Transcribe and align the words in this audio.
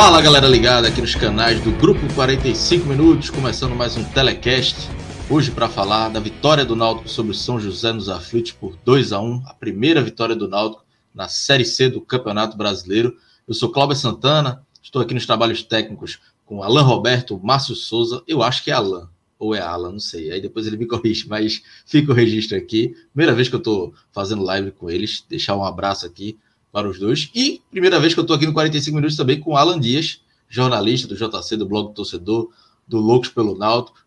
Fala 0.00 0.22
galera 0.22 0.46
ligada 0.46 0.86
aqui 0.86 1.00
nos 1.00 1.16
canais 1.16 1.60
do 1.60 1.72
Grupo 1.72 2.00
45 2.14 2.86
Minutos, 2.86 3.30
começando 3.30 3.74
mais 3.74 3.96
um 3.96 4.04
telecast. 4.04 4.88
Hoje 5.28 5.50
para 5.50 5.68
falar 5.68 6.08
da 6.08 6.20
vitória 6.20 6.64
do 6.64 6.76
Náutico 6.76 7.08
sobre 7.08 7.32
o 7.32 7.34
São 7.34 7.58
José 7.58 7.92
nos 7.92 8.08
aflitos 8.08 8.52
por 8.52 8.76
2 8.84 9.12
a 9.12 9.20
1 9.20 9.42
a 9.46 9.54
primeira 9.54 10.00
vitória 10.00 10.36
do 10.36 10.46
Náutico 10.46 10.84
na 11.12 11.26
Série 11.26 11.64
C 11.64 11.88
do 11.88 12.00
Campeonato 12.00 12.56
Brasileiro. 12.56 13.16
Eu 13.46 13.54
sou 13.54 13.70
Cláudio 13.70 13.96
Santana, 13.96 14.64
estou 14.80 15.02
aqui 15.02 15.14
nos 15.14 15.26
trabalhos 15.26 15.64
técnicos 15.64 16.20
com 16.46 16.62
Alan 16.62 16.82
Roberto, 16.82 17.36
Márcio 17.42 17.74
Souza, 17.74 18.22
eu 18.28 18.40
acho 18.40 18.62
que 18.62 18.70
é 18.70 18.74
Alan, 18.74 19.10
ou 19.36 19.52
é 19.52 19.60
Alan, 19.60 19.90
não 19.90 20.00
sei, 20.00 20.30
aí 20.30 20.40
depois 20.40 20.64
ele 20.64 20.76
me 20.76 20.86
corrige, 20.86 21.28
mas 21.28 21.60
fica 21.84 22.12
o 22.12 22.14
registro 22.14 22.56
aqui. 22.56 22.94
Primeira 23.12 23.34
vez 23.34 23.48
que 23.48 23.56
eu 23.56 23.58
estou 23.58 23.92
fazendo 24.12 24.44
live 24.44 24.70
com 24.70 24.88
eles, 24.88 25.24
deixar 25.28 25.56
um 25.56 25.64
abraço 25.64 26.06
aqui 26.06 26.38
para 26.72 26.88
os 26.88 26.98
dois. 26.98 27.30
E 27.34 27.62
primeira 27.70 27.98
vez 27.98 28.14
que 28.14 28.20
eu 28.20 28.22
estou 28.22 28.36
aqui 28.36 28.46
no 28.46 28.52
45 28.52 28.94
Minutos 28.94 29.16
também 29.16 29.40
com 29.40 29.56
Alan 29.56 29.78
Dias, 29.78 30.20
jornalista 30.48 31.08
do 31.08 31.14
JC, 31.14 31.56
do 31.56 31.66
blog 31.66 31.88
do 31.88 31.94
Torcedor, 31.94 32.50
do 32.86 32.98
Loucos 32.98 33.28
pelo 33.30 33.56
Náutico. 33.56 33.98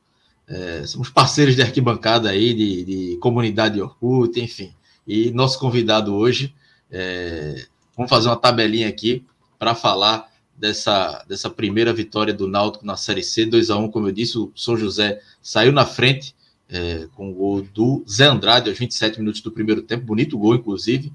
É, 0.47 0.85
somos 0.85 1.09
parceiros 1.09 1.55
de 1.55 1.61
arquibancada 1.61 2.29
aí, 2.29 2.53
de, 2.53 2.83
de 2.83 3.17
comunidade 3.17 3.75
de 3.75 3.81
Orkut, 3.81 4.39
enfim. 4.39 4.73
E 5.07 5.31
nosso 5.31 5.59
convidado 5.59 6.13
hoje, 6.13 6.53
é, 6.91 7.65
vamos 7.95 8.09
fazer 8.09 8.27
uma 8.27 8.35
tabelinha 8.35 8.87
aqui 8.87 9.25
para 9.57 9.73
falar 9.75 10.29
dessa, 10.57 11.23
dessa 11.27 11.49
primeira 11.49 11.93
vitória 11.93 12.33
do 12.33 12.47
Náutico 12.47 12.85
na 12.85 12.95
Série 12.95 13.23
C, 13.23 13.45
2 13.45 13.69
a 13.69 13.77
1 13.77 13.89
como 13.89 14.07
eu 14.07 14.11
disse, 14.11 14.37
o 14.37 14.51
São 14.55 14.77
José 14.77 15.19
saiu 15.41 15.71
na 15.71 15.85
frente 15.85 16.35
é, 16.69 17.07
com 17.15 17.31
o 17.31 17.33
gol 17.33 17.61
do 17.61 18.03
Zé 18.09 18.25
Andrade 18.25 18.69
aos 18.69 18.77
27 18.77 19.19
minutos 19.19 19.41
do 19.41 19.51
primeiro 19.51 19.81
tempo, 19.81 20.05
bonito 20.05 20.37
gol, 20.37 20.55
inclusive. 20.55 21.11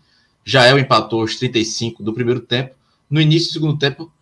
Jael 0.47 0.79
empatou 0.79 1.23
aos 1.23 1.35
35 1.35 2.05
do 2.05 2.15
primeiro 2.15 2.41
tempo. 2.41 2.77
No 3.11 3.21
início 3.21 3.49
do 3.49 3.53
segundo 3.55 3.79
tempo, 3.79 4.13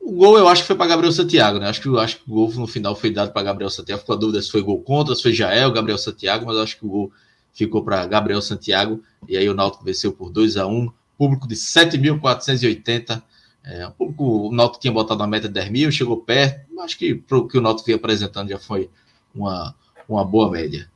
o 0.00 0.12
gol 0.12 0.38
eu 0.38 0.46
acho 0.46 0.62
que 0.62 0.68
foi 0.68 0.76
para 0.76 0.86
Gabriel 0.86 1.10
Santiago, 1.10 1.58
né? 1.58 1.68
Acho 1.68 1.82
que, 1.82 1.98
acho 1.98 2.18
que 2.18 2.30
o 2.30 2.34
gol 2.34 2.52
no 2.54 2.68
final 2.68 2.94
foi 2.94 3.10
dado 3.10 3.32
para 3.32 3.42
Gabriel 3.42 3.68
Santiago. 3.68 4.00
Ficou 4.00 4.14
a 4.14 4.18
dúvida 4.18 4.40
se 4.40 4.48
foi 4.48 4.62
gol 4.62 4.80
contra, 4.80 5.12
se 5.16 5.22
foi 5.22 5.32
Jael, 5.32 5.72
Gabriel 5.72 5.98
Santiago, 5.98 6.46
mas 6.46 6.56
acho 6.58 6.78
que 6.78 6.86
o 6.86 6.88
gol 6.88 7.12
ficou 7.52 7.82
para 7.82 8.06
Gabriel 8.06 8.40
Santiago. 8.40 9.02
E 9.28 9.36
aí 9.36 9.48
o 9.48 9.54
Náutico 9.54 9.84
venceu 9.84 10.12
por 10.12 10.30
2 10.30 10.56
a 10.56 10.68
1 10.68 10.88
Público 11.18 11.48
de 11.48 11.56
7.480. 11.56 13.20
É, 13.64 13.90
o, 13.98 14.50
Náutico 14.52 14.80
tinha 14.80 14.92
botado 14.92 15.20
a 15.24 15.26
meta 15.26 15.48
de 15.48 15.54
10 15.54 15.70
mil, 15.70 15.90
chegou 15.90 16.18
perto. 16.18 16.60
Acho 16.80 16.96
que 16.96 17.24
o 17.28 17.48
que 17.48 17.58
o 17.58 17.60
Náutico 17.60 17.86
vinha 17.86 17.96
apresentando 17.96 18.50
já 18.50 18.58
foi 18.58 18.88
uma, 19.34 19.74
uma 20.08 20.24
boa 20.24 20.48
média. 20.48 20.88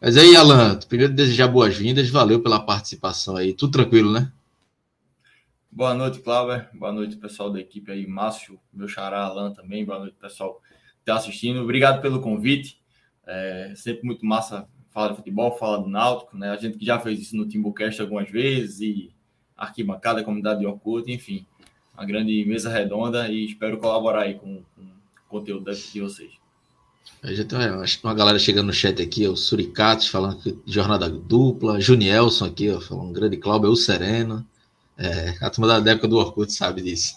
Mas 0.00 0.16
aí, 0.16 0.36
Alan, 0.36 0.78
primeiro 0.88 1.12
desejar 1.12 1.48
boas-vindas, 1.48 2.08
valeu 2.08 2.40
pela 2.40 2.60
participação 2.60 3.36
aí. 3.36 3.52
Tudo 3.52 3.72
tranquilo, 3.72 4.12
né? 4.12 4.30
Boa 5.68 5.92
noite, 5.92 6.20
Cláudio. 6.20 6.66
Boa 6.72 6.92
noite, 6.92 7.16
pessoal 7.16 7.50
da 7.50 7.58
equipe 7.58 7.90
aí, 7.90 8.06
Márcio, 8.06 8.60
meu 8.72 8.86
xará 8.86 9.22
Alan 9.22 9.52
também. 9.52 9.84
Boa 9.84 9.98
noite, 9.98 10.16
pessoal 10.20 10.54
que 10.54 11.00
está 11.00 11.16
assistindo. 11.16 11.60
Obrigado 11.60 12.00
pelo 12.00 12.20
convite. 12.20 12.80
É 13.26 13.72
sempre 13.74 14.06
muito 14.06 14.24
massa 14.24 14.68
falar 14.90 15.08
de 15.08 15.16
futebol, 15.16 15.58
falar 15.58 15.78
do 15.78 15.88
Náutico, 15.88 16.36
né? 16.36 16.50
A 16.50 16.56
gente 16.56 16.78
que 16.78 16.86
já 16.86 17.00
fez 17.00 17.20
isso 17.20 17.36
no 17.36 17.48
Timbucast 17.48 18.00
algumas 18.00 18.30
vezes 18.30 18.80
e 18.80 19.12
arquibancada, 19.56 20.22
comunidade 20.22 20.60
de 20.60 20.66
Orkut, 20.66 21.10
enfim. 21.12 21.44
Uma 21.92 22.06
grande 22.06 22.44
mesa 22.44 22.70
redonda 22.70 23.28
e 23.28 23.46
espero 23.46 23.78
colaborar 23.78 24.22
aí 24.22 24.34
com, 24.34 24.62
com 24.76 24.82
o 24.82 25.28
conteúdo 25.28 25.68
de 25.72 26.00
vocês. 26.00 26.32
Já 27.24 27.44
tem 27.44 27.58
que 27.58 27.98
uma 28.04 28.14
galera 28.14 28.38
chegando 28.38 28.66
no 28.66 28.72
chat 28.72 29.02
aqui, 29.02 29.26
o 29.26 29.36
Suricatos 29.36 30.06
falando 30.06 30.36
que 30.36 30.56
jornada 30.64 31.08
dupla, 31.08 31.80
Junielson 31.80 32.46
aqui, 32.46 32.70
ó, 32.70 32.80
falando 32.80 33.12
grande 33.12 33.36
Cláudio, 33.36 33.70
o 33.70 33.76
Sereno. 33.76 34.46
É, 34.96 35.34
a 35.40 35.50
turma 35.50 35.80
da 35.80 35.90
época 35.90 36.08
do 36.08 36.16
Orkut 36.16 36.52
sabe 36.52 36.82
disso. 36.82 37.14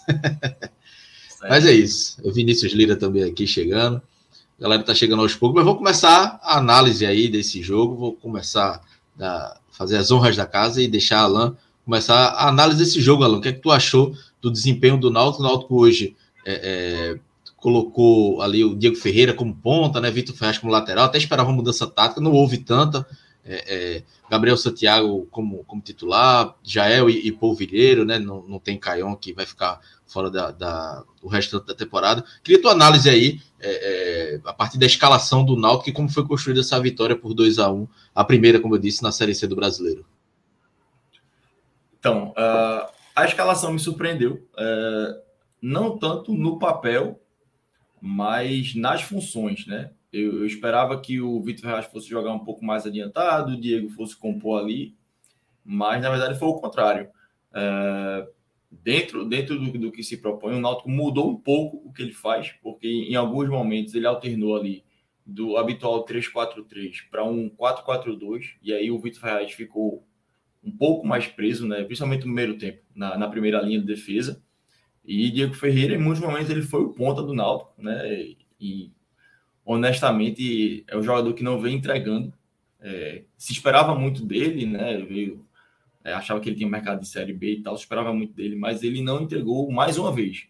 mas 1.48 1.64
é 1.64 1.72
isso. 1.72 2.16
O 2.24 2.32
Vinícius 2.32 2.72
Lira 2.72 2.96
também 2.96 3.22
aqui 3.24 3.46
chegando. 3.46 4.02
A 4.58 4.62
galera 4.62 4.82
tá 4.82 4.94
chegando 4.94 5.22
aos 5.22 5.34
poucos, 5.34 5.56
mas 5.56 5.64
vou 5.64 5.76
começar 5.76 6.38
a 6.42 6.58
análise 6.58 7.04
aí 7.06 7.28
desse 7.28 7.62
jogo. 7.62 7.96
Vou 7.96 8.12
começar 8.12 8.80
a 9.20 9.56
fazer 9.70 9.96
as 9.96 10.10
honras 10.10 10.36
da 10.36 10.46
casa 10.46 10.82
e 10.82 10.88
deixar 10.88 11.18
a 11.18 11.22
Alan 11.22 11.56
começar 11.84 12.28
a 12.28 12.48
análise 12.48 12.78
desse 12.78 13.00
jogo, 13.00 13.24
Alan. 13.24 13.38
O 13.38 13.40
que 13.40 13.48
é 13.48 13.52
que 13.52 13.60
tu 13.60 13.70
achou 13.70 14.14
do 14.40 14.50
desempenho 14.50 14.96
do 14.96 15.10
Náutico? 15.10 15.42
O 15.42 15.46
Náutico 15.46 15.76
hoje 15.76 16.16
é, 16.44 16.52
é 17.14 17.18
colocou 17.62 18.42
ali 18.42 18.64
o 18.64 18.74
Diego 18.74 18.96
Ferreira 18.96 19.32
como 19.32 19.54
ponta, 19.54 20.00
né? 20.00 20.10
Vitor 20.10 20.34
Ferraz 20.34 20.58
como 20.58 20.72
lateral, 20.72 21.04
até 21.04 21.16
esperava 21.16 21.48
uma 21.48 21.54
mudança 21.54 21.86
tática, 21.86 22.20
não 22.20 22.32
houve 22.32 22.58
tanta. 22.58 23.06
É, 23.44 23.74
é, 23.96 24.02
Gabriel 24.28 24.56
Santiago 24.56 25.26
como, 25.30 25.62
como 25.64 25.80
titular, 25.80 26.56
Jael 26.62 27.08
e, 27.08 27.28
e 27.28 27.30
Paul 27.30 27.54
Vilheiro, 27.54 28.04
né? 28.04 28.18
Não, 28.18 28.42
não 28.48 28.58
tem 28.58 28.76
Caion 28.76 29.14
que 29.14 29.32
vai 29.32 29.46
ficar 29.46 29.80
fora 30.04 30.28
da, 30.28 30.50
da, 30.50 31.04
o 31.22 31.28
resto 31.28 31.60
da 31.60 31.72
temporada. 31.72 32.24
Queria 32.42 32.60
tua 32.60 32.72
análise 32.72 33.08
aí, 33.08 33.40
é, 33.60 34.34
é, 34.34 34.40
a 34.44 34.52
partir 34.52 34.76
da 34.76 34.86
escalação 34.86 35.44
do 35.44 35.56
Náutico 35.56 35.90
e 35.90 35.92
como 35.92 36.08
foi 36.08 36.26
construída 36.26 36.60
essa 36.60 36.80
vitória 36.80 37.16
por 37.16 37.32
2 37.32 37.60
a 37.60 37.70
1 37.70 37.86
a 38.12 38.24
primeira, 38.24 38.58
como 38.58 38.74
eu 38.74 38.78
disse, 38.78 39.04
na 39.04 39.12
Série 39.12 39.36
C 39.36 39.46
do 39.46 39.54
Brasileiro. 39.54 40.04
Então, 41.98 42.30
uh, 42.30 42.90
a 43.14 43.24
escalação 43.24 43.72
me 43.72 43.78
surpreendeu, 43.78 44.44
uh, 44.54 45.22
não 45.60 45.96
tanto 45.96 46.32
no 46.32 46.58
papel, 46.58 47.21
mas 48.04 48.74
nas 48.74 49.00
funções, 49.02 49.64
né? 49.64 49.92
Eu, 50.12 50.40
eu 50.40 50.46
esperava 50.46 51.00
que 51.00 51.20
o 51.20 51.40
Vitor 51.40 51.62
Ferraz 51.62 51.86
fosse 51.86 52.08
jogar 52.08 52.32
um 52.32 52.40
pouco 52.40 52.64
mais 52.64 52.84
adiantado, 52.84 53.52
o 53.52 53.60
Diego 53.60 53.88
fosse 53.90 54.16
compor 54.16 54.60
ali, 54.60 54.96
mas 55.64 56.02
na 56.02 56.10
verdade 56.10 56.36
foi 56.36 56.48
o 56.48 56.58
contrário. 56.58 57.08
É, 57.54 58.26
dentro 58.72 59.24
dentro 59.24 59.56
do, 59.56 59.78
do, 59.78 59.92
que 59.92 60.02
se 60.02 60.16
propõe, 60.16 60.56
o 60.56 60.60
Náutico 60.60 60.90
mudou 60.90 61.30
um 61.30 61.36
pouco 61.36 61.80
o 61.88 61.92
que 61.92 62.02
ele 62.02 62.12
faz, 62.12 62.50
porque 62.60 62.88
em 62.88 63.14
alguns 63.14 63.48
momentos 63.48 63.94
ele 63.94 64.06
alternou 64.06 64.56
ali 64.56 64.84
do 65.24 65.56
habitual 65.56 66.04
3-4-3 66.04 67.08
para 67.08 67.22
um 67.22 67.48
4-4-2, 67.50 68.56
e 68.60 68.72
aí 68.72 68.90
o 68.90 68.98
Vitor 68.98 69.20
Ferraz 69.20 69.52
ficou 69.52 70.04
um 70.64 70.76
pouco 70.76 71.06
mais 71.06 71.28
preso, 71.28 71.68
né? 71.68 71.84
principalmente 71.84 72.22
no 72.22 72.34
primeiro 72.34 72.58
tempo, 72.58 72.82
na, 72.92 73.16
na 73.16 73.28
primeira 73.28 73.62
linha 73.62 73.78
de 73.78 73.86
defesa. 73.86 74.42
E 75.04 75.30
Diego 75.30 75.54
Ferreira, 75.54 75.94
em 75.94 75.98
muitos 75.98 76.22
momentos, 76.22 76.50
ele 76.50 76.62
foi 76.62 76.82
o 76.82 76.92
ponta 76.92 77.22
do 77.22 77.34
Náutico, 77.34 77.72
né? 77.78 78.34
E 78.60 78.92
honestamente 79.64 80.84
é 80.88 80.96
um 80.96 81.02
jogador 81.02 81.32
que 81.34 81.42
não 81.42 81.60
vem 81.60 81.76
entregando. 81.76 82.32
É, 82.80 83.22
se 83.36 83.52
esperava 83.52 83.94
muito 83.94 84.24
dele, 84.24 84.66
né? 84.66 84.98
Veio, 84.98 85.44
é, 86.04 86.12
achava 86.12 86.40
que 86.40 86.48
ele 86.48 86.56
tinha 86.56 86.68
mercado 86.68 87.00
de 87.00 87.08
série 87.08 87.32
B 87.32 87.54
e 87.54 87.62
tal, 87.62 87.76
se 87.76 87.82
esperava 87.82 88.12
muito 88.12 88.34
dele, 88.34 88.56
mas 88.56 88.82
ele 88.82 89.02
não 89.02 89.22
entregou 89.22 89.70
mais 89.70 89.98
uma 89.98 90.12
vez. 90.12 90.46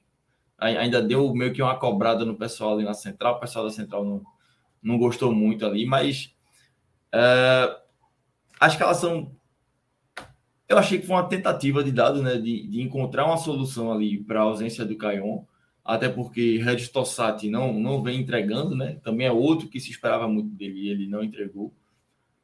Ainda 0.58 1.02
deu 1.02 1.34
meio 1.34 1.52
que 1.52 1.60
uma 1.60 1.74
cobrada 1.76 2.24
no 2.24 2.36
pessoal 2.36 2.74
ali 2.74 2.84
na 2.84 2.94
central, 2.94 3.36
o 3.36 3.40
pessoal 3.40 3.64
da 3.64 3.70
central 3.70 4.04
não, 4.04 4.22
não 4.82 4.98
gostou 4.98 5.32
muito 5.34 5.66
ali, 5.66 5.84
mas 5.84 6.32
é, 7.12 7.76
a 8.60 8.66
escalação 8.68 9.34
eu 10.72 10.78
achei 10.78 10.98
que 10.98 11.06
foi 11.06 11.16
uma 11.16 11.28
tentativa 11.28 11.84
de 11.84 11.92
dado, 11.92 12.22
né, 12.22 12.36
de, 12.36 12.66
de 12.66 12.80
encontrar 12.80 13.26
uma 13.26 13.36
solução 13.36 13.92
ali 13.92 14.22
para 14.22 14.40
a 14.40 14.44
ausência 14.44 14.84
do 14.84 14.96
Caion, 14.96 15.44
até 15.84 16.08
porque 16.08 16.58
Regis 16.58 16.88
Tossati 16.88 17.48
não, 17.48 17.72
não 17.72 18.02
vem 18.02 18.20
entregando, 18.20 18.76
né? 18.76 18.98
Também 19.02 19.26
é 19.26 19.32
outro 19.32 19.68
que 19.68 19.80
se 19.80 19.90
esperava 19.90 20.28
muito 20.28 20.50
dele 20.50 20.80
e 20.80 20.88
ele 20.88 21.08
não 21.08 21.22
entregou. 21.24 21.72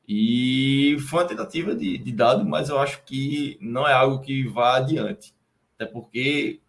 E 0.06 0.96
foi 1.08 1.20
uma 1.20 1.28
tentativa 1.28 1.75
de, 1.75 1.98
de 1.98 2.12
dado, 2.12 2.44
mas 2.44 2.69
eu 2.69 2.78
acho 2.78 3.04
que 3.04 3.58
não 3.60 3.86
é 3.86 3.92
algo 3.92 4.20
que 4.20 4.42
vá 4.48 4.76
adiante. 4.76 5.34
Até 5.76 5.86
porque 5.86 6.60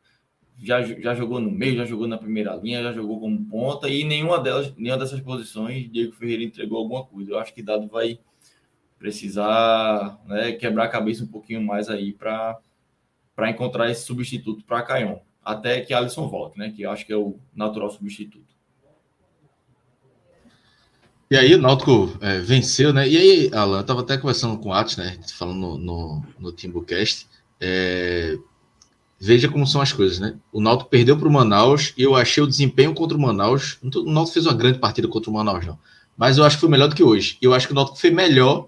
já, 0.63 0.81
já 0.83 1.15
jogou 1.15 1.39
no 1.39 1.49
meio, 1.49 1.77
já 1.77 1.85
jogou 1.85 2.07
na 2.07 2.17
primeira 2.17 2.55
linha, 2.55 2.83
já 2.83 2.93
jogou 2.93 3.19
como 3.19 3.45
ponta, 3.45 3.87
e 3.89 4.03
nenhuma 4.03 4.39
delas, 4.39 4.75
nenhuma 4.75 4.99
dessas 4.99 5.21
posições, 5.21 5.89
Diego 5.91 6.13
Ferreira 6.13 6.43
entregou 6.43 6.77
alguma 6.77 7.05
coisa. 7.05 7.31
Eu 7.31 7.39
acho 7.39 7.53
que 7.53 7.63
dado 7.63 7.87
vai 7.87 8.19
precisar 8.99 10.19
né, 10.25 10.51
quebrar 10.51 10.83
a 10.83 10.89
cabeça 10.89 11.23
um 11.23 11.27
pouquinho 11.27 11.63
mais 11.65 11.89
aí 11.89 12.11
para 12.13 12.61
encontrar 13.47 13.89
esse 13.89 14.05
substituto 14.05 14.63
para 14.65 14.83
Caion. 14.83 15.17
até 15.43 15.79
que 15.81 15.93
Alisson 15.93 16.27
volte, 16.27 16.59
né? 16.59 16.69
Que 16.69 16.83
eu 16.83 16.91
acho 16.91 17.05
que 17.05 17.13
é 17.13 17.17
o 17.17 17.39
natural 17.55 17.89
substituto. 17.89 18.49
E 21.31 21.37
aí 21.37 21.53
o 21.53 21.61
Náutico 21.61 22.17
é, 22.21 22.39
venceu, 22.39 22.91
né? 22.91 23.07
E 23.07 23.15
aí, 23.15 23.51
Alan, 23.53 23.77
eu 23.79 23.83
tava 23.83 24.01
até 24.01 24.17
conversando 24.17 24.57
com 24.57 24.69
o 24.69 24.73
Atos, 24.73 24.97
né? 24.97 25.17
Falando 25.37 25.59
no, 25.59 25.77
no, 25.77 26.25
no 26.39 26.51
Timbucast. 26.51 27.27
É, 27.61 28.35
veja 29.19 29.47
como 29.47 29.67
são 29.67 29.79
as 29.79 29.93
coisas, 29.93 30.19
né? 30.19 30.35
O 30.51 30.59
Náutico 30.59 30.89
perdeu 30.89 31.17
para 31.17 31.27
o 31.27 31.31
Manaus 31.31 31.93
e 31.95 32.01
eu 32.01 32.15
achei 32.15 32.41
o 32.41 32.47
desempenho 32.47 32.95
contra 32.95 33.15
o 33.15 33.21
Manaus. 33.21 33.77
O 33.83 34.11
Náutico 34.11 34.33
fez 34.33 34.45
uma 34.47 34.55
grande 34.55 34.79
partida 34.79 35.07
contra 35.07 35.29
o 35.29 35.33
Manaus, 35.33 35.65
não. 35.65 35.77
Mas 36.17 36.37
eu 36.37 36.43
acho 36.43 36.57
que 36.57 36.61
foi 36.61 36.69
melhor 36.69 36.87
do 36.87 36.95
que 36.95 37.03
hoje. 37.03 37.37
Eu 37.39 37.53
acho 37.53 37.67
que 37.67 37.73
o 37.73 37.75
Náutico 37.75 37.99
foi 37.99 38.09
melhor 38.09 38.67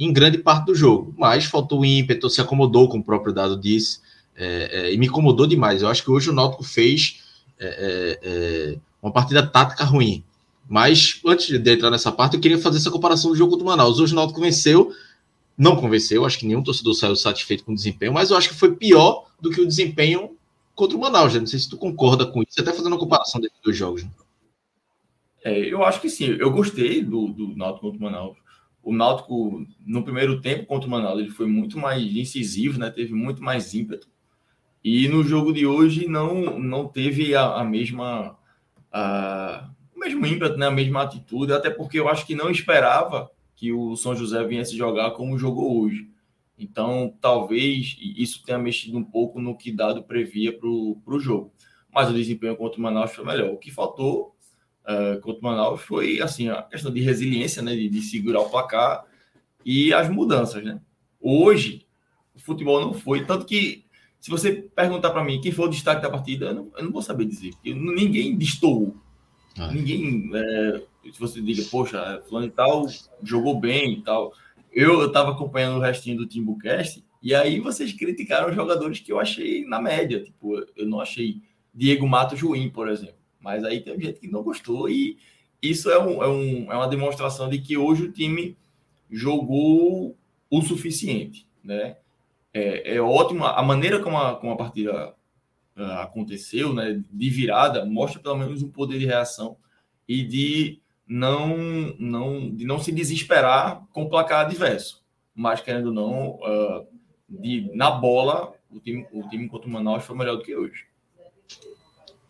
em 0.00 0.12
grande 0.12 0.38
parte 0.38 0.66
do 0.66 0.74
jogo. 0.74 1.14
Mas 1.18 1.44
faltou 1.44 1.80
o 1.80 1.84
ímpeto, 1.84 2.30
se 2.30 2.40
acomodou, 2.40 2.88
como 2.88 3.02
o 3.02 3.06
próprio 3.06 3.34
Dado 3.34 3.60
disse. 3.60 4.00
É, 4.34 4.70
é, 4.72 4.94
e 4.94 4.96
me 4.96 5.06
incomodou 5.06 5.46
demais. 5.46 5.82
Eu 5.82 5.88
acho 5.88 6.02
que 6.02 6.10
hoje 6.10 6.30
o 6.30 6.32
Náutico 6.32 6.64
fez 6.64 7.20
é, 7.58 7.66
é, 7.66 8.18
é 8.22 8.78
uma 9.02 9.12
partida 9.12 9.46
tática 9.46 9.84
ruim. 9.84 10.24
Mas 10.66 11.20
antes 11.26 11.60
de 11.60 11.72
entrar 11.72 11.90
nessa 11.90 12.10
parte, 12.10 12.36
eu 12.36 12.40
queria 12.40 12.58
fazer 12.58 12.78
essa 12.78 12.90
comparação 12.90 13.30
do 13.30 13.36
jogo 13.36 13.56
do 13.56 13.64
Manaus. 13.64 14.00
Hoje 14.00 14.12
o 14.12 14.16
Náutico 14.16 14.40
venceu, 14.40 14.92
não 15.58 15.76
convenceu, 15.76 16.24
acho 16.24 16.38
que 16.38 16.46
nenhum 16.46 16.62
torcedor 16.62 16.94
saiu 16.94 17.16
satisfeito 17.16 17.64
com 17.64 17.72
o 17.72 17.74
desempenho, 17.74 18.14
mas 18.14 18.30
eu 18.30 18.36
acho 18.36 18.48
que 18.48 18.54
foi 18.54 18.74
pior 18.74 19.26
do 19.40 19.50
que 19.50 19.60
o 19.60 19.66
desempenho 19.66 20.36
contra 20.74 20.96
o 20.96 21.00
Manaus. 21.00 21.34
Né? 21.34 21.40
Não 21.40 21.46
sei 21.46 21.58
se 21.58 21.68
tu 21.68 21.76
concorda 21.76 22.24
com 22.24 22.42
isso, 22.42 22.58
até 22.60 22.72
fazendo 22.72 22.92
uma 22.92 22.98
comparação 22.98 23.40
desses 23.40 23.58
dois 23.62 23.76
jogos. 23.76 24.04
Né? 24.04 24.10
É, 25.44 25.58
eu 25.58 25.84
acho 25.84 26.00
que 26.00 26.08
sim. 26.08 26.36
Eu 26.38 26.50
gostei 26.50 27.02
do, 27.02 27.28
do 27.28 27.56
Náutico 27.56 27.90
contra 27.90 27.98
o 27.98 28.02
Manaus. 28.02 28.36
O 28.82 28.92
Náutico, 28.92 29.66
no 29.84 30.02
primeiro 30.02 30.40
tempo 30.40 30.66
contra 30.66 30.88
o 30.88 30.90
Manaus, 30.90 31.18
ele 31.18 31.30
foi 31.30 31.46
muito 31.46 31.78
mais 31.78 32.02
incisivo, 32.02 32.78
né? 32.78 32.90
teve 32.90 33.12
muito 33.12 33.42
mais 33.42 33.74
ímpeto. 33.74 34.08
E 34.82 35.06
no 35.08 35.22
jogo 35.22 35.52
de 35.52 35.66
hoje 35.66 36.08
não, 36.08 36.58
não 36.58 36.88
teve 36.88 37.34
a, 37.34 37.56
a 37.56 37.64
mesma... 37.64 38.36
A, 38.90 39.70
mesmo 39.94 40.26
ímpeto, 40.26 40.56
né? 40.56 40.66
a 40.66 40.70
mesma 40.70 41.02
atitude, 41.02 41.52
até 41.52 41.68
porque 41.68 41.98
eu 41.98 42.08
acho 42.08 42.26
que 42.26 42.34
não 42.34 42.50
esperava 42.50 43.30
que 43.54 43.70
o 43.72 43.94
São 43.96 44.16
José 44.16 44.42
viesse 44.44 44.76
jogar 44.76 45.10
como 45.10 45.38
jogou 45.38 45.82
hoje. 45.82 46.08
Então, 46.58 47.14
talvez 47.20 47.96
isso 48.00 48.42
tenha 48.44 48.58
mexido 48.58 48.96
um 48.96 49.04
pouco 49.04 49.40
no 49.40 49.56
que 49.56 49.70
Dado 49.70 50.02
previa 50.02 50.52
para 50.58 50.66
o 50.68 51.18
jogo. 51.18 51.52
Mas 51.92 52.08
o 52.08 52.14
desempenho 52.14 52.56
contra 52.56 52.78
o 52.78 52.82
Manaus 52.82 53.12
foi 53.12 53.24
melhor. 53.24 53.50
O 53.50 53.58
que 53.58 53.70
faltou 53.70 54.34
uh, 54.84 55.20
contra 55.20 55.40
o 55.40 55.42
Manaus 55.44 55.82
foi 55.82 56.20
assim, 56.20 56.48
a 56.48 56.62
questão 56.62 56.92
de 56.92 57.00
resiliência, 57.00 57.62
né? 57.62 57.74
de, 57.74 57.88
de 57.88 58.02
segurar 58.02 58.40
o 58.40 58.50
placar 58.50 59.04
e 59.64 59.92
as 59.92 60.08
mudanças. 60.08 60.62
Né? 60.64 60.80
Hoje, 61.20 61.86
o 62.34 62.40
futebol 62.40 62.80
não 62.80 62.92
foi. 62.92 63.24
Tanto 63.24 63.44
que, 63.46 63.84
se 64.20 64.30
você 64.30 64.52
perguntar 64.52 65.10
para 65.10 65.24
mim 65.24 65.40
quem 65.40 65.52
foi 65.52 65.66
o 65.66 65.70
destaque 65.70 66.02
da 66.02 66.10
partida, 66.10 66.46
eu 66.46 66.54
não, 66.54 66.72
eu 66.76 66.84
não 66.84 66.92
vou 66.92 67.02
saber 67.02 67.24
dizer. 67.24 67.52
Ninguém 67.64 68.36
destoou 68.36 68.96
ah. 69.58 69.72
Ninguém, 69.72 70.30
é, 70.34 70.82
se 71.12 71.18
você 71.18 71.40
diga, 71.40 71.62
poxa, 71.70 72.22
fulano 72.28 72.46
e 72.46 72.50
tal 72.50 72.86
jogou 73.22 73.58
bem 73.58 73.94
e 73.94 74.02
tal. 74.02 74.32
Eu 74.72 75.06
estava 75.06 75.32
acompanhando 75.32 75.78
o 75.78 75.82
restinho 75.82 76.18
do 76.18 76.26
Timbucast 76.26 77.04
e 77.22 77.34
aí 77.34 77.58
vocês 77.58 77.92
criticaram 77.92 78.48
os 78.48 78.54
jogadores 78.54 79.00
que 79.00 79.12
eu 79.12 79.18
achei 79.18 79.64
na 79.64 79.80
média. 79.80 80.22
Tipo, 80.22 80.64
eu 80.76 80.86
não 80.86 81.00
achei 81.00 81.42
Diego 81.74 82.06
Matos 82.08 82.40
ruim, 82.40 82.70
por 82.70 82.88
exemplo. 82.88 83.19
Mas 83.40 83.64
aí 83.64 83.80
tem 83.80 84.00
gente 84.00 84.20
que 84.20 84.28
não 84.28 84.42
gostou 84.42 84.88
e 84.88 85.18
isso 85.62 85.90
é, 85.90 85.98
um, 85.98 86.22
é, 86.22 86.28
um, 86.28 86.72
é 86.72 86.76
uma 86.76 86.88
demonstração 86.88 87.48
de 87.48 87.58
que 87.58 87.76
hoje 87.76 88.04
o 88.04 88.12
time 88.12 88.56
jogou 89.10 90.16
o 90.50 90.62
suficiente, 90.62 91.46
né? 91.62 91.96
É, 92.52 92.96
é 92.96 93.00
ótimo 93.00 93.44
a 93.44 93.62
maneira 93.62 94.00
como 94.00 94.18
a, 94.18 94.34
como 94.36 94.52
a 94.52 94.56
partida 94.56 95.14
uh, 95.76 95.82
aconteceu, 96.00 96.74
né, 96.74 97.00
de 97.08 97.30
virada, 97.30 97.84
mostra 97.84 98.20
pelo 98.20 98.36
menos 98.36 98.60
um 98.60 98.68
poder 98.68 98.98
de 98.98 99.06
reação 99.06 99.56
e 100.08 100.24
de 100.24 100.80
não, 101.06 101.56
não, 101.98 102.54
de 102.54 102.64
não 102.64 102.80
se 102.80 102.90
desesperar 102.90 103.86
com 103.92 104.02
o 104.02 104.08
placar 104.08 104.46
adverso. 104.46 105.00
Mas, 105.34 105.60
querendo 105.60 105.86
ou 105.86 105.92
não, 105.92 106.30
uh, 106.36 106.86
de, 107.28 107.70
na 107.74 107.90
bola, 107.90 108.52
o 108.70 108.80
time, 108.80 109.06
o 109.12 109.28
time 109.28 109.48
contra 109.48 109.68
o 109.68 109.72
Manaus 109.72 110.04
foi 110.04 110.16
melhor 110.16 110.36
do 110.36 110.42
que 110.42 110.54
hoje. 110.54 110.86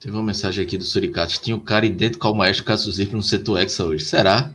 Teve 0.01 0.17
uma 0.17 0.23
mensagem 0.23 0.65
aqui 0.65 0.79
do 0.79 0.85
Suricato. 0.85 1.39
Tinha 1.39 1.55
um 1.55 1.61
cara 1.61 1.85
idêntico 1.85 2.27
ao 2.27 2.35
maestro 2.35 2.65
Cássio 2.65 2.91
Zirplo 2.91 3.19
no 3.19 3.23
setor 3.23 3.61
Hexa 3.61 3.85
hoje. 3.85 4.03
Será? 4.07 4.51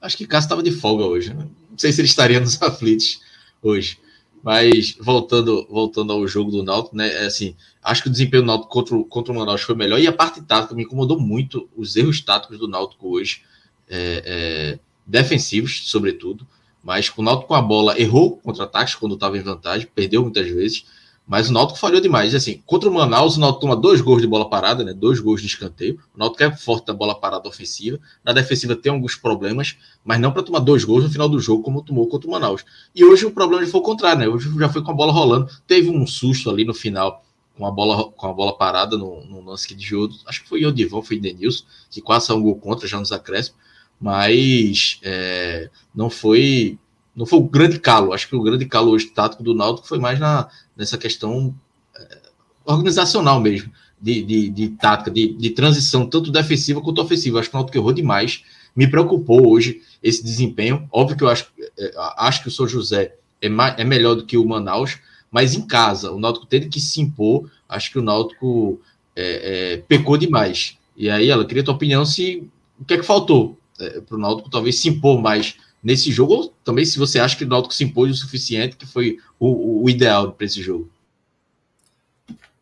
Acho 0.00 0.16
que 0.16 0.26
Cássio 0.26 0.46
estava 0.46 0.62
de 0.62 0.72
folga 0.72 1.04
hoje. 1.04 1.32
Né? 1.32 1.46
Não 1.70 1.78
sei 1.78 1.92
se 1.92 2.00
ele 2.00 2.08
estaria 2.08 2.40
nos 2.40 2.58
aflitos 2.60 3.20
hoje. 3.62 3.96
Mas 4.42 4.96
voltando, 5.00 5.66
voltando 5.70 6.12
ao 6.12 6.26
jogo 6.26 6.50
do 6.50 6.64
Náutico, 6.64 6.96
né? 6.96 7.08
É 7.12 7.26
assim, 7.26 7.54
acho 7.82 8.02
que 8.02 8.08
o 8.08 8.12
desempenho 8.12 8.42
do 8.42 8.46
Náutico 8.46 8.68
contra, 8.68 9.04
contra 9.04 9.32
o 9.32 9.36
Manaus 9.36 9.62
foi 9.62 9.74
melhor 9.74 10.00
e 10.00 10.06
a 10.06 10.12
parte 10.12 10.42
tática 10.42 10.74
me 10.74 10.82
incomodou 10.82 11.18
muito 11.18 11.68
os 11.76 11.96
erros 11.96 12.20
táticos 12.20 12.58
do 12.58 12.68
Náutico 12.68 13.08
hoje, 13.08 13.42
é, 13.88 14.22
é, 14.24 14.78
defensivos, 15.06 15.88
sobretudo. 15.90 16.46
Mas 16.82 17.12
o 17.16 17.22
Náutico 17.22 17.48
com 17.48 17.54
a 17.54 17.62
bola 17.62 18.00
errou 18.00 18.36
contra-ataques 18.36 18.94
quando 18.94 19.14
estava 19.14 19.36
em 19.36 19.42
vantagem, 19.42 19.88
perdeu 19.92 20.22
muitas 20.22 20.48
vezes. 20.48 20.84
Mas 21.28 21.50
o 21.50 21.52
Náutico 21.52 21.78
falhou 21.78 22.00
demais. 22.00 22.34
Assim, 22.34 22.62
contra 22.64 22.88
o 22.88 22.94
Manaus, 22.94 23.36
o 23.36 23.40
Náutico 23.40 23.60
toma 23.60 23.76
dois 23.76 24.00
gols 24.00 24.22
de 24.22 24.26
bola 24.26 24.48
parada, 24.48 24.82
né? 24.82 24.94
Dois 24.94 25.20
gols 25.20 25.42
de 25.42 25.46
escanteio. 25.46 26.00
O 26.14 26.18
Náutico 26.18 26.42
é 26.42 26.56
forte 26.56 26.86
da 26.86 26.94
bola 26.94 27.14
parada 27.14 27.46
ofensiva. 27.46 28.00
Na 28.24 28.32
defensiva 28.32 28.74
tem 28.74 28.90
alguns 28.90 29.14
problemas, 29.14 29.76
mas 30.02 30.18
não 30.18 30.32
para 30.32 30.42
tomar 30.42 30.60
dois 30.60 30.84
gols 30.84 31.04
no 31.04 31.10
final 31.10 31.28
do 31.28 31.38
jogo, 31.38 31.62
como 31.62 31.82
tomou 31.82 32.08
contra 32.08 32.26
o 32.26 32.32
Manaus. 32.32 32.64
E 32.94 33.04
hoje 33.04 33.26
o 33.26 33.30
problema 33.30 33.62
já 33.62 33.70
foi 33.70 33.80
o 33.80 33.84
contrário, 33.84 34.20
né? 34.20 34.28
Hoje 34.28 34.50
já 34.58 34.70
foi 34.70 34.82
com 34.82 34.90
a 34.90 34.94
bola 34.94 35.12
rolando. 35.12 35.50
Teve 35.66 35.90
um 35.90 36.06
susto 36.06 36.48
ali 36.48 36.64
no 36.64 36.72
final 36.72 37.22
com 37.58 37.66
a 37.66 37.70
bola, 37.70 38.10
com 38.10 38.26
a 38.26 38.32
bola 38.32 38.56
parada 38.56 38.96
no, 38.96 39.22
no 39.26 39.44
lance 39.44 39.68
que 39.68 39.74
desviou. 39.74 40.08
Acho 40.26 40.42
que 40.42 40.48
foi 40.48 40.64
o 40.64 40.68
Odivão, 40.68 41.02
foi 41.02 41.18
o 41.18 41.20
Denilson, 41.20 41.64
que 41.90 42.00
quase 42.00 42.26
saiu 42.26 42.38
um 42.38 42.42
gol 42.42 42.56
contra 42.56 42.88
já 42.88 42.98
nos 42.98 43.12
acréscimos. 43.12 43.60
Mas 44.00 44.98
é, 45.02 45.68
não 45.94 46.08
foi 46.08 46.78
não 47.18 47.26
foi 47.26 47.40
o 47.40 47.42
grande 47.42 47.80
calo. 47.80 48.12
Acho 48.12 48.28
que 48.28 48.36
o 48.36 48.42
grande 48.42 48.64
calo 48.64 48.92
hoje 48.92 49.08
tático 49.08 49.42
do 49.42 49.52
Náutico 49.52 49.88
foi 49.88 49.98
mais 49.98 50.20
na, 50.20 50.48
nessa 50.76 50.96
questão 50.96 51.52
é, 51.98 52.18
organizacional 52.64 53.40
mesmo, 53.40 53.72
de, 54.00 54.22
de, 54.22 54.48
de 54.48 54.68
tática, 54.68 55.10
de, 55.10 55.34
de, 55.34 55.50
transição, 55.50 56.06
tanto 56.06 56.30
defensiva 56.30 56.80
quanto 56.80 57.02
ofensiva. 57.02 57.40
Acho 57.40 57.50
que 57.50 57.56
o 57.56 57.58
Náutico 57.58 57.76
errou 57.76 57.92
demais. 57.92 58.44
Me 58.74 58.86
preocupou 58.86 59.50
hoje 59.50 59.82
esse 60.00 60.22
desempenho. 60.22 60.88
Óbvio 60.92 61.16
que 61.16 61.24
eu 61.24 61.28
acho, 61.28 61.48
é, 61.76 61.92
acho 62.18 62.40
que 62.40 62.48
o 62.48 62.52
São 62.52 62.68
José 62.68 63.16
é, 63.42 63.48
mais, 63.48 63.76
é 63.76 63.84
melhor 63.84 64.14
do 64.14 64.24
que 64.24 64.38
o 64.38 64.46
Manaus, 64.46 64.98
mas 65.28 65.56
em 65.56 65.66
casa, 65.66 66.12
o 66.12 66.20
Náutico 66.20 66.46
teve 66.46 66.68
que 66.68 66.78
se 66.78 67.00
impor. 67.00 67.50
Acho 67.68 67.90
que 67.90 67.98
o 67.98 68.02
Náutico 68.02 68.80
é, 69.16 69.72
é, 69.72 69.76
pecou 69.78 70.16
demais. 70.16 70.78
E 70.96 71.10
aí, 71.10 71.28
ela 71.28 71.44
queria 71.44 71.64
tua 71.64 71.74
opinião 71.74 72.04
se 72.04 72.48
o 72.78 72.84
que 72.84 72.94
é 72.94 72.96
que 72.96 73.02
faltou 73.02 73.58
é, 73.80 74.00
para 74.00 74.16
o 74.16 74.20
Náutico 74.20 74.48
talvez 74.48 74.80
se 74.80 74.88
impor 74.88 75.20
mais 75.20 75.56
nesse 75.88 76.12
jogo, 76.12 76.34
ou 76.34 76.48
também 76.62 76.84
se 76.84 76.98
você 76.98 77.18
acha 77.18 77.34
que 77.34 77.44
o 77.44 77.48
Náutico 77.48 77.72
se 77.72 77.82
impôs 77.82 78.10
o 78.10 78.14
suficiente, 78.14 78.76
que 78.76 78.84
foi 78.84 79.18
o, 79.40 79.82
o 79.82 79.88
ideal 79.88 80.32
para 80.32 80.44
esse 80.44 80.60
jogo. 80.60 80.90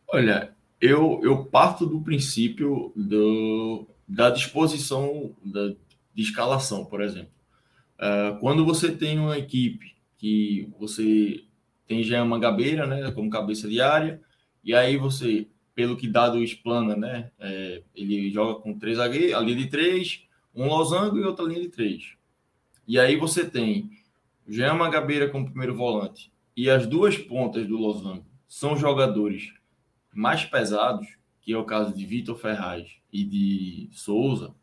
Olha, 0.07 0.53
eu, 0.81 1.21
eu 1.25 1.45
parto 1.45 1.85
do 1.85 2.01
princípio 2.01 2.93
do, 2.95 3.85
da 4.07 4.31
disposição 4.31 5.33
da, 5.45 5.71
de 6.15 6.23
escalação, 6.23 6.85
por 6.85 7.03
exemplo. 7.03 7.31
Uh, 7.99 8.39
quando 8.39 8.65
você 8.65 8.93
tem 8.93 9.19
uma 9.19 9.37
equipe 9.37 9.97
que 10.19 10.69
você 10.79 11.43
tem 11.89 12.05
já 12.05 12.23
uma 12.23 12.39
gabeira, 12.39 12.87
né, 12.87 13.11
como 13.11 13.29
cabeça 13.29 13.69
de 13.69 13.81
área, 13.81 14.21
e 14.63 14.73
aí 14.73 14.97
você, 14.97 15.49
pelo 15.75 15.97
que 15.97 16.07
dado 16.07 16.41
explana, 16.45 16.95
né, 16.95 17.31
é, 17.41 17.83
ele 17.93 18.31
joga 18.31 18.61
com 18.61 18.79
três 18.79 18.99
zagueiros, 18.99 19.35
a 19.35 19.41
linha 19.41 19.57
de 19.57 19.67
três, 19.67 20.23
um 20.55 20.69
losango 20.69 21.19
e 21.19 21.25
outra 21.25 21.45
linha 21.45 21.61
de 21.61 21.69
três. 21.69 22.16
E 22.87 22.99
aí 22.99 23.17
você 23.17 23.49
tem 23.49 23.91
Jean 24.49 24.75
Magabeira 24.75 25.29
como 25.29 25.47
primeiro 25.47 25.75
volante 25.75 26.33
e 26.57 26.71
as 26.71 26.87
duas 26.87 27.19
pontas 27.19 27.67
do 27.67 27.77
Losango 27.77 28.25
são 28.49 28.77
jogadores 28.77 29.53
mais 30.15 30.45
pesados, 30.45 31.07
que 31.43 31.53
é 31.53 31.59
o 31.59 31.65
caso 31.65 31.95
de 31.95 32.07
Vitor 32.07 32.37
Ferraz 32.37 32.89
e 33.13 33.25
de 33.25 33.89
Souza, 33.93 34.55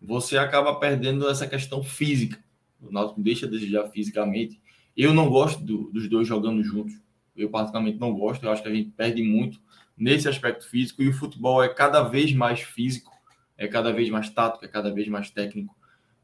você 0.00 0.38
acaba 0.38 0.74
perdendo 0.76 1.28
essa 1.28 1.46
questão 1.46 1.82
física. 1.84 2.42
O 2.80 2.90
Náutico 2.90 3.20
deixa 3.20 3.46
de 3.46 3.58
desejar 3.58 3.88
fisicamente. 3.88 4.60
Eu 4.96 5.12
não 5.12 5.28
gosto 5.28 5.62
do, 5.62 5.90
dos 5.90 6.08
dois 6.08 6.26
jogando 6.26 6.62
juntos. 6.62 6.98
Eu 7.36 7.50
particularmente 7.50 7.98
não 7.98 8.12
gosto. 8.12 8.44
Eu 8.44 8.50
acho 8.50 8.62
que 8.62 8.68
a 8.68 8.74
gente 8.74 8.90
perde 8.90 9.22
muito 9.22 9.60
nesse 9.96 10.28
aspecto 10.28 10.68
físico 10.68 11.02
e 11.02 11.08
o 11.08 11.12
futebol 11.12 11.62
é 11.62 11.68
cada 11.68 12.02
vez 12.02 12.32
mais 12.32 12.60
físico, 12.60 13.12
é 13.56 13.68
cada 13.68 13.92
vez 13.92 14.08
mais 14.08 14.30
tático, 14.30 14.64
é 14.64 14.68
cada 14.68 14.92
vez 14.92 15.06
mais 15.08 15.30
técnico. 15.30 15.76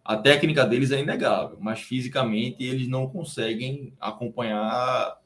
A 0.06 0.16
técnica 0.16 0.64
deles 0.64 0.92
é 0.92 1.00
inegável, 1.00 1.58
mas 1.60 1.80
fisicamente 1.80 2.62
eles 2.62 2.86
não 2.86 3.08
conseguem 3.08 3.92
acompanhar, 4.00 5.18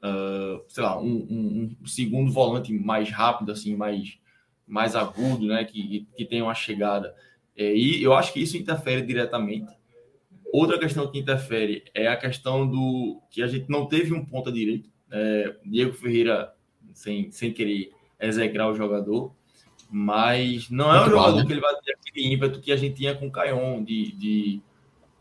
uh, 0.00 0.62
sei 0.68 0.84
lá, 0.84 0.96
um, 0.96 1.26
um, 1.28 1.76
um, 1.82 1.86
segundo 1.86 2.30
volante 2.30 2.72
mais 2.72 3.10
rápido, 3.10 3.50
assim, 3.50 3.74
mais, 3.74 4.16
mais 4.64 4.94
agudo, 4.94 5.48
né? 5.48 5.64
Que, 5.64 6.06
que 6.16 6.24
tem 6.24 6.40
uma 6.40 6.54
chegada. 6.54 7.16
É, 7.56 7.74
e 7.74 8.00
eu 8.00 8.14
acho 8.14 8.32
que 8.32 8.38
isso 8.38 8.56
interfere 8.56 9.02
diretamente. 9.02 9.74
Outra 10.52 10.78
questão 10.78 11.10
que 11.10 11.18
interfere 11.18 11.82
é 11.92 12.06
a 12.06 12.16
questão 12.16 12.64
do 12.64 13.20
que 13.28 13.42
a 13.42 13.48
gente 13.48 13.68
não 13.68 13.86
teve 13.86 14.14
um 14.14 14.24
ponta 14.24 14.52
direito. 14.52 14.88
É, 15.10 15.56
Diego 15.64 15.94
Ferreira, 15.94 16.54
sem, 16.94 17.32
sem 17.32 17.52
querer 17.52 17.90
execrar 18.20 18.70
o 18.70 18.74
jogador, 18.76 19.34
mas 19.90 20.70
não 20.70 20.94
é 20.94 21.04
um 21.04 21.10
jogador 21.10 21.38
né? 21.38 21.44
que 21.44 21.52
ele 21.52 21.60
vai 21.60 21.74
ter 21.80 21.95
aquele 22.16 22.32
ímpeto 22.32 22.60
que 22.60 22.72
a 22.72 22.76
gente 22.76 22.96
tinha 22.96 23.14
com 23.14 23.26
o 23.26 23.30
Caion, 23.30 23.84
de, 23.84 24.12
de 24.12 24.60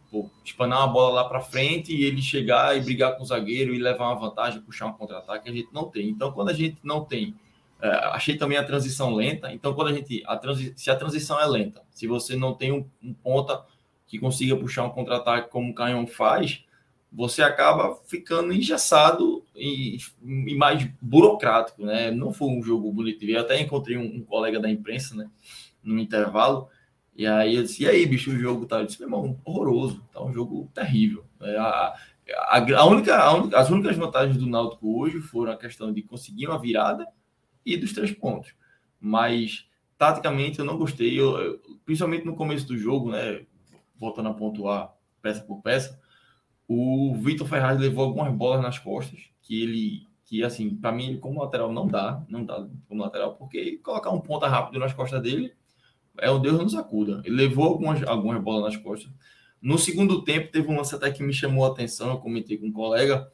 pô, 0.10 0.30
espanar 0.44 0.80
uma 0.80 0.88
bola 0.88 1.22
lá 1.22 1.30
para 1.30 1.42
frente 1.42 1.94
e 1.94 2.04
ele 2.04 2.22
chegar 2.22 2.78
e 2.78 2.82
brigar 2.82 3.18
com 3.18 3.24
o 3.24 3.26
zagueiro 3.26 3.74
e 3.76 3.80
levar 3.80 4.06
uma 4.06 4.20
vantagem, 4.20 4.62
puxar 4.62 4.88
um 4.88 4.94
contra-ataque, 4.94 5.50
a 5.50 5.54
gente 5.54 5.70
não 5.74 5.86
tem. 5.86 6.10
Então, 6.10 6.32
quando 6.32 6.50
a 6.50 6.54
gente 6.54 6.78
não 6.84 7.04
tem. 7.04 7.36
É, 7.82 7.90
achei 8.14 8.38
também 8.38 8.58
a 8.58 8.64
transição 8.64 9.14
lenta. 9.14 9.52
Então, 9.52 9.74
quando 9.74 9.90
a 9.90 9.94
gente. 9.94 10.24
A 10.26 10.38
transi, 10.38 10.74
se 10.78 10.90
a 10.90 10.96
transição 10.96 11.40
é 11.40 11.46
lenta, 11.46 11.82
se 11.92 12.08
você 12.08 12.36
não 12.36 12.54
tem 12.54 12.72
um, 12.72 12.88
um 13.04 13.14
ponta 13.14 13.66
que 14.08 14.18
consiga 14.18 14.56
puxar 14.56 14.86
um 14.86 14.90
contra-ataque 14.90 15.50
como 15.50 15.72
o 15.72 15.76
Canhão 15.76 16.08
faz, 16.08 16.64
você 17.12 17.42
acaba 17.42 17.96
ficando 18.06 18.54
engessado 18.54 19.44
e, 19.56 19.98
e, 20.24 20.56
mais 20.56 20.86
burocrático, 21.02 21.86
né? 21.86 22.12
Não 22.12 22.34
foi 22.34 22.50
um 22.50 22.62
jogo 22.62 22.92
bonito. 22.92 23.24
Eu 23.24 23.42
até 23.42 23.60
encontrei 23.60 23.98
um, 23.98 24.18
um, 24.18 24.24
colega 24.24 24.60
da 24.60 24.70
imprensa, 24.70 25.16
né? 25.16 25.30
No 25.84 26.00
intervalo. 26.00 26.70
E 27.16 27.26
aí 27.26 27.56
eu 27.56 27.64
disse, 27.64 27.84
e 27.84 27.88
aí, 27.88 28.06
bicho, 28.06 28.32
o 28.32 28.38
jogo 28.38 28.66
tá? 28.66 28.80
Eu 28.80 28.86
disse, 28.86 29.00
meu 29.00 29.08
irmão, 29.08 29.40
horroroso. 29.46 30.04
Tá 30.12 30.22
um 30.24 30.34
jogo 30.34 30.70
terrível. 30.74 31.26
É, 31.42 31.58
a, 31.58 31.96
a, 32.50 32.58
a, 32.58 32.86
única, 32.86 33.18
a 33.18 33.34
única, 33.34 33.58
as 33.58 33.70
únicas 33.70 33.96
vantagens 33.96 34.38
do 34.38 34.48
Náutico 34.48 35.00
hoje 35.00 35.20
foram 35.22 35.54
a 35.54 35.58
questão 35.58 35.94
de 35.94 36.02
conseguir 36.02 36.48
uma 36.48 36.60
virada 36.60 37.08
e 37.66 37.78
dos 37.78 37.94
três 37.94 38.12
pontos. 38.12 38.54
Mas, 39.00 39.68
taticamente, 39.98 40.60
eu 40.60 40.66
não 40.66 40.78
gostei. 40.78 41.20
Eu, 41.20 41.38
eu, 41.40 41.60
principalmente 41.86 42.26
no 42.26 42.36
começo 42.36 42.68
do 42.68 42.78
jogo, 42.78 43.12
né? 43.12 43.46
Voltando 43.98 44.30
a 44.30 44.34
pontuar 44.34 44.94
peça 45.22 45.42
por 45.42 45.62
peça 45.62 46.00
o 46.68 47.16
Vitor 47.16 47.48
Ferraz 47.48 47.80
levou 47.80 48.04
algumas 48.04 48.34
bolas 48.34 48.62
nas 48.62 48.80
costas, 48.80 49.20
que 49.42 49.62
ele, 49.62 50.08
que 50.26 50.44
assim, 50.44 50.76
para 50.76 50.92
mim, 50.92 51.20
como 51.20 51.42
lateral 51.42 51.72
não 51.72 51.88
dá, 51.88 52.24
não 52.28 52.44
dá 52.44 52.68
como 52.88 53.02
lateral, 53.02 53.36
porque 53.36 53.78
colocar 53.78 54.10
um 54.12 54.20
ponta 54.20 54.48
rápido 54.48 54.80
nas 54.80 54.94
costas 54.94 55.22
dele 55.22 55.54
é 56.20 56.30
o 56.30 56.40
Deus 56.40 56.60
nos 56.60 56.76
acuda. 56.76 57.22
Ele 57.26 57.36
levou 57.36 57.66
algumas, 57.66 58.04
algumas 58.04 58.42
bolas 58.42 58.74
nas 58.74 58.84
costas. 58.84 59.12
No 59.62 59.78
segundo 59.78 60.24
tempo, 60.24 60.52
teve 60.52 60.68
um 60.70 60.78
lance 60.78 60.94
até 60.94 61.12
que 61.12 61.24
me 61.24 61.34
chamou 61.34 61.66
a 61.66 61.70
atenção, 61.70 62.12
eu 62.12 62.18
comentei 62.18 62.58
com 62.58 62.68
um 62.68 62.72
colega, 62.72 63.32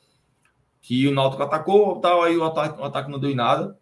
que 0.81 1.07
o 1.07 1.11
Náutico 1.11 1.43
atacou, 1.43 1.99
tal, 1.99 2.23
aí 2.23 2.37
o 2.37 2.43
ataque, 2.43 2.79
o 2.79 2.83
ataque 2.83 3.11
não 3.11 3.19
deu 3.19 3.31
em 3.31 3.35
nada. 3.35 3.77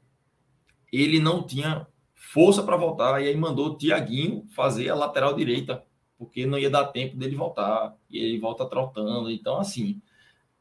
Ele 0.91 1.19
não 1.19 1.43
tinha 1.45 1.87
força 2.13 2.63
para 2.63 2.75
voltar, 2.75 3.21
e 3.21 3.27
aí 3.27 3.37
mandou 3.37 3.67
o 3.67 3.77
Tiaguinho 3.77 4.45
fazer 4.49 4.89
a 4.89 4.95
lateral 4.95 5.35
direita 5.35 5.83
porque 6.19 6.45
não 6.45 6.59
ia 6.59 6.69
dar 6.69 6.87
tempo 6.87 7.15
dele 7.15 7.33
voltar, 7.33 7.95
e 8.09 8.17
ele 8.19 8.37
volta 8.37 8.65
trotando. 8.65 9.31
Então, 9.31 9.57
assim, 9.57 10.01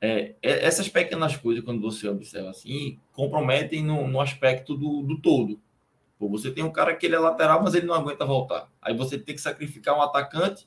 é, 0.00 0.36
é, 0.40 0.64
essas 0.64 0.88
pequenas 0.88 1.36
coisas, 1.36 1.64
quando 1.64 1.82
você 1.82 2.08
observa 2.08 2.50
assim, 2.50 3.00
comprometem 3.12 3.82
no, 3.82 4.06
no 4.06 4.20
aspecto 4.20 4.76
do, 4.76 5.02
do 5.02 5.20
todo. 5.20 5.60
Pô, 6.18 6.28
você 6.28 6.50
tem 6.50 6.64
um 6.64 6.72
cara 6.72 6.94
que 6.94 7.06
ele 7.06 7.14
é 7.14 7.18
lateral, 7.18 7.62
mas 7.62 7.74
ele 7.74 7.86
não 7.86 7.94
aguenta 7.94 8.24
voltar. 8.24 8.68
Aí 8.82 8.96
você 8.96 9.18
tem 9.18 9.34
que 9.34 9.40
sacrificar 9.40 9.96
um 9.96 10.02
atacante 10.02 10.66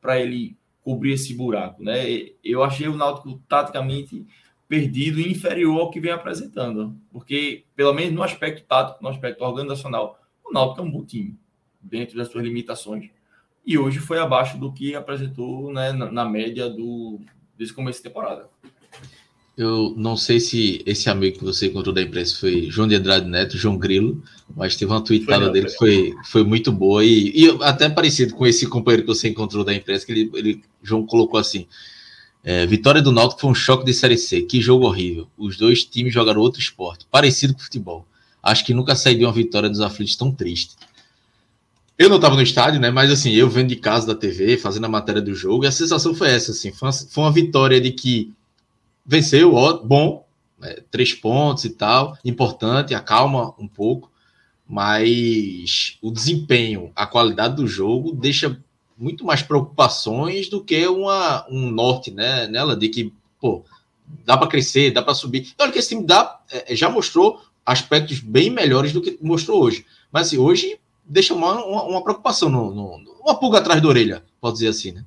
para 0.00 0.18
ele 0.18 0.56
cobrir 0.82 1.12
esse 1.12 1.34
buraco, 1.34 1.82
né? 1.82 2.04
Eu 2.42 2.62
achei 2.64 2.88
o 2.88 2.96
Náutico 2.96 3.40
taticamente 3.46 4.26
perdido 4.66 5.20
e 5.20 5.30
inferior 5.30 5.80
ao 5.80 5.90
que 5.90 6.00
vem 6.00 6.12
apresentando, 6.12 6.96
porque 7.12 7.64
pelo 7.76 7.92
menos 7.92 8.14
no 8.14 8.22
aspecto 8.22 8.64
tático, 8.66 9.02
no 9.02 9.08
aspecto 9.08 9.42
organizacional, 9.44 10.18
o 10.44 10.52
Náutico 10.52 10.80
é 10.80 10.84
um 10.84 10.90
bom 10.90 11.04
time 11.04 11.36
dentro 11.82 12.16
das 12.16 12.28
suas 12.28 12.44
limitações 12.44 13.10
e 13.64 13.78
hoje 13.78 13.98
foi 13.98 14.18
abaixo 14.18 14.58
do 14.58 14.72
que 14.72 14.94
apresentou 14.94 15.72
né, 15.72 15.92
na, 15.92 16.10
na, 16.10 16.24
média 16.24 16.68
do, 16.68 17.20
desse 17.56 17.72
começo 17.72 17.98
de 17.98 18.08
temporada. 18.08 18.48
Eu 19.60 19.92
não 19.94 20.16
sei 20.16 20.40
se 20.40 20.82
esse 20.86 21.10
amigo 21.10 21.36
que 21.36 21.44
você 21.44 21.66
encontrou 21.66 21.94
da 21.94 22.00
imprensa 22.00 22.34
foi 22.34 22.70
João 22.70 22.88
de 22.88 22.94
Andrade 22.94 23.28
Neto, 23.28 23.58
João 23.58 23.76
Grilo, 23.76 24.22
mas 24.56 24.74
teve 24.74 24.90
uma 24.90 25.04
tweetada 25.04 25.50
dele 25.50 25.66
que 25.66 25.76
foi, 25.76 26.14
foi 26.24 26.42
muito 26.42 26.72
boa 26.72 27.04
e, 27.04 27.30
e, 27.44 27.58
até 27.60 27.86
parecido 27.90 28.34
com 28.34 28.46
esse 28.46 28.66
companheiro 28.66 29.02
que 29.02 29.08
você 29.08 29.28
encontrou 29.28 29.62
da 29.62 29.74
imprensa, 29.74 30.06
que 30.06 30.12
ele, 30.12 30.30
ele 30.32 30.62
João 30.82 31.04
colocou 31.04 31.38
assim: 31.38 31.66
é, 32.42 32.64
vitória 32.64 33.02
do 33.02 33.12
Náutico 33.12 33.42
foi 33.42 33.50
um 33.50 33.54
choque 33.54 33.84
de 33.84 33.92
Série 33.92 34.16
C, 34.16 34.40
que 34.40 34.62
jogo 34.62 34.86
horrível. 34.86 35.28
Os 35.36 35.58
dois 35.58 35.84
times 35.84 36.14
jogaram 36.14 36.40
outro 36.40 36.58
esporte, 36.58 37.06
parecido 37.10 37.52
com 37.52 37.60
futebol. 37.60 38.06
Acho 38.42 38.64
que 38.64 38.72
nunca 38.72 38.96
saí 38.96 39.14
de 39.14 39.26
uma 39.26 39.32
vitória 39.32 39.68
dos 39.68 39.82
aflitos 39.82 40.16
tão 40.16 40.32
triste. 40.32 40.74
Eu 41.98 42.08
não 42.08 42.16
estava 42.16 42.34
no 42.34 42.40
estádio, 42.40 42.80
né? 42.80 42.90
Mas 42.90 43.10
assim, 43.10 43.34
eu 43.34 43.50
vendo 43.50 43.68
de 43.68 43.76
casa 43.76 44.06
da 44.06 44.14
TV, 44.14 44.56
fazendo 44.56 44.86
a 44.86 44.88
matéria 44.88 45.20
do 45.20 45.34
jogo, 45.34 45.64
e 45.64 45.66
a 45.66 45.72
sensação 45.72 46.14
foi 46.14 46.30
essa, 46.30 46.52
assim, 46.52 46.72
foi 46.72 46.88
uma, 46.88 46.92
foi 46.94 47.24
uma 47.24 47.30
vitória 47.30 47.78
de 47.78 47.90
que 47.90 48.32
venceu, 49.10 49.54
ó, 49.54 49.76
bom, 49.78 50.24
né, 50.56 50.76
três 50.88 51.12
pontos 51.12 51.64
e 51.64 51.70
tal, 51.70 52.16
importante, 52.24 52.94
acalma 52.94 53.52
um 53.58 53.66
pouco, 53.66 54.08
mas 54.64 55.98
o 56.00 56.12
desempenho, 56.12 56.92
a 56.94 57.04
qualidade 57.08 57.56
do 57.56 57.66
jogo 57.66 58.12
deixa 58.12 58.62
muito 58.96 59.24
mais 59.24 59.42
preocupações 59.42 60.48
do 60.48 60.62
que 60.62 60.86
uma, 60.86 61.44
um 61.50 61.72
norte, 61.72 62.12
né? 62.12 62.46
Nela 62.46 62.76
de 62.76 62.88
que, 62.88 63.12
pô, 63.40 63.64
dá 64.24 64.36
para 64.36 64.46
crescer, 64.46 64.92
dá 64.92 65.02
para 65.02 65.14
subir. 65.14 65.52
Olha 65.58 65.72
que 65.72 65.78
esse 65.80 65.88
time 65.88 66.06
dá, 66.06 66.40
é, 66.48 66.76
já 66.76 66.88
mostrou 66.88 67.42
aspectos 67.66 68.20
bem 68.20 68.48
melhores 68.48 68.92
do 68.92 69.02
que 69.02 69.18
mostrou 69.20 69.60
hoje. 69.60 69.84
Mas 70.12 70.28
assim, 70.28 70.38
hoje 70.38 70.78
deixa 71.04 71.34
uma, 71.34 71.64
uma, 71.64 71.82
uma 71.82 72.04
preocupação, 72.04 72.48
no, 72.48 72.72
no, 72.72 73.20
uma 73.22 73.34
pulga 73.40 73.58
atrás 73.58 73.82
da 73.82 73.88
orelha, 73.88 74.22
pode 74.40 74.54
dizer 74.54 74.68
assim, 74.68 74.92
né? 74.92 75.04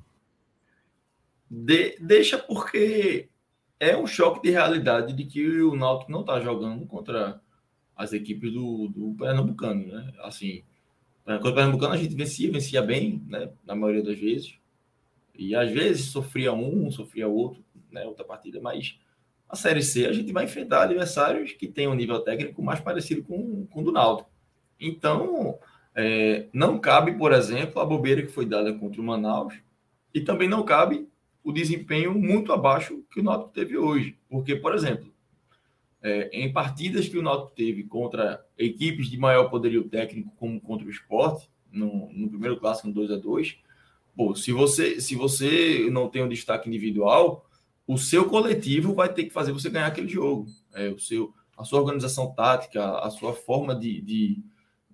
De, 1.48 1.96
deixa 2.00 2.36
porque 2.36 3.28
é 3.90 3.96
um 3.96 4.06
choque 4.06 4.42
de 4.42 4.50
realidade 4.50 5.12
de 5.12 5.24
que 5.24 5.62
o 5.62 5.76
Náutico 5.76 6.10
não 6.10 6.20
está 6.20 6.40
jogando 6.40 6.86
contra 6.86 7.40
as 7.96 8.12
equipes 8.12 8.52
do, 8.52 8.88
do 8.88 9.14
Pernambucano, 9.18 9.86
né? 9.86 10.12
Assim, 10.20 10.62
contra 11.24 11.50
o 11.50 11.54
Pernambucano 11.54 11.94
a 11.94 11.96
gente 11.96 12.14
vencia, 12.14 12.50
vencia 12.50 12.82
bem, 12.82 13.22
né? 13.26 13.50
Na 13.64 13.74
maioria 13.74 14.02
das 14.02 14.18
vezes. 14.18 14.58
E 15.34 15.54
às 15.54 15.70
vezes 15.70 16.06
sofria 16.06 16.52
um, 16.52 16.90
sofria 16.90 17.28
outro, 17.28 17.64
né? 17.90 18.04
Outra 18.04 18.24
partida, 18.24 18.60
mas 18.60 18.98
a 19.48 19.56
Série 19.56 19.82
C 19.82 20.06
a 20.06 20.12
gente 20.12 20.32
vai 20.32 20.44
enfrentar 20.44 20.82
adversários 20.82 21.52
que 21.52 21.68
têm 21.68 21.86
um 21.86 21.94
nível 21.94 22.20
técnico 22.20 22.62
mais 22.62 22.80
parecido 22.80 23.22
com, 23.22 23.66
com 23.66 23.80
o 23.80 23.84
do 23.84 23.92
Náutico. 23.92 24.30
Então, 24.80 25.58
é, 25.94 26.48
não 26.52 26.78
cabe, 26.78 27.12
por 27.12 27.32
exemplo, 27.32 27.80
a 27.80 27.84
bobeira 27.84 28.22
que 28.22 28.32
foi 28.32 28.46
dada 28.46 28.72
contra 28.72 29.00
o 29.00 29.04
Manaus 29.04 29.54
e 30.12 30.20
também 30.20 30.48
não 30.48 30.64
cabe 30.64 31.08
o 31.44 31.52
desempenho 31.52 32.14
muito 32.14 32.52
abaixo 32.52 33.04
que 33.12 33.20
o 33.20 33.22
Náutico 33.22 33.52
teve 33.52 33.76
hoje. 33.76 34.18
Porque, 34.28 34.56
por 34.56 34.74
exemplo, 34.74 35.12
é, 36.02 36.30
em 36.32 36.52
partidas 36.52 37.08
que 37.08 37.18
o 37.18 37.22
Náutico 37.22 37.54
teve 37.54 37.84
contra 37.84 38.44
equipes 38.58 39.08
de 39.08 39.18
maior 39.18 39.50
poderio 39.50 39.84
técnico, 39.84 40.32
como 40.36 40.60
contra 40.60 40.86
o 40.86 40.90
esporte, 40.90 41.48
no, 41.70 42.10
no 42.12 42.28
primeiro 42.28 42.58
clássico, 42.58 42.88
no 42.88 42.94
2 42.94 43.10
a 43.10 43.16
2 43.16 43.58
pô, 44.16 44.34
se 44.34 44.52
você, 44.52 45.00
se 45.00 45.16
você 45.16 45.88
não 45.90 46.08
tem 46.08 46.22
um 46.22 46.28
destaque 46.28 46.68
individual, 46.68 47.48
o 47.84 47.98
seu 47.98 48.28
coletivo 48.28 48.94
vai 48.94 49.12
ter 49.12 49.24
que 49.24 49.32
fazer 49.32 49.52
você 49.52 49.68
ganhar 49.68 49.88
aquele 49.88 50.08
jogo. 50.08 50.46
É, 50.72 50.88
o 50.88 50.98
seu, 51.00 51.34
a 51.58 51.64
sua 51.64 51.80
organização 51.80 52.32
tática, 52.32 52.98
a 53.00 53.10
sua 53.10 53.32
forma 53.32 53.74
de, 53.74 54.00
de 54.00 54.44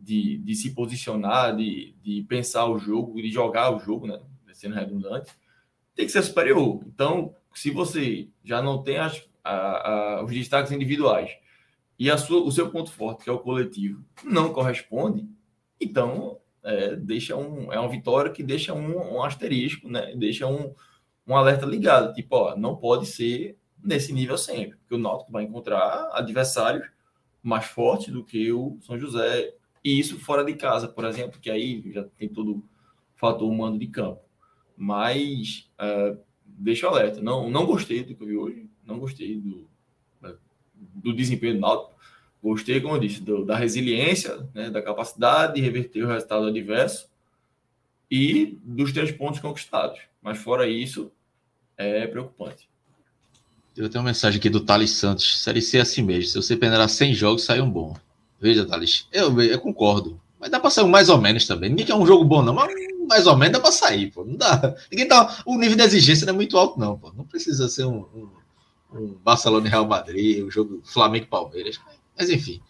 de, 0.00 0.38
de 0.38 0.54
se 0.54 0.70
posicionar, 0.70 1.54
de, 1.54 1.94
de 2.02 2.22
pensar 2.22 2.66
o 2.66 2.78
jogo, 2.78 3.20
de 3.20 3.30
jogar 3.30 3.74
o 3.74 3.78
jogo, 3.78 4.06
né? 4.06 4.18
Sendo 4.52 4.74
redundante, 4.74 5.32
tem 5.94 6.06
que 6.06 6.12
ser 6.12 6.22
superior. 6.22 6.82
Então, 6.86 7.34
se 7.54 7.70
você 7.70 8.28
já 8.44 8.62
não 8.62 8.82
tem 8.82 8.98
as, 8.98 9.28
a, 9.42 9.90
a, 9.90 10.24
os 10.24 10.32
destaques 10.32 10.72
individuais 10.72 11.30
e 11.98 12.10
a 12.10 12.16
sua, 12.16 12.42
o 12.42 12.50
seu 12.50 12.70
ponto 12.70 12.90
forte, 12.90 13.24
que 13.24 13.30
é 13.30 13.32
o 13.32 13.38
coletivo, 13.38 14.04
não 14.24 14.52
corresponde, 14.52 15.28
então 15.80 16.38
é, 16.62 16.96
deixa 16.96 17.36
um, 17.36 17.72
é 17.72 17.78
uma 17.78 17.88
vitória 17.88 18.30
que 18.30 18.42
deixa 18.42 18.72
um, 18.74 19.14
um 19.14 19.22
asterisco, 19.22 19.88
né? 19.88 20.14
Deixa 20.16 20.46
um, 20.46 20.74
um 21.26 21.36
alerta 21.36 21.66
ligado, 21.66 22.14
tipo, 22.14 22.36
ó, 22.36 22.56
não 22.56 22.76
pode 22.76 23.06
ser 23.06 23.56
nesse 23.82 24.12
nível 24.12 24.36
sempre, 24.36 24.76
porque 24.76 24.94
o 24.94 24.98
Náutico 24.98 25.32
vai 25.32 25.44
encontrar 25.44 26.10
adversários 26.12 26.86
mais 27.42 27.64
fortes 27.64 28.12
do 28.12 28.24
que 28.24 28.52
o 28.52 28.78
São 28.82 28.98
José, 28.98 29.54
e 29.82 29.98
isso 29.98 30.18
fora 30.20 30.44
de 30.44 30.54
casa, 30.54 30.86
por 30.86 31.04
exemplo, 31.04 31.40
que 31.40 31.50
aí 31.50 31.82
já 31.92 32.04
tem 32.04 32.28
todo 32.28 32.56
o 32.56 32.64
fator 33.16 33.48
humano 33.48 33.78
de 33.78 33.86
campo. 33.86 34.20
Mas 34.82 35.70
uh, 35.78 36.18
deixa 36.46 36.86
o 36.86 36.90
alerta. 36.90 37.20
Não, 37.20 37.50
não 37.50 37.66
gostei 37.66 38.02
do 38.02 38.14
que 38.14 38.22
eu 38.22 38.26
vi 38.26 38.36
hoje. 38.36 38.66
Não 38.86 38.98
gostei 38.98 39.38
do, 39.38 39.68
do 40.72 41.14
desempenho 41.14 41.56
do 41.56 41.60
Náutico. 41.60 41.94
Gostei, 42.42 42.80
como 42.80 42.94
eu 42.94 43.00
disse, 43.00 43.20
do, 43.20 43.44
da 43.44 43.56
resiliência, 43.56 44.48
né, 44.54 44.70
da 44.70 44.80
capacidade 44.80 45.56
de 45.56 45.60
reverter 45.60 46.02
o 46.02 46.08
resultado 46.08 46.46
adverso 46.46 47.10
e 48.10 48.58
dos 48.64 48.90
três 48.90 49.12
pontos 49.12 49.38
conquistados. 49.38 50.00
Mas 50.22 50.38
fora 50.38 50.66
isso, 50.66 51.12
é 51.76 52.06
preocupante. 52.06 52.66
Eu 53.76 53.90
tenho 53.90 54.02
uma 54.02 54.08
mensagem 54.08 54.38
aqui 54.38 54.48
do 54.48 54.60
Thales 54.60 54.92
Santos. 54.92 55.42
Série 55.42 55.60
C 55.60 55.76
é 55.76 55.82
assim 55.82 56.00
mesmo. 56.00 56.30
Se 56.30 56.36
você 56.36 56.56
peneirar 56.56 56.88
100 56.88 57.12
jogos, 57.12 57.44
sai 57.44 57.60
um 57.60 57.70
bom. 57.70 57.94
Veja, 58.40 58.64
Thales, 58.64 59.06
eu, 59.12 59.38
eu 59.42 59.60
concordo. 59.60 60.18
Mas 60.38 60.50
dá 60.50 60.58
pra 60.58 60.70
sair 60.70 60.84
um 60.84 60.88
mais 60.88 61.10
ou 61.10 61.20
menos 61.20 61.46
também. 61.46 61.68
Ninguém 61.68 61.84
quer 61.84 61.94
um 61.94 62.06
jogo 62.06 62.24
bom, 62.24 62.42
não, 62.42 62.54
mas 62.54 62.72
mais 63.10 63.26
ou 63.26 63.36
menos 63.36 63.54
dá 63.54 63.60
pra 63.60 63.72
sair, 63.72 64.12
pô. 64.12 64.24
Não 64.24 64.36
dá. 64.36 64.76
Ninguém 64.90 65.08
tá. 65.08 65.42
O 65.44 65.58
nível 65.58 65.76
de 65.76 65.82
exigência 65.82 66.24
não 66.24 66.32
é 66.32 66.36
muito 66.36 66.56
alto, 66.56 66.78
não, 66.78 66.96
pô. 66.96 67.12
Não 67.12 67.24
precisa 67.24 67.68
ser 67.68 67.84
um, 67.84 68.06
um, 68.14 68.28
um 68.94 69.06
Barcelona 69.24 69.66
e 69.66 69.70
Real 69.70 69.84
Madrid, 69.84 70.44
um 70.44 70.50
jogo 70.50 70.80
Flamengo 70.84 71.24
e 71.24 71.28
Palmeiras. 71.28 71.80
Mas 72.16 72.30
enfim. 72.30 72.62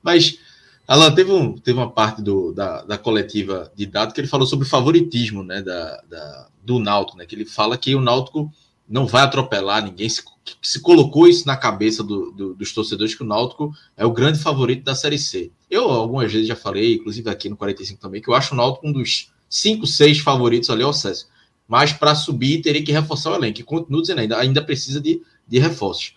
Mas 0.00 0.38
Alan, 0.86 1.12
teve, 1.12 1.32
um, 1.32 1.58
teve 1.58 1.76
uma 1.76 1.90
parte 1.90 2.22
do, 2.22 2.52
da, 2.52 2.82
da 2.82 2.96
coletiva 2.96 3.72
de 3.74 3.84
dados 3.84 4.14
que 4.14 4.20
ele 4.20 4.28
falou 4.28 4.46
sobre 4.46 4.64
o 4.64 4.70
favoritismo 4.70 5.42
né, 5.42 5.60
da, 5.60 6.00
da, 6.08 6.48
do 6.62 6.78
Náutico, 6.78 7.18
né? 7.18 7.26
Que 7.26 7.34
ele 7.34 7.44
fala 7.44 7.76
que 7.76 7.92
o 7.96 8.00
Náutico 8.00 8.48
não 8.88 9.06
vai 9.06 9.22
atropelar 9.22 9.84
ninguém, 9.84 10.08
se, 10.08 10.22
se 10.62 10.80
colocou 10.80 11.26
isso 11.26 11.46
na 11.48 11.56
cabeça 11.56 12.04
do, 12.04 12.30
do, 12.30 12.54
dos 12.54 12.72
torcedores 12.72 13.14
que 13.14 13.22
o 13.22 13.26
Náutico 13.26 13.72
é 13.96 14.06
o 14.06 14.12
grande 14.12 14.38
favorito 14.38 14.84
da 14.84 14.94
Série 14.94 15.18
C. 15.18 15.50
Eu 15.68 15.88
algumas 15.90 16.32
vezes 16.32 16.46
já 16.46 16.56
falei, 16.56 16.94
inclusive 16.94 17.28
aqui 17.28 17.48
no 17.48 17.56
45 17.56 18.00
também, 18.00 18.22
que 18.22 18.28
eu 18.28 18.34
acho 18.34 18.54
o 18.54 18.56
Náutico 18.56 18.86
um 18.86 18.92
dos 18.92 19.32
5, 19.50 19.86
6 19.86 20.20
favoritos 20.20 20.70
ali 20.70 20.82
ao 20.82 20.90
acesso. 20.90 21.28
Mas 21.66 21.92
para 21.92 22.14
subir 22.14 22.62
teria 22.62 22.82
que 22.82 22.92
reforçar 22.92 23.32
o 23.32 23.34
elenco. 23.34 23.62
Continuo 23.64 24.00
dizendo 24.00 24.20
ainda, 24.20 24.38
ainda 24.38 24.62
precisa 24.62 25.00
de, 25.00 25.20
de 25.46 25.58
reforços. 25.58 26.14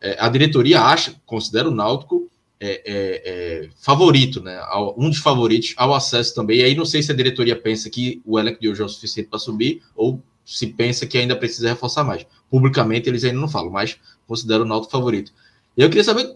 É, 0.00 0.16
a 0.18 0.28
diretoria 0.28 0.80
acha, 0.80 1.14
considera 1.26 1.68
o 1.68 1.74
Náutico 1.74 2.30
é, 2.58 2.82
é, 2.84 3.22
é, 3.24 3.68
favorito, 3.80 4.42
né? 4.42 4.60
Um 4.96 5.10
dos 5.10 5.18
favoritos 5.18 5.74
ao 5.76 5.94
acesso 5.94 6.34
também. 6.34 6.60
E 6.60 6.64
aí 6.64 6.74
não 6.74 6.84
sei 6.84 7.02
se 7.02 7.12
a 7.12 7.14
diretoria 7.14 7.56
pensa 7.56 7.90
que 7.90 8.22
o 8.24 8.38
elenco 8.38 8.60
de 8.60 8.68
hoje 8.68 8.82
é 8.82 8.84
o 8.84 8.88
suficiente 8.88 9.28
para 9.28 9.38
subir 9.38 9.82
ou 9.94 10.22
se 10.44 10.68
pensa 10.68 11.06
que 11.06 11.18
ainda 11.18 11.36
precisa 11.36 11.68
reforçar 11.68 12.04
mais. 12.04 12.24
Publicamente 12.48 13.08
eles 13.08 13.24
ainda 13.24 13.40
não 13.40 13.48
falam, 13.48 13.70
mas 13.70 13.98
considero 14.26 14.64
o 14.64 14.66
Náutico 14.66 14.92
favorito. 14.92 15.32
E 15.76 15.82
eu 15.82 15.88
queria 15.88 16.04
saber 16.04 16.34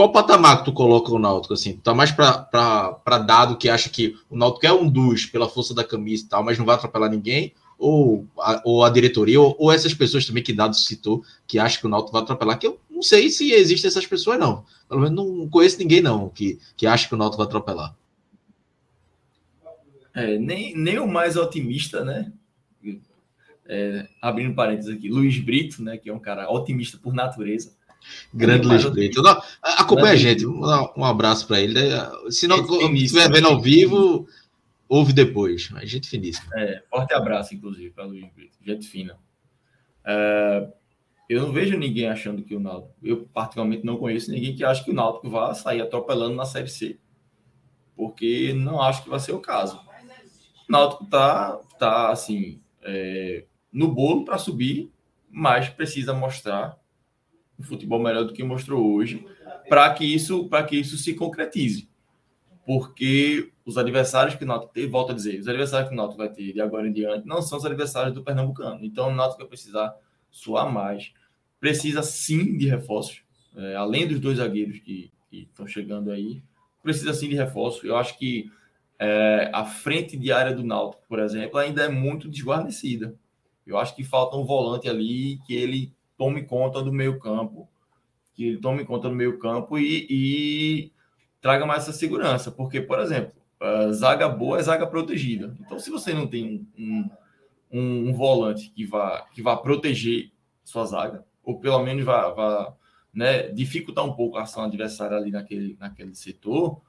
qual 0.00 0.12
patamar 0.12 0.60
que 0.60 0.64
tu 0.64 0.72
coloca 0.72 1.12
o 1.12 1.18
Náutico, 1.18 1.52
assim? 1.52 1.74
Tu 1.74 1.82
tá 1.82 1.92
mais 1.92 2.10
para 2.10 3.18
dado 3.18 3.58
que 3.58 3.68
acha 3.68 3.90
que 3.90 4.16
o 4.30 4.36
Náutico 4.36 4.64
é 4.64 4.72
um 4.72 4.88
dos 4.88 5.26
pela 5.26 5.46
força 5.46 5.74
da 5.74 5.84
camisa 5.84 6.24
e 6.24 6.26
tal, 6.26 6.42
mas 6.42 6.56
não 6.56 6.64
vai 6.64 6.74
atropelar 6.76 7.10
ninguém? 7.10 7.52
Ou 7.78 8.26
a, 8.38 8.62
ou 8.64 8.82
a 8.82 8.88
diretoria, 8.88 9.38
ou, 9.38 9.54
ou 9.58 9.70
essas 9.70 9.92
pessoas 9.92 10.24
também 10.24 10.42
que 10.42 10.54
Dado 10.54 10.74
citou, 10.74 11.22
que 11.46 11.58
acham 11.58 11.82
que 11.82 11.86
o 11.86 11.90
Náutico 11.90 12.12
vai 12.12 12.22
atropelar, 12.22 12.58
que 12.58 12.66
eu 12.66 12.80
não 12.90 13.02
sei 13.02 13.28
se 13.28 13.52
existem 13.52 13.88
essas 13.88 14.06
pessoas, 14.06 14.38
não. 14.38 14.64
Pelo 14.88 15.02
menos 15.02 15.14
não 15.14 15.46
conheço 15.50 15.78
ninguém, 15.78 16.00
não, 16.00 16.30
que, 16.30 16.58
que 16.78 16.86
acha 16.86 17.06
que 17.06 17.14
o 17.14 17.18
Náutico 17.18 17.36
vai 17.36 17.46
atropelar. 17.46 17.94
É, 20.14 20.38
nem, 20.38 20.74
nem 20.78 20.98
o 20.98 21.06
mais 21.06 21.36
otimista, 21.36 22.06
né? 22.06 22.32
É, 23.66 24.08
abrindo 24.22 24.54
parênteses 24.54 24.96
aqui, 24.96 25.10
Luiz 25.10 25.38
Brito, 25.38 25.82
né? 25.82 25.98
Que 25.98 26.08
é 26.08 26.14
um 26.14 26.18
cara 26.18 26.50
otimista 26.50 26.96
por 26.96 27.12
natureza. 27.12 27.78
Grande 28.32 28.90
Brito. 28.90 29.22
Não, 29.22 29.40
acompanha 29.62 30.12
a 30.12 30.16
gente, 30.16 30.46
um 30.46 31.04
abraço 31.04 31.46
para 31.46 31.60
ele. 31.60 31.74
Né? 31.74 32.10
Se 32.30 32.46
não 32.46 32.58
estiver 32.94 33.30
vendo 33.30 33.48
ao 33.48 33.60
vivo, 33.60 34.26
ouve 34.88 35.12
depois. 35.12 35.68
Mas 35.70 35.90
gente 35.90 36.08
finíssima. 36.08 36.50
É, 36.56 36.82
forte 36.88 37.14
abraço, 37.14 37.54
inclusive, 37.54 37.90
para 37.90 38.04
Luiz 38.04 38.26
Brito. 38.34 38.56
Gente 38.64 38.86
fina. 38.86 39.16
É, 40.04 40.68
eu 41.28 41.42
não 41.42 41.52
vejo 41.52 41.78
ninguém 41.78 42.08
achando 42.08 42.42
que 42.42 42.56
o 42.56 42.60
Náutico. 42.60 42.94
Eu, 43.02 43.28
particularmente, 43.32 43.86
não 43.86 43.96
conheço 43.96 44.32
ninguém 44.32 44.54
que 44.54 44.64
acha 44.64 44.82
que 44.82 44.90
o 44.90 44.94
Náutico 44.94 45.30
vai 45.30 45.54
sair 45.54 45.80
atropelando 45.80 46.34
na 46.34 46.44
Série 46.44 46.68
C. 46.68 46.98
Porque 47.96 48.52
não 48.52 48.82
acho 48.82 49.04
que 49.04 49.08
vai 49.10 49.20
ser 49.20 49.32
o 49.32 49.40
caso. 49.40 49.78
O 50.68 50.72
Náutico 50.72 51.04
tá, 51.06 51.60
tá 51.78 52.10
assim, 52.10 52.60
é, 52.82 53.44
no 53.72 53.92
bolo 53.92 54.24
para 54.24 54.38
subir, 54.38 54.90
mas 55.30 55.68
precisa 55.68 56.12
mostrar 56.12 56.79
um 57.60 57.62
futebol 57.62 58.02
melhor 58.02 58.24
do 58.24 58.32
que 58.32 58.42
mostrou 58.42 58.94
hoje 58.94 59.24
para 59.68 59.92
que 59.92 60.04
isso 60.04 60.48
para 60.48 60.64
que 60.64 60.76
isso 60.76 60.96
se 60.96 61.14
concretize. 61.14 61.88
Porque 62.66 63.52
os 63.64 63.78
adversários 63.78 64.34
que 64.34 64.44
o 64.44 64.46
Náutico 64.46 64.72
tem, 64.72 64.88
volto 64.88 65.12
a 65.12 65.14
dizer, 65.14 65.40
os 65.40 65.48
adversários 65.48 65.88
que 65.88 65.94
o 65.94 65.96
Náutico 65.96 66.18
vai 66.18 66.28
ter 66.28 66.52
de 66.52 66.60
agora 66.60 66.88
em 66.88 66.92
diante 66.92 67.26
não 67.26 67.42
são 67.42 67.58
os 67.58 67.64
adversários 67.64 68.14
do 68.14 68.22
Pernambucano. 68.22 68.84
Então 68.84 69.08
o 69.08 69.14
Náutico 69.14 69.40
vai 69.40 69.48
precisar 69.48 69.94
suar 70.30 70.70
mais. 70.72 71.12
Precisa 71.58 72.02
sim 72.02 72.56
de 72.56 72.68
reforços, 72.68 73.22
é, 73.56 73.74
além 73.74 74.06
dos 74.06 74.18
dois 74.18 74.38
zagueiros 74.38 74.78
que, 74.78 75.10
estão 75.30 75.66
chegando 75.66 76.10
aí, 76.10 76.42
precisa 76.82 77.14
sim 77.14 77.28
de 77.28 77.36
reforços. 77.36 77.84
Eu 77.84 77.96
acho 77.96 78.18
que 78.18 78.50
é, 78.98 79.50
a 79.52 79.64
frente 79.64 80.16
de 80.16 80.32
área 80.32 80.54
do 80.54 80.64
Náutico, 80.64 81.02
por 81.08 81.20
exemplo, 81.20 81.58
ainda 81.58 81.84
é 81.84 81.88
muito 81.88 82.28
desguarnecida. 82.28 83.14
Eu 83.66 83.78
acho 83.78 83.94
que 83.94 84.02
falta 84.02 84.36
um 84.36 84.44
volante 84.44 84.88
ali 84.88 85.38
que 85.46 85.54
ele 85.54 85.92
tome 86.20 86.42
conta 86.42 86.82
do 86.82 86.92
meio 86.92 87.18
campo, 87.18 87.66
que 88.34 88.44
ele 88.44 88.58
tome 88.58 88.84
conta 88.84 89.08
do 89.08 89.14
meio 89.14 89.38
campo 89.38 89.78
e, 89.78 90.06
e 90.10 90.92
traga 91.40 91.64
mais 91.64 91.84
essa 91.84 91.94
segurança. 91.94 92.50
Porque, 92.50 92.78
por 92.78 92.98
exemplo, 92.98 93.32
zaga 93.90 94.28
boa 94.28 94.58
é 94.58 94.62
zaga 94.62 94.86
protegida. 94.86 95.56
Então, 95.60 95.78
se 95.78 95.88
você 95.88 96.12
não 96.12 96.26
tem 96.26 96.68
um, 96.78 97.10
um, 97.72 98.08
um, 98.10 98.12
volante 98.12 98.68
que 98.68 98.84
vá, 98.84 99.26
que 99.32 99.40
vá 99.40 99.56
proteger 99.56 100.30
sua 100.62 100.84
zaga, 100.84 101.24
ou 101.42 101.58
pelo 101.58 101.82
menos 101.82 102.04
vá, 102.04 102.28
vá 102.28 102.76
né, 103.14 103.48
dificultar 103.48 104.04
um 104.04 104.12
pouco 104.12 104.36
a 104.36 104.42
ação 104.42 104.64
adversária 104.64 105.16
ali 105.16 105.30
naquele, 105.30 105.74
naquele 105.80 106.14
setor, 106.14 106.82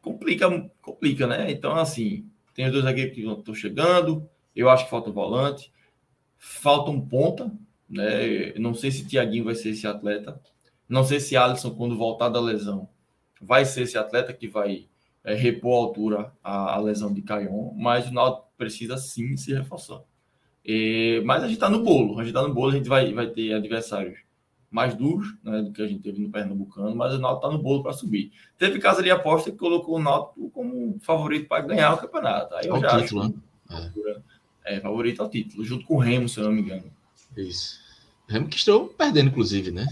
complica, 0.00 0.48
complica, 0.80 1.26
né? 1.26 1.50
Então, 1.50 1.76
assim, 1.76 2.26
tem 2.54 2.64
os 2.64 2.72
dois 2.72 2.84
zagueiros 2.84 3.14
que 3.14 3.20
estão 3.20 3.54
chegando, 3.54 4.26
eu 4.56 4.70
acho 4.70 4.84
que 4.84 4.90
falta 4.90 5.10
volante, 5.10 5.70
falta 6.38 6.90
um 6.90 7.06
ponta, 7.06 7.52
né? 7.94 8.52
Não 8.58 8.74
sei 8.74 8.90
se 8.90 9.06
Tiaguinho 9.06 9.44
vai 9.44 9.54
ser 9.54 9.70
esse 9.70 9.86
atleta, 9.86 10.40
não 10.88 11.04
sei 11.04 11.20
se 11.20 11.36
Alisson, 11.36 11.70
quando 11.70 11.96
voltar 11.96 12.28
da 12.28 12.40
lesão, 12.40 12.88
vai 13.40 13.64
ser 13.64 13.82
esse 13.82 13.96
atleta 13.96 14.32
que 14.32 14.48
vai 14.48 14.86
é, 15.22 15.34
repor 15.34 15.74
a 15.74 15.86
altura 15.86 16.32
a, 16.42 16.74
a 16.74 16.78
lesão 16.78 17.12
de 17.12 17.22
Caion, 17.22 17.72
mas 17.74 18.08
o 18.08 18.12
Náutico 18.12 18.48
precisa 18.56 18.96
sim 18.96 19.36
se 19.36 19.54
reforçar. 19.54 20.02
E, 20.64 21.22
mas 21.24 21.42
a 21.42 21.46
gente 21.46 21.56
está 21.56 21.68
no 21.68 21.82
bolo, 21.82 22.18
a 22.18 22.24
gente 22.24 22.34
está 22.34 22.46
no 22.46 22.52
bolo, 22.52 22.70
a 22.70 22.76
gente 22.76 22.88
vai, 22.88 23.12
vai 23.12 23.26
ter 23.26 23.52
adversários 23.52 24.18
mais 24.70 24.94
duros 24.94 25.36
né, 25.44 25.62
do 25.62 25.70
que 25.70 25.80
a 25.80 25.86
gente 25.86 26.02
teve 26.02 26.20
no 26.20 26.30
Pernambucano, 26.30 26.96
mas 26.96 27.14
o 27.14 27.18
Náutico 27.18 27.46
está 27.46 27.56
no 27.56 27.62
bolo 27.62 27.82
para 27.82 27.92
subir. 27.92 28.32
Teve 28.58 28.80
casa 28.80 29.02
de 29.02 29.10
aposta 29.10 29.50
que 29.50 29.56
colocou 29.56 29.96
o 29.96 30.02
Náutico 30.02 30.50
como 30.50 30.98
favorito 31.00 31.48
para 31.48 31.64
ganhar 31.64 31.94
o 31.94 31.98
campeonato. 31.98 32.54
Aí 32.56 32.66
eu 32.66 32.80
já 32.80 33.00
título, 33.00 33.22
acho 33.68 33.98
né? 34.00 34.22
é. 34.64 34.76
é. 34.76 34.80
favorito 34.80 35.22
ao 35.22 35.30
título, 35.30 35.64
junto 35.64 35.86
com 35.86 35.94
o 35.94 35.98
Remo, 35.98 36.28
se 36.28 36.40
eu 36.40 36.44
não 36.44 36.52
me 36.52 36.62
engano. 36.62 36.90
Isso. 37.36 37.83
Remo 38.28 38.48
que 38.48 38.56
estreou 38.56 38.86
perdendo, 38.86 39.28
inclusive, 39.28 39.70
né? 39.70 39.86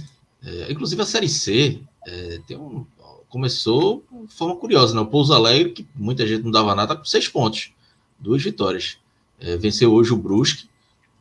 É, 0.45 0.73
inclusive 0.73 1.01
a 1.01 1.07
Série 1.07 1.29
C 1.29 1.81
é, 2.07 2.41
tem 2.47 2.57
um, 2.57 2.85
começou 3.29 4.05
de 4.29 4.35
forma 4.35 4.57
curiosa, 4.57 4.95
né? 4.95 5.01
O 5.01 5.07
Pouso 5.07 5.33
Alegre, 5.33 5.73
que 5.73 5.87
muita 5.95 6.27
gente 6.27 6.43
não 6.43 6.51
dava 6.51 6.75
nada, 6.75 6.95
tá 6.95 7.01
com 7.01 7.05
seis 7.05 7.29
pontos, 7.29 7.73
duas 8.19 8.43
vitórias. 8.43 8.99
É, 9.41 9.57
venceu 9.57 9.93
hoje 9.93 10.13
o 10.13 10.17
Brusque 10.17 10.69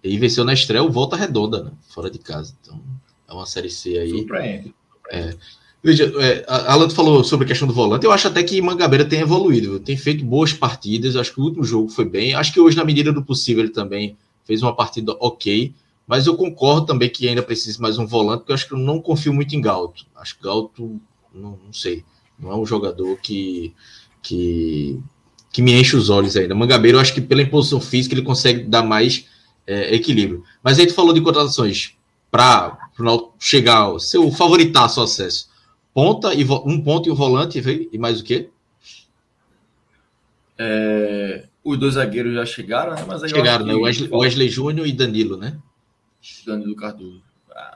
e 0.04 0.17
venceu 0.17 0.43
na 0.43 0.54
estreia 0.54 0.84
o 0.84 0.91
Volta 0.91 1.15
Redonda, 1.15 1.63
né? 1.63 1.71
Fora 1.89 2.10
de 2.10 2.19
casa. 2.19 2.54
Então, 2.62 2.80
é 3.28 3.34
uma 3.34 3.45
Série 3.45 3.69
C 3.69 3.97
aí. 3.97 4.10
Surpreende. 4.10 4.74
É. 5.10 5.36
Veja, 5.84 6.12
é, 6.19 6.45
Alan 6.47 6.89
falou 6.89 7.24
sobre 7.24 7.45
a 7.45 7.47
questão 7.47 7.67
do 7.67 7.74
volante. 7.74 8.06
Eu 8.06 8.12
acho 8.12 8.28
até 8.28 8.43
que 8.43 8.62
Mangabeira 8.62 9.04
tem 9.04 9.21
evoluído, 9.21 9.80
tem 9.80 9.97
feito 9.97 10.24
boas 10.24 10.54
partidas. 10.54 11.15
Acho 11.15 11.34
que 11.34 11.39
o 11.41 11.43
último 11.43 11.63
jogo 11.63 11.89
foi 11.89 12.06
bem. 12.06 12.34
Acho 12.34 12.54
que 12.54 12.60
hoje, 12.60 12.78
na 12.78 12.86
medida 12.86 13.12
do 13.12 13.24
possível, 13.24 13.63
ele 13.63 13.74
também 13.74 14.15
fez 14.43 14.62
uma 14.62 14.76
partida 14.76 15.15
ok. 15.19 15.74
Mas 16.12 16.28
eu 16.28 16.36
concordo 16.36 16.88
também 16.88 17.10
que 17.10 17.26
ainda 17.26 17.41
precisa 17.41 17.82
mais 17.82 17.97
um 17.97 18.06
volante, 18.06 18.39
porque 18.39 18.52
eu 18.52 18.56
acho 18.56 18.67
que 18.67 18.74
eu 18.74 18.78
não 18.78 19.00
confio 19.00 19.32
muito 19.32 19.56
em 19.56 19.62
Galto. 19.62 20.06
Acho 20.13 20.36
que 20.38 20.43
Galto, 20.43 21.00
não, 21.34 21.58
não 21.63 21.71
sei, 21.71 22.04
não 22.38 22.52
é 22.52 22.56
um 22.58 22.65
jogador 22.65 23.17
que, 23.21 23.74
que, 24.21 25.00
que 25.54 25.62
me 25.62 25.71
enche 25.71 25.95
os 25.95 26.10
olhos 26.10 26.36
ainda. 26.36 26.54
Mangabeira, 26.54 26.97
eu 26.97 27.02
acho 27.02 27.13
que 27.13 27.21
pela 27.21 27.41
imposição 27.41 27.80
física 27.80 28.13
ele 28.13 28.24
consegue 28.24 28.63
dar 28.65 28.84
mais 28.84 29.26
é, 29.65 29.95
equilíbrio. 29.95 30.43
Mas 30.62 30.78
aí 30.78 30.86
tu 30.86 30.93
falou 30.93 31.13
de 31.13 31.21
contratações 31.21 31.93
para 32.30 32.78
chegar, 33.39 33.97
seu 33.97 34.30
favoritaço 34.32 35.00
ao 35.00 35.06
acesso. 35.06 35.50
Ponta 35.93 36.34
e 36.34 36.43
um 36.43 36.82
ponto 36.82 37.08
e 37.08 37.12
um 37.13 37.15
volante 37.15 37.63
e 37.89 37.97
mais 37.97 38.19
o 38.19 38.24
quê? 38.26 38.50
É, 40.58 41.45
os 41.63 41.80
dois 41.80 41.93
zagueiros 41.93 42.34
já 42.34 42.45
chegaram, 42.45 42.95
né? 42.95 43.06
Mas 43.08 43.21
chegaram, 43.30 43.65
né? 43.65 43.74
Wesley, 43.76 44.10
Wesley 44.12 44.50
Júnior 44.50 44.86
e 44.86 44.91
Danilo, 44.91 45.38
né? 45.38 45.58
Danilo 46.45 46.75
Cardoso. 46.75 47.23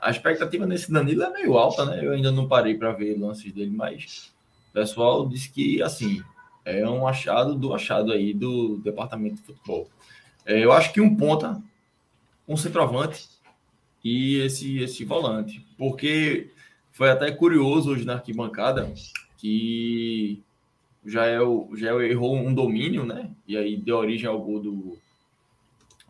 A 0.00 0.10
expectativa 0.10 0.66
nesse 0.66 0.90
Danilo 0.90 1.22
é 1.22 1.30
meio 1.30 1.56
alta, 1.56 1.84
né? 1.84 2.04
Eu 2.04 2.12
ainda 2.12 2.32
não 2.32 2.48
parei 2.48 2.74
para 2.74 2.92
ver 2.92 3.18
lances 3.18 3.52
dele, 3.52 3.70
mas 3.70 4.32
o 4.70 4.72
pessoal 4.72 5.28
disse 5.28 5.50
que, 5.50 5.82
assim, 5.82 6.22
é 6.64 6.88
um 6.88 7.06
achado 7.06 7.54
do 7.54 7.74
achado 7.74 8.12
aí 8.12 8.32
do 8.32 8.78
departamento 8.78 9.36
de 9.36 9.42
futebol. 9.42 9.88
É, 10.44 10.64
eu 10.64 10.72
acho 10.72 10.92
que 10.92 11.00
um 11.00 11.14
ponta, 11.14 11.62
um 12.48 12.56
centroavante 12.56 13.28
e 14.02 14.36
esse, 14.36 14.78
esse 14.78 15.04
volante. 15.04 15.64
Porque 15.76 16.50
foi 16.92 17.10
até 17.10 17.30
curioso 17.30 17.90
hoje 17.90 18.04
na 18.04 18.14
arquibancada 18.14 18.92
que 19.36 20.42
o 21.04 21.10
Jael, 21.10 21.68
o 21.70 21.76
Jael 21.76 22.02
errou 22.02 22.36
um 22.36 22.54
domínio, 22.54 23.04
né? 23.04 23.30
E 23.46 23.56
aí 23.56 23.76
deu 23.76 23.96
origem 23.96 24.28
ao 24.28 24.40
gol 24.40 24.60
do, 24.60 24.98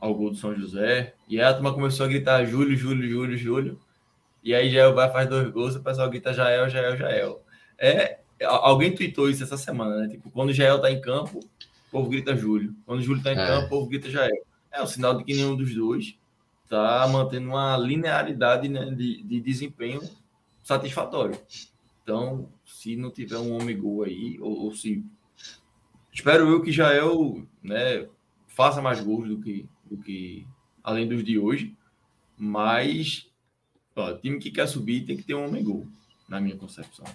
ao 0.00 0.14
gol 0.14 0.30
do 0.30 0.36
São 0.36 0.54
José. 0.54 1.14
E 1.28 1.40
aí 1.40 1.46
a 1.46 1.54
turma 1.54 1.72
começou 1.72 2.06
a 2.06 2.08
gritar 2.08 2.44
Júlio, 2.44 2.76
Júlio, 2.76 3.08
Júlio, 3.08 3.36
Júlio. 3.36 3.80
E 4.42 4.54
aí 4.54 4.70
Jael 4.70 4.94
vai 4.94 5.10
faz 5.10 5.28
dois 5.28 5.50
gols, 5.50 5.74
o 5.74 5.82
pessoal 5.82 6.08
grita 6.08 6.32
Jael, 6.32 6.68
Jael, 6.68 6.96
Jael. 6.96 7.42
É, 7.78 8.20
alguém 8.44 8.94
tweetou 8.94 9.28
isso 9.28 9.42
essa 9.42 9.56
semana, 9.56 9.96
né? 9.96 10.08
Tipo, 10.08 10.30
quando 10.30 10.50
o 10.50 10.52
Jael 10.52 10.80
tá 10.80 10.90
em 10.90 11.00
campo, 11.00 11.40
o 11.40 11.90
povo 11.90 12.08
grita 12.08 12.36
Júlio. 12.36 12.74
Quando 12.84 13.02
Júlio 13.02 13.22
tá 13.22 13.32
em 13.32 13.38
é. 13.38 13.46
campo, 13.46 13.66
o 13.66 13.68
povo 13.68 13.88
grita 13.88 14.08
Jael. 14.08 14.46
É 14.70 14.80
o 14.80 14.86
sinal 14.86 15.16
de 15.16 15.24
que 15.24 15.34
nenhum 15.34 15.56
dos 15.56 15.74
dois 15.74 16.16
tá 16.68 17.08
mantendo 17.08 17.48
uma 17.48 17.76
linearidade 17.76 18.68
né, 18.68 18.84
de, 18.86 19.22
de 19.22 19.40
desempenho 19.40 20.00
satisfatório. 20.62 21.36
Então, 22.02 22.48
se 22.64 22.94
não 22.94 23.10
tiver 23.10 23.38
um 23.38 23.52
homem 23.52 23.76
gol 23.76 24.04
aí, 24.04 24.38
ou, 24.40 24.64
ou 24.64 24.74
se. 24.74 25.04
Espero 26.12 26.48
eu 26.48 26.62
que 26.62 26.70
Jael 26.70 27.42
né, 27.62 28.06
faça 28.46 28.80
mais 28.80 29.00
gols 29.00 29.28
do 29.28 29.40
que, 29.40 29.68
do 29.90 29.96
que 29.96 30.46
além 30.82 31.08
dos 31.08 31.24
de 31.24 31.38
hoje. 31.38 31.74
Mas 32.38 33.26
ó, 33.94 34.12
time 34.12 34.38
que 34.38 34.50
quer 34.50 34.66
subir 34.66 35.04
tem 35.04 35.16
que 35.16 35.22
ter 35.22 35.34
um 35.34 35.46
homem 35.46 35.64
gol, 35.64 35.86
na 36.28 36.40
minha 36.40 36.56
concepção. 36.56 37.06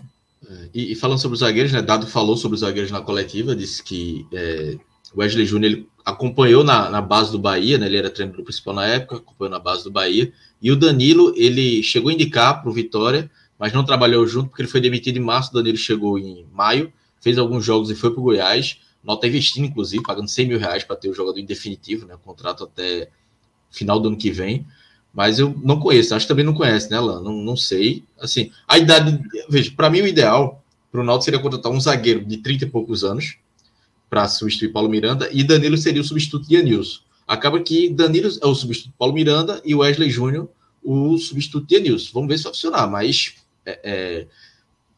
É, 0.47 0.69
e, 0.73 0.91
e, 0.91 0.95
falando 0.95 1.19
sobre 1.19 1.35
os 1.35 1.41
zagueiros, 1.41 1.71
né? 1.71 1.81
Dado 1.81 2.07
falou 2.07 2.35
sobre 2.35 2.55
os 2.55 2.61
zagueiros 2.61 2.91
na 2.91 3.01
coletiva, 3.01 3.55
disse 3.55 3.83
que 3.83 4.25
é, 4.33 4.77
Wesley 5.15 5.45
Júnior 5.45 5.71
ele 5.71 5.89
acompanhou 6.03 6.63
na, 6.63 6.89
na, 6.89 7.01
base 7.01 7.31
do 7.31 7.37
Bahia, 7.37 7.77
né? 7.77 7.85
Ele 7.85 7.97
era 7.97 8.09
treinador 8.09 8.43
principal 8.43 8.73
na 8.73 8.87
época, 8.87 9.17
acompanhou 9.17 9.51
na 9.51 9.59
base 9.59 9.83
do 9.83 9.91
Bahia. 9.91 10.31
E 10.61 10.71
o 10.71 10.75
Danilo, 10.75 11.33
ele 11.35 11.83
chegou 11.83 12.09
a 12.09 12.13
indicar 12.13 12.61
para 12.61 12.69
o 12.69 12.73
Vitória, 12.73 13.29
mas 13.59 13.71
não 13.73 13.85
trabalhou 13.85 14.25
junto 14.25 14.49
porque 14.49 14.63
ele 14.63 14.69
foi 14.69 14.81
demitido 14.81 15.17
em 15.17 15.21
março. 15.21 15.51
O 15.51 15.53
Danilo 15.53 15.77
chegou 15.77 16.17
em 16.17 16.47
maio, 16.51 16.91
fez 17.19 17.37
alguns 17.37 17.63
jogos 17.63 17.91
e 17.91 17.95
foi 17.95 18.11
para 18.11 18.19
o 18.19 18.23
Goiás. 18.23 18.79
Nota 19.03 19.27
investindo, 19.27 19.65
inclusive, 19.65 20.03
pagando 20.03 20.27
100 20.27 20.47
mil 20.47 20.59
reais 20.59 20.83
para 20.83 20.95
ter 20.95 21.09
o 21.09 21.13
jogador 21.13 21.39
em 21.39 21.45
definitivo, 21.45 22.05
né? 22.05 22.15
Contrato 22.23 22.63
até 22.63 23.09
final 23.71 23.99
do 23.99 24.09
ano 24.09 24.17
que 24.17 24.31
vem. 24.31 24.65
Mas 25.13 25.39
eu 25.39 25.53
não 25.63 25.79
conheço, 25.79 26.15
acho 26.15 26.25
que 26.25 26.29
também 26.29 26.45
não 26.45 26.53
conhece, 26.53 26.89
né, 26.89 26.99
Lan? 26.99 27.21
Não, 27.21 27.33
não 27.33 27.57
sei. 27.57 28.03
Assim, 28.19 28.51
a 28.67 28.77
idade. 28.77 29.19
Veja, 29.49 29.71
para 29.75 29.89
mim 29.89 30.01
o 30.01 30.07
ideal 30.07 30.63
para 30.91 31.01
o 31.01 31.03
Náutico 31.03 31.25
seria 31.25 31.39
contratar 31.39 31.71
um 31.71 31.79
zagueiro 31.79 32.23
de 32.25 32.37
30 32.37 32.65
e 32.65 32.69
poucos 32.69 33.03
anos 33.03 33.37
para 34.09 34.27
substituir 34.27 34.73
Paulo 34.73 34.89
Miranda 34.89 35.29
e 35.31 35.43
Danilo 35.43 35.77
seria 35.77 36.01
o 36.01 36.05
substituto 36.05 36.47
de 36.47 36.57
Anilson. 36.57 36.99
Acaba 37.25 37.61
que 37.61 37.89
Danilo 37.89 38.29
é 38.41 38.45
o 38.45 38.53
substituto 38.53 38.91
de 38.91 38.97
Paulo 38.97 39.13
Miranda 39.13 39.61
e 39.63 39.73
Wesley 39.73 40.09
Júnior 40.09 40.49
o 40.83 41.17
substituto 41.17 41.65
de 41.65 41.77
Anilson. 41.77 42.11
Vamos 42.13 42.27
ver 42.27 42.37
se 42.37 42.43
vai 42.43 42.53
funcionar, 42.53 42.87
mas 42.87 43.35
é, 43.65 43.79
é, 43.83 44.27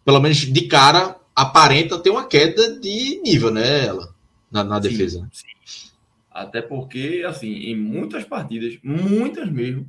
pelo 0.03 0.19
menos 0.19 0.37
de 0.37 0.61
cara 0.61 1.15
aparenta 1.36 2.00
ter 2.00 2.10
uma 2.10 2.26
queda 2.28 2.80
de 2.80 3.22
nível, 3.22 3.52
né, 3.52 3.86
ela, 3.86 4.13
na, 4.52 4.63
na 4.63 4.80
defesa. 4.80 5.28
Sim. 5.32 5.48
Até 6.30 6.62
porque, 6.62 7.24
assim, 7.28 7.52
em 7.52 7.76
muitas 7.76 8.24
partidas, 8.24 8.78
muitas 8.84 9.50
mesmo, 9.52 9.88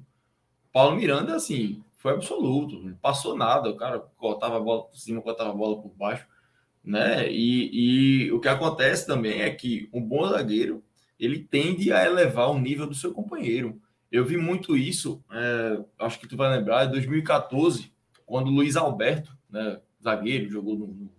Paulo 0.71 0.97
Miranda, 0.97 1.35
assim, 1.35 1.83
foi 1.97 2.13
absoluto, 2.13 2.83
não 2.83 2.95
passou 2.97 3.35
nada, 3.35 3.71
o 3.71 3.77
cara 3.77 3.99
cortava 4.19 4.59
a 4.59 4.61
bola 4.61 4.85
por 4.85 4.97
cima, 4.97 5.23
cortava 5.23 5.51
a 5.51 5.55
bola 5.55 5.81
por 5.81 5.89
baixo, 5.95 6.27
né? 6.85 7.31
E, 7.31 8.27
e 8.27 8.33
o 8.33 8.39
que 8.41 8.49
acontece 8.49 9.07
também 9.07 9.41
é 9.41 9.51
que 9.51 9.89
um 9.91 10.03
bom 10.03 10.29
zagueiro, 10.29 10.85
ele 11.19 11.39
tende 11.39 11.91
a 11.91 12.05
elevar 12.05 12.51
o 12.51 12.59
nível 12.59 12.87
do 12.87 12.95
seu 12.95 13.13
companheiro. 13.13 13.81
Eu 14.13 14.25
vi 14.25 14.37
muito 14.37 14.77
isso, 14.77 15.25
é, 15.33 15.83
acho 15.99 16.21
que 16.21 16.29
tu 16.29 16.37
vai 16.37 16.55
lembrar, 16.55 16.87
em 16.87 16.91
2014, 16.91 17.91
quando 18.27 18.49
o 18.49 18.55
Luiz 18.55 18.77
Alberto, 18.77 19.35
né, 19.49 19.81
zagueiro, 20.03 20.51
jogou 20.51 20.77
no, 20.77 20.87
no 20.89 21.11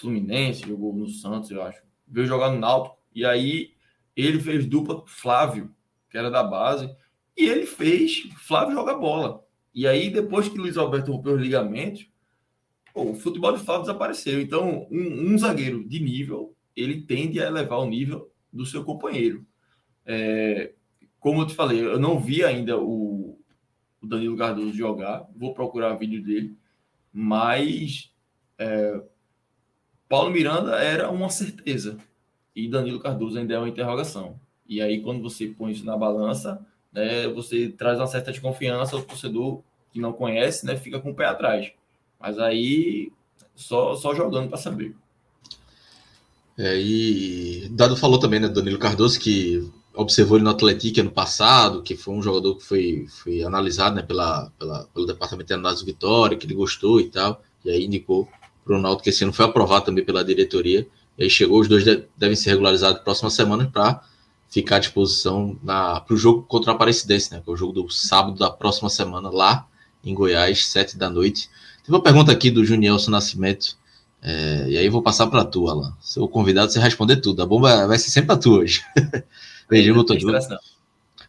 Fluminense, 0.00 0.66
jogou 0.66 0.94
no 0.94 1.08
Santos, 1.08 1.50
eu 1.50 1.62
acho, 1.62 1.82
veio 2.06 2.26
jogar 2.26 2.50
no 2.50 2.58
Náutico, 2.58 2.98
e 3.14 3.24
aí 3.24 3.72
ele 4.16 4.40
fez 4.40 4.66
dupla 4.66 5.00
com 5.00 5.06
Flávio, 5.06 5.74
que 6.10 6.18
era 6.18 6.30
da 6.30 6.42
base, 6.42 6.90
e 7.36 7.46
ele 7.46 7.66
fez 7.66 8.28
Flávio 8.36 8.74
jogar 8.74 8.94
bola. 8.94 9.44
E 9.74 9.86
aí, 9.86 10.10
depois 10.10 10.48
que 10.48 10.58
Luiz 10.58 10.76
Alberto 10.76 11.12
rompeu 11.12 11.34
os 11.34 11.40
ligamentos, 11.40 12.08
pô, 12.92 13.10
o 13.10 13.14
futebol 13.14 13.52
de 13.56 13.64
Flávio 13.64 13.82
desapareceu. 13.82 14.40
Então, 14.40 14.86
um, 14.90 15.32
um, 15.32 15.38
zagueiro 15.38 15.88
de 15.88 16.00
nível, 16.00 16.54
ele 16.74 17.02
tende 17.02 17.40
a 17.40 17.46
elevar 17.46 17.78
o 17.78 17.88
nível 17.88 18.30
do 18.52 18.66
seu 18.66 18.84
companheiro. 18.84 19.46
É, 20.04 20.72
como 21.20 21.42
eu 21.42 21.46
te 21.46 21.54
falei, 21.54 21.80
eu 21.80 22.00
não 22.00 22.18
vi 22.18 22.44
ainda 22.44 22.78
o, 22.78 23.38
o 24.00 24.06
Danilo 24.06 24.36
Cardoso 24.36 24.72
jogar, 24.72 25.28
vou 25.36 25.54
procurar 25.54 25.94
vídeo 25.94 26.22
dele, 26.22 26.56
mas 27.12 28.12
é, 28.58 29.02
Paulo 30.10 30.28
Miranda 30.28 30.74
era 30.74 31.08
uma 31.08 31.30
certeza 31.30 31.96
e 32.54 32.66
Danilo 32.66 32.98
Cardoso 32.98 33.38
ainda 33.38 33.54
é 33.54 33.58
uma 33.58 33.68
interrogação. 33.68 34.40
E 34.68 34.82
aí, 34.82 35.00
quando 35.00 35.22
você 35.22 35.46
põe 35.46 35.70
isso 35.70 35.86
na 35.86 35.96
balança, 35.96 36.60
né, 36.92 37.28
você 37.28 37.68
traz 37.68 37.96
uma 38.00 38.08
certa 38.08 38.32
desconfiança 38.32 38.96
ao 38.96 39.02
torcedor 39.02 39.62
que 39.92 40.00
não 40.00 40.12
conhece, 40.12 40.66
né, 40.66 40.76
fica 40.76 40.98
com 40.98 41.12
o 41.12 41.14
pé 41.14 41.26
atrás. 41.26 41.70
Mas 42.18 42.40
aí 42.40 43.12
só, 43.54 43.94
só 43.94 44.12
jogando 44.12 44.48
para 44.48 44.58
saber. 44.58 44.96
É, 46.58 46.76
e 46.76 47.68
Dado 47.70 47.96
falou 47.96 48.18
também, 48.18 48.40
né, 48.40 48.48
Danilo 48.48 48.80
Cardoso, 48.80 49.20
que 49.20 49.64
observou 49.94 50.38
ele 50.38 50.44
no 50.44 50.50
Atlético 50.50 51.02
ano 51.02 51.12
passado, 51.12 51.84
que 51.84 51.94
foi 51.94 52.14
um 52.14 52.22
jogador 52.22 52.56
que 52.56 52.64
foi, 52.64 53.06
foi 53.08 53.44
analisado 53.44 53.94
né, 53.94 54.02
pela, 54.02 54.50
pela, 54.58 54.88
pelo 54.92 55.06
Departamento 55.06 55.46
de 55.46 55.54
Análise 55.54 55.84
Vitória, 55.84 56.36
que 56.36 56.46
ele 56.46 56.54
gostou 56.54 57.00
e 57.00 57.08
tal, 57.08 57.40
e 57.64 57.70
aí 57.70 57.84
indicou 57.84 58.28
para 58.70 58.78
o 58.78 58.80
Náutico 58.80 59.02
que 59.02 59.10
esse 59.10 59.24
ano 59.24 59.32
foi 59.32 59.46
aprovado 59.46 59.86
também 59.86 60.04
pela 60.04 60.24
diretoria, 60.24 60.86
e 61.18 61.24
aí 61.24 61.30
chegou, 61.30 61.60
os 61.60 61.66
dois 61.66 61.84
devem 62.16 62.36
ser 62.36 62.50
regularizados 62.50 63.02
próxima 63.02 63.28
semana 63.28 63.68
para 63.68 64.00
ficar 64.48 64.76
à 64.76 64.78
disposição 64.78 65.58
para 65.64 66.04
o 66.08 66.16
jogo 66.16 66.42
contra 66.42 66.70
a 66.70 66.74
Aparecidense, 66.76 67.32
né? 67.32 67.40
Que 67.44 67.50
é 67.50 67.52
o 67.52 67.56
jogo 67.56 67.72
do 67.72 67.90
sábado 67.90 68.38
da 68.38 68.48
próxima 68.48 68.88
semana, 68.88 69.28
lá 69.28 69.66
em 70.04 70.14
Goiás, 70.14 70.66
sete 70.66 70.96
da 70.96 71.10
noite. 71.10 71.50
Tem 71.84 71.92
uma 71.92 72.00
pergunta 72.00 72.30
aqui 72.30 72.48
do 72.48 72.64
Junielson 72.64 73.10
Nascimento. 73.10 73.76
É, 74.22 74.66
e 74.68 74.78
aí 74.78 74.88
vou 74.88 75.02
passar 75.02 75.26
para 75.26 75.44
tu, 75.44 75.68
Alan. 75.68 75.92
Seu 76.00 76.28
convidado, 76.28 76.70
você 76.70 76.78
responder 76.78 77.16
tudo. 77.16 77.42
A 77.42 77.46
bomba 77.46 77.88
vai 77.88 77.98
ser 77.98 78.10
sempre 78.10 78.32
a 78.34 78.38
tua 78.38 78.60
hoje. 78.60 78.82
Veja, 79.68 79.92
meu 79.92 80.04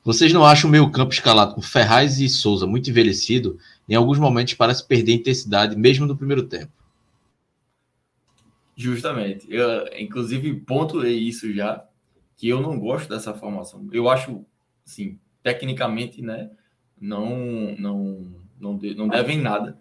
Vocês 0.03 0.31
não 0.31 0.45
acham 0.45 0.67
o 0.67 0.71
meio 0.71 0.89
campo 0.91 1.11
escalado 1.11 1.55
com 1.55 1.61
Ferraz 1.61 2.19
e 2.19 2.29
Souza 2.29 2.67
muito 2.67 2.89
envelhecido? 2.89 3.57
Em 3.89 3.95
alguns 3.95 4.19
momentos 4.19 4.53
parece 4.53 4.85
perder 4.85 5.13
intensidade, 5.13 5.75
mesmo 5.75 6.05
no 6.05 6.15
primeiro 6.15 6.43
tempo. 6.43 6.71
Justamente. 8.75 9.45
Eu, 9.49 9.87
inclusive, 9.97 10.53
pontuei 10.61 11.17
isso 11.17 11.53
já 11.53 11.85
que 12.37 12.49
eu 12.49 12.59
não 12.59 12.79
gosto 12.79 13.07
dessa 13.07 13.33
formação. 13.33 13.87
Eu 13.91 14.09
acho, 14.09 14.43
assim, 14.85 15.19
tecnicamente, 15.43 16.21
né, 16.21 16.49
não, 16.99 17.75
não, 17.77 18.33
não, 18.59 18.77
de, 18.77 18.95
não 18.95 19.07
devem 19.07 19.37
nada, 19.37 19.79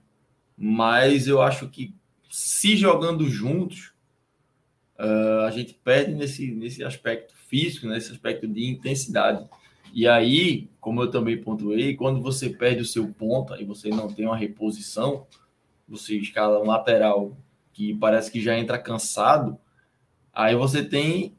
mas 0.57 1.26
eu 1.26 1.40
acho 1.40 1.68
que 1.68 1.94
se 2.29 2.76
jogando 2.76 3.29
juntos, 3.29 3.92
uh, 4.98 5.46
a 5.46 5.50
gente 5.50 5.74
perde 5.74 6.14
nesse, 6.14 6.50
nesse 6.53 6.85
aspecto 6.85 7.35
físico, 7.48 7.87
nesse 7.87 8.12
aspecto 8.12 8.46
de 8.46 8.66
intensidade. 8.66 9.48
E 9.92 10.07
aí, 10.07 10.68
como 10.81 11.03
eu 11.03 11.11
também 11.11 11.40
pontuei, 11.40 11.96
quando 11.96 12.20
você 12.20 12.50
perde 12.50 12.83
o 12.83 12.87
seu 12.87 13.09
ponta 13.09 13.61
e 13.61 13.64
você 13.64 13.88
não 13.88 14.09
tem 14.09 14.26
uma 14.26 14.37
reposição, 14.37 15.26
você 15.88 16.16
escala 16.16 16.62
um 16.62 16.66
lateral 16.66 17.37
que 17.72 17.94
parece 17.94 18.30
que 18.30 18.40
já 18.40 18.59
entra 18.59 18.78
cansado, 18.78 19.59
aí 20.33 20.54
você 20.54 20.85
tem 20.85 21.35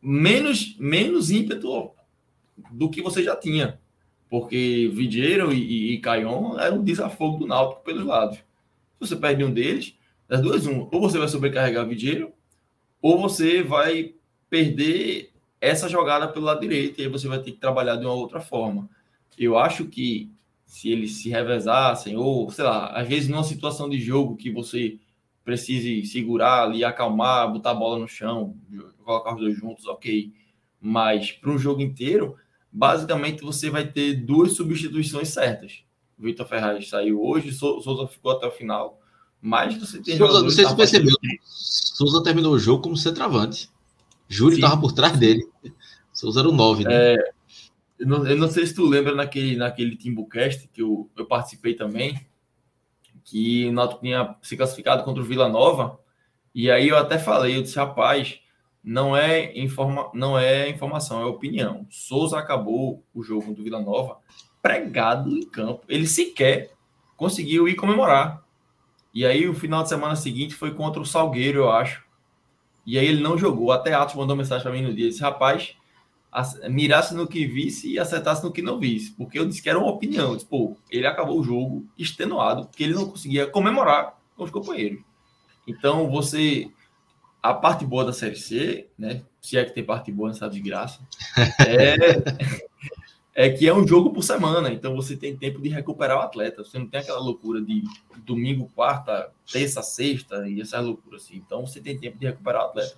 menos, 0.00 0.76
menos 0.78 1.30
ímpeto 1.30 1.90
do 2.70 2.90
que 2.90 3.02
você 3.02 3.22
já 3.22 3.36
tinha. 3.36 3.78
Porque 4.28 4.90
Vidieiro 4.92 5.52
e, 5.52 5.94
e, 5.94 6.00
Caion 6.00 6.58
eram 6.58 6.78
um 6.78 6.84
desafogo 6.84 7.38
do 7.38 7.46
Náutico 7.46 7.82
pelos 7.82 8.04
lados. 8.04 8.36
Se 8.36 8.44
você 9.00 9.16
perde 9.16 9.42
um 9.42 9.52
deles, 9.52 9.94
das 10.28 10.42
duas, 10.42 10.66
um. 10.66 10.88
Ou 10.92 11.00
você 11.00 11.18
vai 11.18 11.28
sobrecarregar 11.28 11.88
Vidieiro, 11.88 12.32
ou 13.00 13.18
você 13.18 13.62
vai 13.62 14.14
perder 14.50 15.32
essa 15.60 15.88
jogada 15.88 16.28
pelo 16.28 16.44
lado 16.44 16.60
direito, 16.60 17.00
e 17.00 17.04
aí 17.04 17.08
você 17.08 17.26
vai 17.26 17.40
ter 17.40 17.52
que 17.52 17.58
trabalhar 17.58 17.96
de 17.96 18.04
uma 18.04 18.14
outra 18.14 18.40
forma. 18.40 18.88
Eu 19.36 19.56
acho 19.56 19.86
que 19.86 20.30
se 20.66 20.90
eles 20.90 21.12
se 21.12 21.30
revezassem, 21.30 22.16
ou 22.16 22.50
sei 22.50 22.64
lá, 22.64 22.88
às 22.88 23.08
vezes 23.08 23.28
numa 23.28 23.42
situação 23.44 23.88
de 23.88 23.98
jogo 23.98 24.36
que 24.36 24.50
você 24.50 24.98
precise 25.48 26.04
segurar 26.04 26.64
ali, 26.64 26.84
acalmar, 26.84 27.50
botar 27.50 27.70
a 27.70 27.74
bola 27.74 27.98
no 27.98 28.06
chão, 28.06 28.54
colocar 29.02 29.34
os 29.34 29.40
dois 29.40 29.56
juntos, 29.56 29.86
ok. 29.86 30.30
Mas 30.78 31.32
para 31.32 31.50
um 31.50 31.56
jogo 31.56 31.80
inteiro, 31.80 32.36
basicamente 32.70 33.42
você 33.42 33.70
vai 33.70 33.90
ter 33.90 34.12
duas 34.26 34.52
substituições 34.52 35.28
certas. 35.28 35.84
Vitor 36.18 36.46
Ferraz 36.46 36.90
saiu 36.90 37.24
hoje, 37.24 37.50
Souza 37.50 38.06
ficou 38.08 38.32
até 38.32 38.46
o 38.46 38.50
final. 38.50 39.00
Mas 39.40 39.74
você 39.78 40.02
tem 40.02 40.18
Souza, 40.18 40.42
Não 40.42 40.50
sei 40.50 40.66
se 40.66 40.76
percebeu. 40.76 41.14
Souza 41.46 42.22
terminou 42.22 42.52
o 42.52 42.58
jogo 42.58 42.82
como 42.82 42.96
centroavante. 42.96 43.70
Júlio 44.28 44.56
estava 44.56 44.78
por 44.78 44.92
trás 44.92 45.18
dele. 45.18 45.48
Souza 46.12 46.40
era 46.40 46.48
o 46.50 46.52
9, 46.52 46.84
né? 46.84 46.90
É, 46.92 47.30
eu, 47.98 48.06
não, 48.06 48.26
eu 48.26 48.36
não 48.36 48.50
sei 48.50 48.66
se 48.66 48.74
tu 48.74 48.84
lembra 48.84 49.14
naquele, 49.14 49.56
naquele 49.56 49.96
Timbucast 49.96 50.68
que 50.68 50.82
eu, 50.82 51.08
eu 51.16 51.24
participei 51.24 51.72
também 51.72 52.20
que 53.30 53.68
o 53.68 53.72
Náutico 53.72 54.00
tinha 54.00 54.36
se 54.42 54.56
classificado 54.56 55.04
contra 55.04 55.22
o 55.22 55.26
Vila 55.26 55.48
Nova, 55.48 56.00
e 56.54 56.70
aí 56.70 56.88
eu 56.88 56.96
até 56.96 57.18
falei, 57.18 57.56
eu 57.56 57.62
disse, 57.62 57.76
rapaz, 57.76 58.40
não 58.82 59.14
é, 59.14 59.56
informa 59.58 60.10
não 60.14 60.38
é 60.38 60.68
informação, 60.70 61.20
é 61.20 61.26
opinião. 61.26 61.86
Souza 61.90 62.38
acabou 62.38 63.04
o 63.12 63.22
jogo 63.22 63.52
do 63.52 63.62
Vila 63.62 63.80
Nova 63.80 64.18
pregado 64.62 65.36
em 65.36 65.48
campo. 65.48 65.84
Ele 65.88 66.06
sequer 66.06 66.72
conseguiu 67.16 67.68
ir 67.68 67.74
comemorar. 67.74 68.42
E 69.12 69.26
aí 69.26 69.46
o 69.48 69.54
final 69.54 69.82
de 69.82 69.88
semana 69.88 70.16
seguinte 70.16 70.54
foi 70.54 70.72
contra 70.72 71.02
o 71.02 71.06
Salgueiro, 71.06 71.60
eu 71.60 71.70
acho. 71.70 72.02
E 72.86 72.98
aí 72.98 73.06
ele 73.06 73.20
não 73.20 73.36
jogou. 73.36 73.70
Até 73.72 73.92
Atos 73.92 74.14
mandou 74.14 74.36
mensagem 74.36 74.62
para 74.62 74.72
mim 74.72 74.82
no 74.82 74.94
dia. 74.94 75.08
Disse, 75.08 75.20
rapaz, 75.20 75.76
mirasse 76.68 77.14
no 77.14 77.26
que 77.26 77.46
visse 77.46 77.92
e 77.92 77.98
acertasse 77.98 78.44
no 78.44 78.52
que 78.52 78.62
não 78.62 78.78
visse. 78.78 79.12
Porque 79.12 79.38
eu 79.38 79.46
disse 79.46 79.62
que 79.62 79.68
era 79.68 79.78
uma 79.78 79.90
opinião. 79.90 80.34
disse, 80.34 80.46
pô, 80.46 80.76
ele 80.90 81.06
acabou 81.06 81.40
o 81.40 81.44
jogo 81.44 81.86
extenuado, 81.96 82.66
porque 82.66 82.84
ele 82.84 82.94
não 82.94 83.08
conseguia 83.08 83.46
comemorar 83.46 84.18
com 84.36 84.44
os 84.44 84.50
companheiros. 84.50 85.02
Então, 85.66 86.08
você. 86.10 86.70
A 87.40 87.54
parte 87.54 87.86
boa 87.86 88.04
da 88.04 88.12
Série 88.12 88.36
C, 88.36 88.88
né? 88.98 89.22
Se 89.40 89.56
é 89.56 89.64
que 89.64 89.72
tem 89.72 89.84
parte 89.84 90.10
boa 90.10 90.28
nessa 90.28 90.50
desgraça, 90.50 91.00
é, 91.64 91.94
é 93.32 93.50
que 93.50 93.68
é 93.68 93.72
um 93.72 93.86
jogo 93.86 94.10
por 94.10 94.22
semana. 94.22 94.70
Então, 94.72 94.96
você 94.96 95.16
tem 95.16 95.36
tempo 95.36 95.60
de 95.60 95.68
recuperar 95.68 96.18
o 96.18 96.20
atleta. 96.20 96.64
Você 96.64 96.78
não 96.78 96.88
tem 96.88 97.00
aquela 97.00 97.20
loucura 97.20 97.62
de 97.62 97.84
domingo, 98.24 98.70
quarta, 98.74 99.30
terça, 99.50 99.82
sexta 99.82 100.48
e 100.48 100.60
essa 100.60 100.80
loucura 100.80 101.16
assim. 101.16 101.36
Então, 101.36 101.64
você 101.64 101.80
tem 101.80 101.96
tempo 101.96 102.18
de 102.18 102.26
recuperar 102.26 102.62
o 102.62 102.66
atleta. 102.66 102.96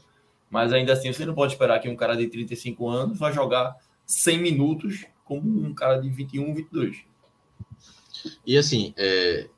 Mas 0.51 0.73
ainda 0.73 0.93
assim, 0.93 1.13
você 1.13 1.25
não 1.25 1.35
pode 1.35 1.53
esperar 1.53 1.79
que 1.79 1.89
um 1.89 1.97
cara 1.97 2.17
de 2.17 2.27
35 2.27 2.89
anos 2.89 3.19
vá 3.19 3.31
jogar 3.31 3.77
100 4.05 4.43
minutos 4.43 5.07
como 5.25 5.65
um 5.65 5.73
cara 5.73 5.99
de 5.99 6.11
21, 6.11 6.55
22. 6.55 7.05
E 8.45 8.59
assim, 8.59 8.93
é, 8.97 9.49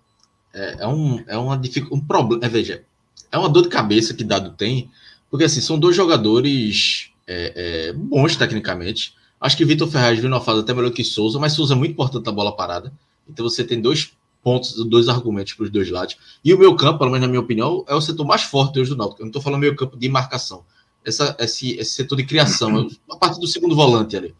é, 0.52 0.76
é, 0.80 0.86
um, 0.86 1.24
é 1.26 1.36
uma 1.36 1.60
um 1.90 2.00
problema. 2.00 2.44
É, 2.44 2.48
veja, 2.48 2.84
é 3.30 3.38
uma 3.38 3.48
dor 3.48 3.62
de 3.62 3.68
cabeça 3.70 4.12
que 4.12 4.22
Dado 4.22 4.50
tem, 4.50 4.90
porque 5.30 5.44
assim, 5.44 5.62
são 5.62 5.78
dois 5.78 5.96
jogadores 5.96 7.10
é, 7.26 7.88
é, 7.88 7.92
bons 7.94 8.36
tecnicamente. 8.36 9.14
Acho 9.40 9.56
que 9.56 9.64
Vitor 9.64 9.88
Ferraz 9.88 10.18
viu 10.18 10.28
numa 10.28 10.40
fase 10.40 10.60
até 10.60 10.74
melhor 10.74 10.92
que 10.92 11.02
Souza, 11.02 11.38
mas 11.38 11.54
Souza 11.54 11.74
é 11.74 11.76
muito 11.76 11.92
importante 11.92 12.26
na 12.26 12.32
bola 12.32 12.54
parada. 12.54 12.92
Então 13.28 13.48
você 13.48 13.64
tem 13.64 13.80
dois 13.80 14.12
pontos, 14.42 14.74
dois 14.84 15.08
argumentos 15.08 15.54
para 15.54 15.64
os 15.64 15.70
dois 15.70 15.90
lados. 15.90 16.16
E 16.44 16.52
o 16.52 16.58
meu 16.58 16.76
campo, 16.76 16.98
pelo 16.98 17.10
menos 17.10 17.26
na 17.26 17.28
minha 17.28 17.40
opinião, 17.40 17.84
é 17.88 17.94
o 17.94 18.00
setor 18.00 18.24
mais 18.24 18.42
forte 18.42 18.78
hoje 18.78 18.90
do 18.90 18.96
Náutico. 18.96 19.22
Eu 19.22 19.24
não 19.24 19.30
estou 19.30 19.42
falando 19.42 19.60
meio 19.60 19.74
campo 19.74 19.96
de 19.96 20.08
marcação. 20.08 20.64
Essa, 21.04 21.36
esse, 21.40 21.72
esse 21.72 21.92
setor 21.92 22.16
de 22.16 22.24
criação, 22.24 22.88
a 23.10 23.16
partir 23.16 23.40
do 23.40 23.46
segundo 23.46 23.74
volante 23.74 24.16
ali. 24.16 24.34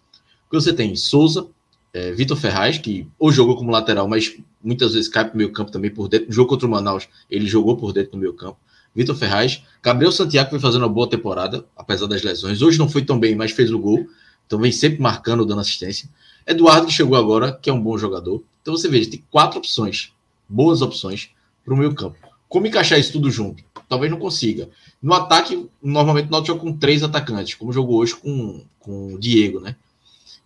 Porque 0.45 0.63
você 0.63 0.73
tem 0.73 0.95
Souza, 0.95 1.47
é, 1.93 2.13
Vitor 2.13 2.37
Ferraz, 2.37 2.79
que 2.79 3.07
ou 3.19 3.33
jogou 3.33 3.57
como 3.57 3.71
lateral, 3.71 4.09
mas 4.09 4.37
muitas 4.63 4.95
vezes 4.95 5.09
cai 5.09 5.25
para 5.25 5.35
o 5.35 5.37
meio 5.37 5.53
campo 5.53 5.71
também 5.71 5.91
por 5.91 6.09
dentro. 6.09 6.29
No 6.29 6.33
jogo 6.33 6.49
contra 6.49 6.67
o 6.67 6.71
Manaus, 6.71 7.09
ele 7.31 7.47
jogou 7.47 7.77
por 7.77 7.93
dentro 7.93 8.13
do 8.13 8.19
meio 8.19 8.35
campo. 8.35 8.59
Vitor 8.95 9.17
Ferraz, 9.17 9.63
Gabriel 9.83 10.13
Santiago 10.13 10.51
foi 10.51 10.61
fazendo 10.61 10.83
uma 10.83 10.89
boa 10.89 11.09
temporada, 11.09 11.65
apesar 11.77 12.07
das 12.07 12.23
lesões. 12.23 12.61
Hoje 12.61 12.79
não 12.79 12.89
foi 12.89 13.03
tão 13.03 13.19
bem, 13.19 13.35
mas 13.35 13.51
fez 13.53 13.73
o 13.73 13.79
gol. 13.79 14.07
Então 14.47 14.59
vem 14.59 14.71
sempre 14.71 15.01
marcando, 15.01 15.47
dando 15.47 15.61
assistência. 15.61 16.09
Eduardo, 16.47 16.87
que 16.87 16.93
chegou 16.93 17.17
agora, 17.17 17.53
que 17.53 17.71
é 17.71 17.73
um 17.73 17.81
bom 17.81 17.97
jogador. 17.97 18.43
Então 18.61 18.77
você 18.77 18.89
veja, 18.89 19.11
tem 19.11 19.25
quatro 19.31 19.59
opções, 19.59 20.13
boas 20.49 20.83
opções 20.83 21.31
para 21.65 21.73
o 21.73 21.77
meio 21.77 21.95
campo. 21.95 22.19
Como 22.49 22.67
encaixar 22.67 22.99
isso 22.99 23.13
tudo 23.13 23.31
junto? 23.31 23.65
Talvez 23.93 24.11
não 24.11 24.19
consiga. 24.19 24.71
No 25.03 25.13
ataque, 25.13 25.69
normalmente 25.83 26.29
o 26.29 26.31
Náutico 26.31 26.57
joga 26.57 26.61
com 26.61 26.79
três 26.79 27.03
atacantes, 27.03 27.57
como 27.57 27.75
jogou 27.75 27.99
hoje 27.99 28.17
com, 28.17 28.65
com 28.81 29.13
o 29.13 29.19
Diego, 29.19 29.61
né? 29.61 29.77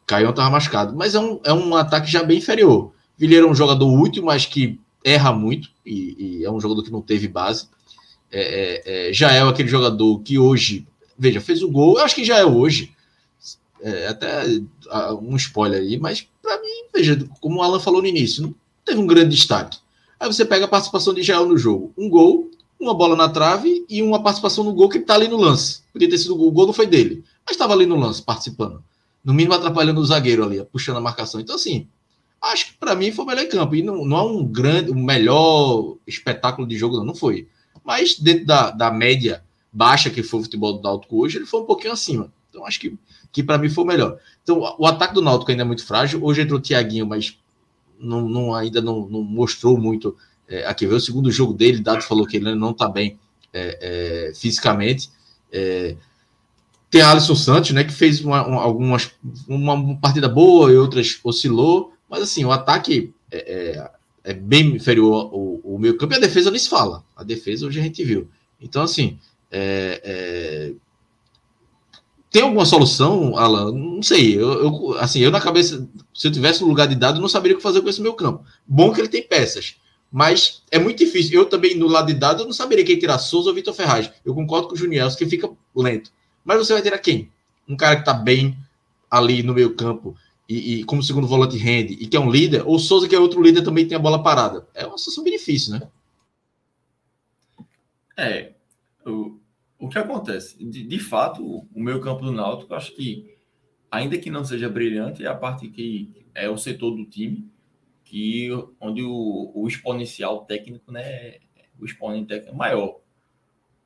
Caião 0.04 0.30
estava 0.30 0.50
machucado. 0.50 0.96
Mas 0.96 1.14
é 1.14 1.20
um, 1.20 1.38
é 1.44 1.52
um 1.52 1.76
ataque 1.76 2.10
já 2.10 2.24
bem 2.24 2.38
inferior. 2.38 2.90
Vilheiro 3.16 3.46
é 3.46 3.50
um 3.50 3.54
jogador 3.54 3.86
útil, 3.86 4.24
mas 4.24 4.46
que 4.46 4.80
erra 5.04 5.32
muito, 5.32 5.70
e, 5.86 6.40
e 6.40 6.44
é 6.44 6.50
um 6.50 6.60
jogador 6.60 6.82
que 6.82 6.90
não 6.90 7.00
teve 7.00 7.28
base. 7.28 7.68
É, 8.32 8.40
é, 8.40 9.10
é, 9.10 9.12
já 9.12 9.30
é 9.30 9.40
aquele 9.42 9.68
jogador 9.68 10.18
que 10.18 10.40
hoje, 10.40 10.84
veja, 11.16 11.40
fez 11.40 11.62
o 11.62 11.70
gol, 11.70 11.98
eu 11.98 12.04
acho 12.04 12.16
que 12.16 12.24
já 12.24 12.38
é 12.38 12.44
hoje. 12.44 12.92
É, 13.80 14.08
até 14.08 14.42
um 15.22 15.36
spoiler 15.36 15.82
aí, 15.82 15.96
mas 16.00 16.26
para 16.42 16.60
mim, 16.60 16.88
veja, 16.92 17.16
como 17.40 17.60
o 17.60 17.62
Alan 17.62 17.78
falou 17.78 18.02
no 18.02 18.08
início, 18.08 18.42
não 18.42 18.52
teve 18.84 18.98
um 18.98 19.06
grande 19.06 19.36
destaque. 19.36 19.78
Aí 20.18 20.26
você 20.26 20.44
pega 20.44 20.64
a 20.64 20.68
participação 20.68 21.14
de 21.14 21.22
Jael 21.22 21.46
no 21.46 21.56
jogo: 21.56 21.92
um 21.96 22.08
gol, 22.08 22.50
uma 22.78 22.94
bola 22.94 23.16
na 23.16 23.28
trave 23.28 23.84
e 23.88 24.02
uma 24.02 24.22
participação 24.22 24.64
no 24.64 24.72
gol 24.72 24.88
que 24.88 24.98
está 24.98 25.14
ali 25.14 25.28
no 25.28 25.36
lance. 25.36 25.82
Podia 25.92 26.08
ter 26.08 26.18
sido 26.18 26.34
o 26.34 26.36
gol, 26.36 26.48
o 26.48 26.52
gol 26.52 26.66
não 26.66 26.72
foi 26.72 26.86
dele, 26.86 27.24
mas 27.44 27.54
estava 27.54 27.72
ali 27.72 27.86
no 27.86 27.96
lance, 27.96 28.22
participando 28.22 28.82
no 29.26 29.34
mínimo 29.34 29.54
atrapalhando 29.54 30.00
o 30.00 30.06
zagueiro 30.06 30.44
ali, 30.44 30.64
puxando 30.66 30.98
a 30.98 31.00
marcação. 31.00 31.40
Então, 31.40 31.56
assim, 31.56 31.88
acho 32.40 32.66
que 32.66 32.78
para 32.78 32.94
mim 32.94 33.10
foi 33.10 33.24
o 33.24 33.28
melhor 33.28 33.42
em 33.42 33.48
campo. 33.48 33.74
E 33.74 33.82
não, 33.82 34.04
não 34.04 34.16
é 34.16 34.22
um 34.22 34.44
grande, 34.44 34.92
um 34.92 35.02
melhor 35.02 35.96
espetáculo 36.06 36.64
de 36.64 36.78
jogo, 36.78 36.96
não, 36.96 37.06
não 37.06 37.14
foi. 37.14 37.48
Mas 37.84 38.16
dentro 38.16 38.46
da, 38.46 38.70
da 38.70 38.88
média 38.88 39.42
baixa 39.72 40.10
que 40.10 40.22
foi 40.22 40.38
o 40.38 40.42
futebol 40.44 40.74
do 40.74 40.82
Náutico 40.82 41.20
hoje, 41.20 41.38
ele 41.38 41.44
foi 41.44 41.60
um 41.60 41.64
pouquinho 41.64 41.92
acima. 41.92 42.32
Então, 42.48 42.64
acho 42.64 42.78
que, 42.78 42.96
que 43.32 43.42
para 43.42 43.58
mim 43.58 43.68
foi 43.68 43.82
o 43.82 43.86
melhor. 43.86 44.16
Então, 44.44 44.60
o 44.78 44.86
ataque 44.86 45.14
do 45.14 45.20
Náutico 45.20 45.50
ainda 45.50 45.64
é 45.64 45.66
muito 45.66 45.84
frágil. 45.84 46.24
Hoje 46.24 46.42
entrou 46.42 46.60
o 46.60 46.62
Thiaguinho, 46.62 47.04
mas 47.04 47.36
não, 47.98 48.28
não 48.28 48.54
ainda 48.54 48.80
não, 48.80 49.08
não, 49.08 49.24
mostrou 49.24 49.76
muito. 49.76 50.16
É, 50.48 50.66
aqui 50.66 50.86
veio 50.86 50.98
o 50.98 51.00
segundo 51.00 51.30
jogo 51.30 51.52
dele, 51.52 51.80
Dado 51.80 52.02
falou 52.02 52.26
que 52.26 52.36
ele 52.36 52.54
não 52.54 52.70
está 52.70 52.88
bem 52.88 53.18
é, 53.52 54.28
é, 54.30 54.34
fisicamente. 54.34 55.10
É, 55.52 55.96
tem 56.90 57.02
Alisson 57.02 57.34
Santos, 57.34 57.70
né, 57.72 57.84
que 57.84 57.92
fez 57.92 58.20
uma, 58.20 58.46
uma, 58.46 58.62
algumas 58.62 59.10
uma 59.48 59.96
partida 59.98 60.28
boa 60.28 60.70
e 60.70 60.76
outras 60.76 61.18
oscilou, 61.24 61.92
mas 62.08 62.22
assim, 62.22 62.44
o 62.44 62.52
ataque 62.52 63.12
é, 63.30 63.38
é, 63.38 63.90
é 64.30 64.34
bem 64.34 64.76
inferior 64.76 65.30
ao, 65.32 65.72
ao 65.72 65.78
meio 65.78 65.96
campo 65.96 66.14
e 66.14 66.16
a 66.16 66.20
defesa 66.20 66.50
nem 66.50 66.60
se 66.60 66.68
fala. 66.68 67.04
A 67.16 67.24
defesa 67.24 67.66
hoje 67.66 67.80
a 67.80 67.82
gente 67.82 68.04
viu. 68.04 68.28
Então, 68.60 68.82
assim, 68.82 69.18
tem 72.36 72.42
alguma 72.42 72.66
solução, 72.66 73.36
Alan? 73.36 73.72
Não 73.72 74.02
sei. 74.02 74.36
Eu, 74.36 74.52
eu, 74.62 74.98
assim, 74.98 75.20
eu 75.20 75.30
na 75.30 75.40
cabeça, 75.40 75.88
se 76.12 76.28
eu 76.28 76.32
tivesse 76.32 76.60
no 76.60 76.68
lugar 76.68 76.86
de 76.86 76.94
dado, 76.94 77.20
não 77.20 77.28
saberia 77.28 77.54
o 77.54 77.56
que 77.56 77.62
fazer 77.62 77.80
com 77.80 77.88
esse 77.88 78.02
meu 78.02 78.12
campo. 78.12 78.44
Bom 78.66 78.92
que 78.92 79.00
ele 79.00 79.08
tem 79.08 79.22
peças, 79.22 79.76
mas 80.16 80.62
é 80.70 80.78
muito 80.78 80.96
difícil. 80.96 81.38
Eu 81.38 81.44
também, 81.44 81.76
no 81.76 81.86
lado 81.86 82.06
de 82.06 82.14
dado, 82.14 82.40
eu 82.40 82.46
não 82.46 82.52
saberia 82.54 82.82
quem 82.82 82.98
tirar 82.98 83.18
Souza 83.18 83.50
ou 83.50 83.54
Vitor 83.54 83.74
Ferraz. 83.74 84.10
Eu 84.24 84.34
concordo 84.34 84.66
com 84.66 84.72
o 84.72 84.76
Juniel, 84.76 85.14
que 85.14 85.26
fica 85.26 85.46
lento. 85.76 86.10
Mas 86.42 86.56
você 86.56 86.72
vai 86.72 86.80
ter 86.80 86.94
a 86.94 86.98
quem? 86.98 87.30
Um 87.68 87.76
cara 87.76 87.96
que 87.96 88.00
está 88.00 88.14
bem 88.14 88.56
ali 89.10 89.42
no 89.42 89.52
meio 89.52 89.76
campo 89.76 90.16
e, 90.48 90.80
e, 90.80 90.84
como 90.84 91.02
segundo 91.02 91.26
volante 91.26 91.58
rende 91.58 91.98
e 92.00 92.06
que 92.06 92.16
é 92.16 92.20
um 92.20 92.30
líder, 92.30 92.66
ou 92.66 92.78
Souza, 92.78 93.06
que 93.06 93.14
é 93.14 93.18
outro 93.18 93.42
líder, 93.42 93.62
também 93.62 93.86
tem 93.86 93.94
a 93.94 94.00
bola 94.00 94.22
parada. 94.22 94.66
É 94.72 94.86
uma 94.86 94.96
situação 94.96 95.22
bem 95.22 95.34
difícil, 95.34 95.74
né? 95.74 95.82
É. 98.16 98.52
O, 99.04 99.38
o 99.78 99.86
que 99.86 99.98
acontece? 99.98 100.56
De, 100.64 100.82
de 100.82 100.98
fato, 100.98 101.44
o, 101.44 101.68
o 101.74 101.82
meio 101.82 102.00
campo 102.00 102.24
do 102.24 102.32
Náutico, 102.32 102.72
acho 102.72 102.94
que, 102.94 103.36
ainda 103.90 104.16
que 104.16 104.30
não 104.30 104.46
seja 104.46 104.66
brilhante, 104.66 105.26
é 105.26 105.28
a 105.28 105.34
parte 105.34 105.68
que 105.68 106.10
é 106.34 106.48
o 106.48 106.56
setor 106.56 106.92
do 106.92 107.04
time, 107.04 107.46
que 108.06 108.50
onde 108.80 109.02
o, 109.02 109.50
o 109.52 109.66
exponencial 109.66 110.44
técnico, 110.44 110.92
né, 110.92 111.38
o 111.78 111.84
exponente 111.84 112.28
técnico 112.28 112.54
é 112.54 112.56
maior. 112.56 113.00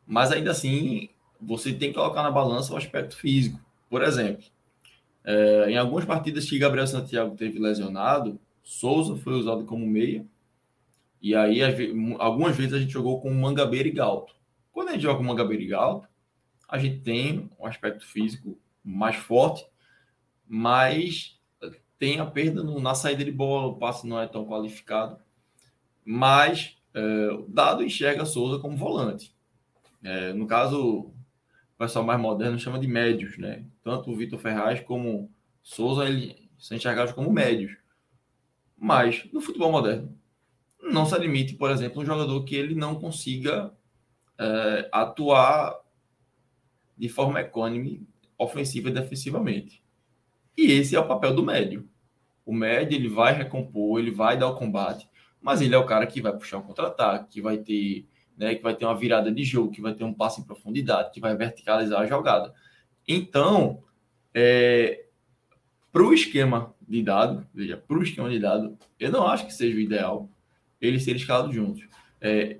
Mas 0.06 0.30
ainda 0.30 0.50
assim, 0.50 1.08
você 1.40 1.72
tem 1.72 1.88
que 1.88 1.94
colocar 1.94 2.22
na 2.22 2.30
balança 2.30 2.74
o 2.74 2.76
aspecto 2.76 3.16
físico. 3.16 3.58
Por 3.88 4.02
exemplo, 4.02 4.44
é, 5.24 5.70
em 5.70 5.78
algumas 5.78 6.04
partidas 6.04 6.48
que 6.48 6.58
Gabriel 6.58 6.86
Santiago 6.86 7.34
teve 7.34 7.58
lesionado, 7.58 8.38
Souza 8.62 9.16
foi 9.16 9.32
usado 9.32 9.64
como 9.64 9.86
meia. 9.86 10.24
E 11.22 11.34
aí, 11.34 11.60
algumas 12.18 12.54
vezes 12.56 12.74
a 12.74 12.78
gente 12.78 12.92
jogou 12.92 13.22
com 13.22 13.32
Mangabeira 13.32 13.88
e 13.88 13.92
Galto. 13.92 14.34
Quando 14.70 14.88
a 14.88 14.92
gente 14.92 15.02
joga 15.02 15.18
com 15.18 15.24
Mangabeira 15.24 15.62
e 15.62 15.66
Galto, 15.66 16.06
a 16.68 16.78
gente 16.78 17.00
tem 17.00 17.50
um 17.58 17.66
aspecto 17.66 18.06
físico 18.06 18.58
mais 18.84 19.16
forte, 19.16 19.66
mas 20.46 21.39
tem 22.00 22.18
a 22.18 22.24
perda 22.24 22.64
no, 22.64 22.80
na 22.80 22.94
saída 22.94 23.22
de 23.22 23.30
bola, 23.30 23.68
o 23.68 23.76
passe 23.76 24.06
não 24.06 24.18
é 24.18 24.26
tão 24.26 24.46
qualificado. 24.46 25.18
Mas 26.02 26.78
é, 26.94 27.30
o 27.30 27.46
Dado 27.46 27.84
enxerga 27.84 28.24
Souza 28.24 28.58
como 28.58 28.74
volante. 28.76 29.36
É, 30.02 30.32
no 30.32 30.46
caso, 30.46 31.12
pessoal 31.76 32.04
mais 32.04 32.18
moderno 32.18 32.58
chama 32.58 32.78
de 32.78 32.86
médios, 32.86 33.36
né? 33.36 33.64
Tanto 33.82 34.10
o 34.10 34.16
Vitor 34.16 34.38
Ferraz 34.38 34.80
como 34.80 35.30
Souza, 35.62 36.06
eles 36.06 36.36
são 36.58 36.76
enxergados 36.76 37.12
como 37.12 37.30
médios. 37.30 37.76
Mas, 38.78 39.26
no 39.30 39.42
futebol 39.42 39.70
moderno, 39.70 40.18
não 40.82 41.04
se 41.04 41.14
admite, 41.14 41.54
por 41.54 41.70
exemplo, 41.70 42.00
um 42.00 42.06
jogador 42.06 42.42
que 42.44 42.54
ele 42.54 42.74
não 42.74 42.94
consiga 42.94 43.74
é, 44.38 44.88
atuar 44.90 45.78
de 46.96 47.10
forma 47.10 47.40
econômica, 47.40 48.02
ofensiva 48.38 48.88
e 48.88 48.92
defensivamente. 48.92 49.79
E 50.56 50.72
esse 50.72 50.94
é 50.94 51.00
o 51.00 51.06
papel 51.06 51.34
do 51.34 51.42
médio. 51.42 51.88
O 52.44 52.52
médio 52.52 52.96
ele 52.96 53.08
vai 53.08 53.32
recompor, 53.32 53.98
ele 53.98 54.10
vai 54.10 54.36
dar 54.36 54.48
o 54.48 54.56
combate, 54.56 55.08
mas 55.40 55.60
ele 55.60 55.74
é 55.74 55.78
o 55.78 55.86
cara 55.86 56.06
que 56.06 56.20
vai 56.20 56.32
puxar 56.32 56.58
um 56.58 56.62
contra-ataque, 56.62 57.34
que 57.34 57.40
vai 57.40 57.58
ter 57.58 58.06
né, 58.40 58.54
que 58.54 58.62
vai 58.62 58.74
ter 58.74 58.86
uma 58.86 58.96
virada 58.96 59.30
de 59.30 59.44
jogo, 59.44 59.70
que 59.70 59.82
vai 59.82 59.92
ter 59.92 60.02
um 60.02 60.14
passe 60.14 60.40
em 60.40 60.44
profundidade, 60.44 61.10
que 61.10 61.20
vai 61.20 61.36
verticalizar 61.36 62.00
a 62.00 62.06
jogada. 62.06 62.54
Então, 63.06 63.82
é, 64.32 65.04
para 65.92 66.02
o 66.02 66.14
esquema 66.14 66.74
de 66.88 67.02
dado, 67.02 67.46
veja, 67.52 67.76
para 67.76 67.98
o 67.98 68.02
esquema 68.02 68.30
de 68.30 68.38
dado, 68.38 68.78
eu 68.98 69.12
não 69.12 69.26
acho 69.26 69.44
que 69.46 69.52
seja 69.52 69.76
o 69.76 69.80
ideal 69.80 70.26
eles 70.80 71.04
serem 71.04 71.20
escalados 71.20 71.54
juntos. 71.54 71.86
É, 72.18 72.56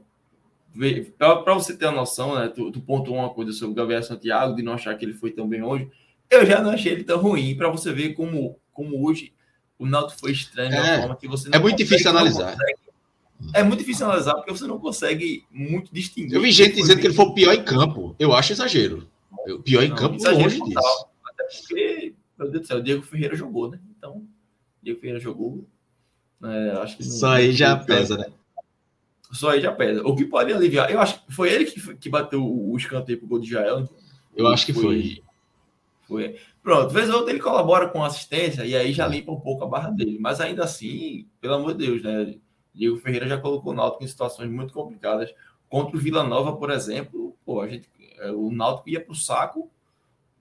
para 1.16 1.54
você 1.54 1.74
ter 1.74 1.86
a 1.86 1.92
noção, 1.92 2.38
né, 2.38 2.48
tu, 2.48 2.70
tu 2.70 2.80
pontuou 2.82 3.16
uma 3.16 3.30
coisa 3.30 3.50
sobre 3.52 3.72
o 3.72 3.74
Gabriel 3.74 4.02
Santiago, 4.02 4.54
de 4.54 4.62
não 4.62 4.74
achar 4.74 4.94
que 4.96 5.04
ele 5.04 5.14
foi 5.14 5.30
tão 5.30 5.48
bem 5.48 5.62
hoje. 5.62 5.90
Eu 6.30 6.46
já 6.46 6.62
não 6.62 6.70
achei 6.70 6.92
ele 6.92 7.04
tão 7.04 7.20
ruim, 7.20 7.56
para 7.56 7.68
você 7.68 7.92
ver 7.92 8.14
como, 8.14 8.58
como 8.72 9.04
hoje 9.04 9.32
o 9.78 9.86
Náutico 9.86 10.20
foi 10.20 10.32
estranho 10.32 10.72
é, 10.72 11.00
forma 11.00 11.16
que 11.16 11.26
você 11.26 11.48
É 11.52 11.58
muito 11.58 11.78
difícil 11.78 12.10
analisar. 12.10 12.52
Consegue, 12.52 12.80
é 13.54 13.62
muito 13.62 13.80
difícil 13.80 14.06
analisar 14.06 14.34
porque 14.34 14.52
você 14.52 14.66
não 14.66 14.78
consegue 14.78 15.44
muito 15.50 15.92
distinguir. 15.92 16.34
Eu 16.34 16.42
vi 16.42 16.52
gente 16.52 16.76
dizendo 16.76 17.00
que 17.00 17.06
ele 17.06 17.14
foi 17.14 17.24
o 17.24 17.34
pior 17.34 17.54
em 17.54 17.64
campo. 17.64 18.14
Eu 18.18 18.32
acho 18.32 18.52
exagero. 18.52 19.08
O 19.48 19.58
pior 19.60 19.82
em 19.82 19.88
não, 19.88 19.96
campo, 19.96 20.22
longe 20.22 20.58
total. 20.58 20.82
disso. 20.82 21.06
Até 21.26 21.44
porque, 21.44 22.14
meu 22.38 22.50
Deus 22.50 22.62
do 22.62 22.66
céu, 22.66 22.78
o 22.78 22.82
Diego 22.82 23.02
Ferreira 23.02 23.34
jogou, 23.34 23.70
né? 23.70 23.80
Então, 23.96 24.22
Diego 24.82 25.00
Ferreira 25.00 25.18
jogou. 25.18 25.66
É, 26.44 26.70
acho 26.82 26.96
que 26.96 27.02
Isso 27.02 27.26
aí 27.26 27.52
já 27.52 27.76
pesa, 27.76 28.16
né? 28.16 28.26
Só 29.32 29.50
aí 29.50 29.60
já 29.60 29.72
pesa. 29.72 30.02
O 30.06 30.14
que 30.14 30.24
pode 30.24 30.52
aliviar. 30.52 30.90
Eu 30.90 31.00
acho 31.00 31.24
que 31.24 31.32
foi 31.32 31.50
ele 31.50 31.64
que, 31.64 31.94
que 31.96 32.08
bateu 32.08 32.42
o, 32.42 32.72
o 32.72 32.76
escanteio 32.76 33.18
pro 33.18 33.28
gol 33.28 33.40
de 33.40 33.48
Jael. 33.48 33.88
Eu 34.36 34.46
acho 34.48 34.66
que 34.66 34.72
foi. 34.72 34.82
Foi. 34.82 35.22
Pronto, 36.62 36.92
vez 36.92 37.08
ou 37.08 37.16
outra 37.16 37.32
ele 37.32 37.40
colabora 37.42 37.88
com 37.88 38.04
assistência 38.04 38.64
e 38.64 38.74
aí 38.74 38.92
já 38.92 39.06
limpa 39.06 39.32
um 39.32 39.40
pouco 39.40 39.64
a 39.64 39.68
barra 39.68 39.90
dele. 39.90 40.18
Mas 40.18 40.40
ainda 40.40 40.64
assim, 40.64 41.28
pelo 41.40 41.54
amor 41.54 41.74
de 41.74 41.86
Deus, 41.86 42.02
né? 42.02 42.36
Diego 42.74 42.98
Ferreira 42.98 43.28
já 43.28 43.38
colocou 43.38 43.72
o 43.72 43.74
Náutico 43.74 44.04
em 44.04 44.08
situações 44.08 44.50
muito 44.50 44.72
complicadas. 44.72 45.32
Contra 45.68 45.96
o 45.96 46.00
Vila 46.00 46.24
Nova, 46.24 46.56
por 46.56 46.70
exemplo, 46.70 47.36
pô, 47.44 47.60
a 47.60 47.68
gente, 47.68 47.88
é, 48.18 48.30
o 48.30 48.50
Náutico 48.50 48.88
ia 48.88 49.00
para 49.00 49.12
o 49.12 49.16
saco 49.16 49.70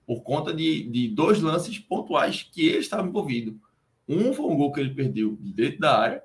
por 0.06 0.22
conta 0.22 0.52
de, 0.52 0.88
de 0.88 1.08
dois 1.08 1.40
lances 1.40 1.78
pontuais 1.78 2.42
que 2.42 2.66
ele 2.66 2.78
estava 2.78 3.06
envolvido. 3.06 3.60
Um 4.08 4.32
foi 4.32 4.46
um 4.46 4.56
gol 4.56 4.72
que 4.72 4.80
ele 4.80 4.94
perdeu 4.94 5.36
dentro 5.40 5.78
da 5.78 5.98
área 5.98 6.24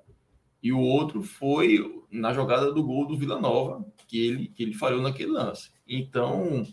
e 0.62 0.72
o 0.74 0.80
outro 0.80 1.22
foi 1.22 2.04
na 2.10 2.34
jogada 2.34 2.72
do 2.74 2.84
gol 2.84 3.06
do 3.06 3.18
Vila 3.18 3.40
Nova 3.40 3.86
que 4.08 4.26
ele, 4.26 4.48
que 4.48 4.64
ele 4.64 4.74
falhou 4.74 5.02
naquele 5.02 5.32
lance. 5.32 5.70
Então, 5.88 6.66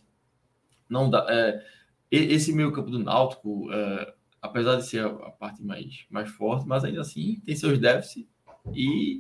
não 0.89 1.11
dá. 1.11 1.27
É, 1.29 1.63
esse 2.17 2.53
meio 2.53 2.73
campo 2.73 2.91
do 2.91 2.99
Náutico, 2.99 3.73
é, 3.73 4.15
apesar 4.41 4.77
de 4.77 4.87
ser 4.87 5.05
a, 5.05 5.09
a, 5.09 5.31
parte 5.31 5.63
mais, 5.63 6.05
mais 6.11 6.29
forte, 6.31 6.67
mas 6.67 6.85
ainda 6.85 7.01
assim 7.01 7.41
tem 7.45 7.57
seus 7.57 7.79
déficits 7.79 8.29
e 8.75 9.19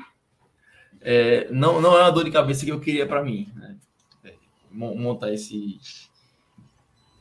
é, 1.00 1.50
não, 1.50 1.80
não 1.80 1.96
é 1.96 2.02
uma 2.02 2.10
dor 2.10 2.24
de 2.24 2.30
cabeça 2.30 2.64
que 2.64 2.70
eu 2.70 2.80
queria 2.80 3.06
para 3.06 3.24
mim, 3.24 3.50
né? 3.54 3.76
É, 4.24 4.34
montar 4.70 5.32
esse, 5.32 5.80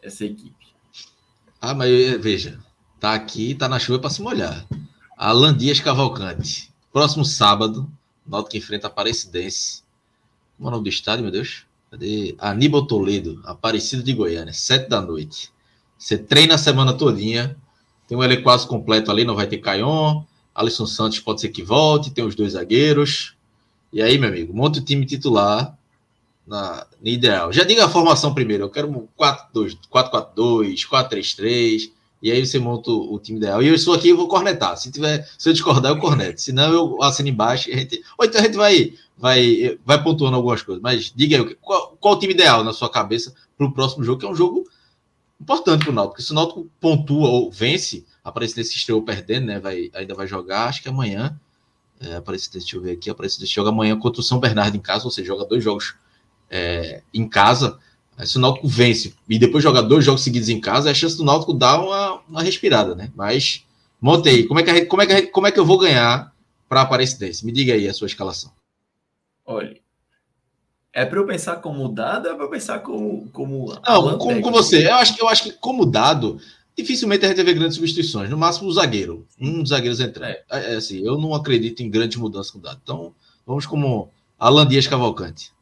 essa 0.02 0.26
equipe. 0.26 0.68
Ah, 1.60 1.74
mas 1.74 1.90
é, 1.90 2.18
veja, 2.18 2.60
tá 3.00 3.14
aqui, 3.14 3.56
tá 3.56 3.70
na 3.70 3.80
chuva 3.80 4.00
para 4.00 4.10
se 4.10 4.22
molhar. 4.22 4.68
Alan 5.18 5.56
Dias 5.56 5.80
Cavalcante. 5.80 6.72
Próximo 6.92 7.24
sábado, 7.24 7.90
Náutico 8.28 8.58
enfrenta 8.58 8.88
a 8.88 8.90
Aparecidense. 8.90 9.84
Como 10.58 10.68
é 10.68 10.70
o 10.70 10.72
nome 10.72 10.84
do 10.84 10.90
estádio, 10.90 11.24
meu 11.24 11.32
Deus? 11.32 11.66
Cadê? 11.90 12.36
Aníbal 12.40 12.86
Toledo, 12.88 13.42
Aparecido 13.46 14.04
de 14.04 14.14
Goiânia, 14.14 14.54
sete 14.54 14.90
da 14.90 15.02
noite. 15.02 15.52
Você 16.02 16.18
treina 16.18 16.56
a 16.56 16.58
semana 16.58 16.94
todinha, 16.94 17.56
tem 18.08 18.18
um 18.18 18.24
elenco 18.24 18.42
quase 18.42 18.66
completo 18.66 19.12
ali, 19.12 19.24
não 19.24 19.36
vai 19.36 19.46
ter 19.46 19.60
Caion, 19.60 20.24
Alisson 20.54 20.88
Santos 20.88 21.20
pode 21.20 21.42
ser 21.42 21.50
que 21.50 21.62
volte, 21.62 22.10
tem 22.10 22.26
os 22.26 22.34
dois 22.34 22.54
zagueiros. 22.54 23.36
E 23.94 24.02
aí, 24.02 24.18
meu 24.18 24.30
amigo, 24.30 24.52
monta 24.52 24.80
o 24.80 24.84
time 24.84 25.06
titular 25.06 25.78
na, 26.48 26.88
na 27.00 27.10
ideal. 27.10 27.54
Já 27.54 27.64
diga 27.64 27.86
a 27.86 27.90
formação 27.90 28.34
primeiro, 28.34 28.64
eu 28.64 28.70
quero 28.72 28.90
um 28.90 29.08
4-4-2, 29.16 30.88
4-3-3, 30.92 31.92
e 32.20 32.32
aí 32.32 32.44
você 32.44 32.58
monta 32.58 32.90
o, 32.90 33.14
o, 33.14 33.20
time 33.20 33.38
ideal. 33.38 33.62
E 33.62 33.68
eu 33.68 33.76
estou 33.76 33.94
aqui 33.94 34.10
eu 34.10 34.18
vou 34.18 34.28
cornetar. 34.28 34.76
Se 34.78 34.92
tiver, 34.92 35.30
se 35.38 35.50
eu 35.50 35.54
discordar, 35.54 35.92
eu 35.92 36.00
corneto. 36.00 36.42
Senão 36.42 36.74
eu 36.74 37.04
assino 37.04 37.30
embaixo 37.30 37.70
e 37.70 37.74
a 37.74 37.78
gente. 37.78 38.02
Ou 38.18 38.26
então 38.26 38.42
a 38.42 38.44
gente 38.44 38.58
vai, 38.58 38.96
vai, 39.16 39.78
vai 39.86 40.04
pontuando 40.04 40.36
algumas 40.36 40.64
coisas. 40.64 40.82
Mas 40.82 41.14
diga 41.16 41.38
aí, 41.38 41.56
qual, 41.62 41.96
qual 42.00 42.16
o 42.16 42.20
time 42.20 42.34
ideal 42.34 42.64
na 42.64 42.74
sua 42.74 42.90
cabeça 42.90 43.36
para 43.56 43.68
o 43.68 43.72
próximo 43.72 44.04
jogo, 44.04 44.20
que 44.20 44.26
é 44.26 44.30
um 44.30 44.36
jogo 44.36 44.66
importante 45.42 45.84
para 45.84 45.92
o 45.92 45.96
Náutico, 45.96 46.22
se 46.22 46.32
o 46.32 46.36
Náutico 46.36 46.70
pontua 46.80 47.28
ou 47.30 47.52
vence, 47.52 48.06
a 48.24 48.30
Aparecidense 48.30 48.76
estreou 48.76 49.02
perdendo, 49.02 49.48
né? 49.48 49.60
Vai, 49.60 49.90
ainda 49.94 50.14
vai 50.14 50.28
jogar, 50.28 50.68
acho 50.68 50.82
que 50.82 50.90
amanhã. 50.90 51.38
É, 52.00 52.16
Aparecidense, 52.16 52.66
deixa 52.66 52.78
eu 52.78 52.82
ver 52.82 52.92
aqui, 52.92 53.10
Aparecidense 53.10 53.52
joga 53.52 53.70
amanhã 53.70 53.98
contra 53.98 54.22
o 54.22 54.24
São 54.24 54.40
Bernardo 54.40 54.76
em 54.76 54.80
casa, 54.80 55.10
seja, 55.10 55.28
joga 55.28 55.46
dois 55.46 55.64
jogos 55.64 55.96
é, 56.50 57.02
em 57.14 57.28
casa. 57.28 57.80
Se 58.24 58.38
o 58.38 58.40
Náutico 58.40 58.68
vence 58.68 59.16
e 59.28 59.40
depois 59.40 59.64
joga 59.64 59.82
dois 59.82 60.06
jogos 60.06 60.22
seguidos 60.22 60.50
em 60.50 60.60
casa, 60.60 60.90
é 60.90 60.92
a 60.92 60.96
chance 60.96 61.18
do 61.18 61.24
Náutico 61.24 61.54
dar 61.54 61.80
uma, 61.80 62.22
uma 62.28 62.44
respirada, 62.44 62.94
né? 62.94 63.12
Mas 63.16 63.66
montei. 64.00 64.46
Como 64.46 64.60
é 64.60 64.64
que, 64.64 64.86
como 64.86 65.02
é 65.02 65.06
que, 65.08 65.22
como 65.28 65.48
é 65.48 65.52
que 65.52 65.60
eu 65.60 65.66
vou 65.66 65.80
ganhar 65.80 66.32
para 66.70 66.82
a 66.82 66.84
Aparecidense? 66.84 67.46
Me 67.46 67.52
diga 67.52 67.74
aí 67.74 67.88
a 67.88 67.94
sua 67.94 68.06
escalação. 68.06 68.52
Olha, 69.44 69.76
é 70.94 71.06
para 71.06 71.20
eu 71.20 71.26
pensar 71.26 71.58
como 71.58 71.88
dado, 71.88 72.28
é 72.28 72.34
para 72.34 72.44
eu 72.44 72.50
pensar 72.50 72.80
como 72.80 73.30
como 73.32 73.74
Não, 73.88 74.18
como 74.18 74.42
com 74.42 74.52
você. 74.52 74.88
Eu 74.88 74.96
acho 74.96 75.16
que 75.16 75.22
eu 75.22 75.28
acho 75.28 75.44
que 75.44 75.52
como 75.54 75.86
dado, 75.86 76.40
dificilmente 76.78 77.26
a 77.26 77.30
gente 77.30 77.38
vai 77.38 77.46
ver 77.46 77.54
grandes 77.54 77.76
substituições. 77.76 78.30
No 78.30 78.38
máximo 78.38 78.70
o 78.70 78.74
zagueiro, 78.74 79.26
um 79.40 79.62
dos 79.62 79.70
zagueiros 79.70 80.00
entrar. 80.00 80.30
É. 80.30 80.44
é. 80.50 80.76
assim, 80.76 81.00
eu 81.06 81.18
não 81.18 81.34
acredito 81.34 81.82
em 81.82 81.90
grandes 81.90 82.18
mudanças 82.18 82.52
com 82.52 82.60
dado. 82.60 82.80
Então, 82.84 83.14
vamos 83.46 83.66
como 83.66 84.10
Alan 84.38 84.68
Dias 84.68 84.88
Cavalcante. 84.88 85.54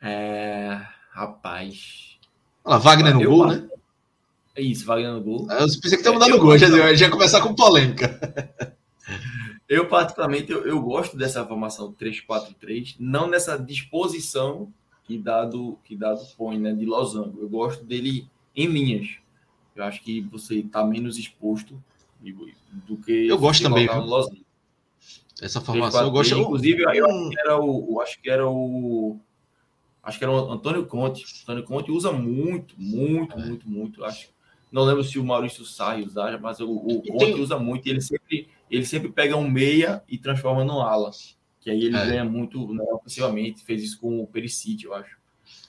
É, 0.00 0.80
rapaz. 1.10 2.16
Olha 2.64 2.76
lá, 2.76 2.78
Wagner 2.78 3.14
no 3.14 3.22
eu, 3.22 3.30
gol, 3.30 3.46
né? 3.48 3.64
É 4.54 4.62
isso, 4.62 4.86
Wagner 4.86 5.12
no 5.12 5.22
gol. 5.22 5.48
Eu 5.50 5.66
pensei 5.80 5.98
que 5.98 6.04
tá 6.04 6.12
mudando 6.12 6.34
o 6.34 6.38
gol, 6.40 6.56
já, 6.56 6.68
já 6.94 7.06
ia 7.06 7.10
começar 7.10 7.40
com 7.40 7.54
polêmica. 7.54 8.20
Eu, 9.68 9.88
particularmente, 9.88 10.52
eu, 10.52 10.64
eu 10.66 10.80
gosto 10.80 11.16
dessa 11.16 11.44
formação 11.44 11.92
3-4-3, 11.92 12.96
não 12.98 13.28
nessa 13.28 13.58
disposição 13.58 14.72
que 15.04 15.18
dado, 15.18 15.78
que 15.84 15.96
dado 15.96 16.20
põe, 16.36 16.58
né, 16.58 16.72
de 16.72 16.84
losango. 16.84 17.40
Eu 17.40 17.48
gosto 17.48 17.84
dele 17.84 18.28
em 18.54 18.66
linhas. 18.66 19.18
Eu 19.74 19.84
acho 19.84 20.02
que 20.02 20.20
você 20.20 20.56
está 20.56 20.84
menos 20.84 21.18
exposto 21.18 21.80
do 22.86 22.96
que. 22.96 23.26
Eu 23.28 23.38
gosto 23.38 23.62
também. 23.62 23.88
Essa 25.40 25.60
formação 25.60 26.00
3, 26.00 26.02
4, 26.02 26.06
eu 26.06 26.10
gosto. 26.10 26.38
Inclusive, 26.38 26.82
eu, 26.82 26.88
eu 26.88 27.06
acho 27.06 27.30
que 27.30 27.40
era 27.40 27.60
o. 27.60 28.00
Acho 28.00 28.20
que 28.20 28.30
era 28.30 28.48
o. 28.48 29.20
Acho 30.02 30.18
que 30.18 30.24
era 30.24 30.32
o 30.32 30.52
Antônio 30.52 30.86
Conte. 30.86 31.24
O 31.24 31.42
Antônio 31.42 31.64
Conte 31.64 31.90
usa 31.90 32.10
muito, 32.10 32.74
muito, 32.78 33.38
é. 33.38 33.44
muito, 33.44 33.68
muito. 33.68 34.04
Acho. 34.04 34.28
Não 34.72 34.84
lembro 34.84 35.04
se 35.04 35.18
o 35.18 35.24
Maurício 35.24 35.64
Sai 35.64 36.02
usava, 36.02 36.38
mas 36.38 36.58
o, 36.60 36.70
o 36.70 37.02
Conte 37.02 37.32
tem... 37.32 37.40
usa 37.40 37.58
muito. 37.58 37.86
E 37.86 37.90
ele 37.90 38.00
sempre 38.00 38.48
ele 38.70 38.84
sempre 38.84 39.08
pega 39.10 39.36
um 39.36 39.48
meia 39.48 40.02
e 40.08 40.18
transforma 40.18 40.64
no 40.64 40.80
ala. 40.80 41.10
Que 41.60 41.70
aí 41.70 41.84
ele 41.84 41.96
é. 41.96 42.06
ganha 42.06 42.24
muito 42.24 42.72
né, 42.72 42.84
ofensivamente. 42.92 43.64
Fez 43.64 43.82
isso 43.82 44.00
com 44.00 44.20
o 44.20 44.26
Perisic, 44.26 44.84
eu 44.84 44.94
acho. 44.94 45.16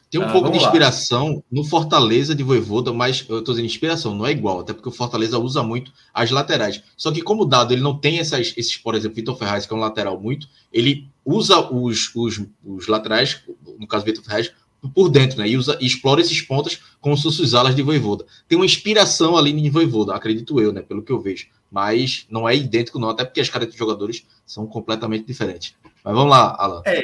Tem 0.09 0.21
um 0.21 0.25
ah, 0.25 0.31
pouco 0.31 0.49
de 0.49 0.57
inspiração 0.57 1.35
lá. 1.35 1.41
no 1.51 1.65
Fortaleza 1.65 2.33
de 2.33 2.41
Voivoda, 2.41 2.93
mas 2.93 3.25
eu 3.27 3.39
estou 3.39 3.53
dizendo 3.53 3.65
inspiração, 3.65 4.15
não 4.15 4.25
é 4.25 4.31
igual, 4.31 4.61
até 4.61 4.73
porque 4.73 4.87
o 4.87 4.91
Fortaleza 4.91 5.37
usa 5.37 5.61
muito 5.61 5.91
as 6.13 6.31
laterais. 6.31 6.81
Só 6.95 7.11
que 7.11 7.21
como 7.21 7.43
dado 7.43 7.73
ele 7.73 7.81
não 7.81 7.97
tem 7.97 8.19
essas, 8.19 8.53
esses, 8.55 8.77
por 8.77 8.95
exemplo, 8.95 9.15
Vitor 9.15 9.35
Ferraz, 9.35 9.65
que 9.65 9.73
é 9.73 9.75
um 9.75 9.81
lateral 9.81 10.17
muito, 10.19 10.47
ele 10.71 11.09
usa 11.25 11.59
os, 11.59 12.09
os, 12.15 12.41
os 12.63 12.87
laterais, 12.87 13.41
no 13.77 13.85
caso 13.85 14.05
Vitor 14.05 14.23
Ferraz, 14.23 14.51
por 14.93 15.09
dentro, 15.09 15.39
né? 15.39 15.49
E, 15.49 15.57
usa, 15.57 15.77
e 15.81 15.85
explora 15.85 16.21
esses 16.21 16.41
pontos 16.41 16.79
como 17.01 17.17
se 17.17 17.23
fossem 17.23 17.43
os 17.43 17.53
alas 17.53 17.75
de 17.75 17.81
Voivoda. 17.81 18.25
Tem 18.47 18.57
uma 18.57 18.65
inspiração 18.65 19.35
ali 19.35 19.51
em 19.51 19.69
Voivoda, 19.69 20.15
acredito 20.15 20.61
eu, 20.61 20.71
né? 20.71 20.81
Pelo 20.81 21.01
que 21.01 21.11
eu 21.11 21.19
vejo 21.19 21.47
mas 21.71 22.25
não 22.29 22.47
é 22.47 22.55
idêntico, 22.55 22.99
não, 22.99 23.09
até 23.09 23.25
porque 23.25 23.41
as 23.41 23.49
caras 23.49 23.67
dos 23.67 23.77
jogadores 23.77 24.25
são 24.45 24.65
completamente 24.65 25.25
diferentes. 25.25 25.75
Mas 26.03 26.13
vamos 26.13 26.29
lá, 26.29 26.55
Alan. 26.57 26.81
É, 26.85 27.01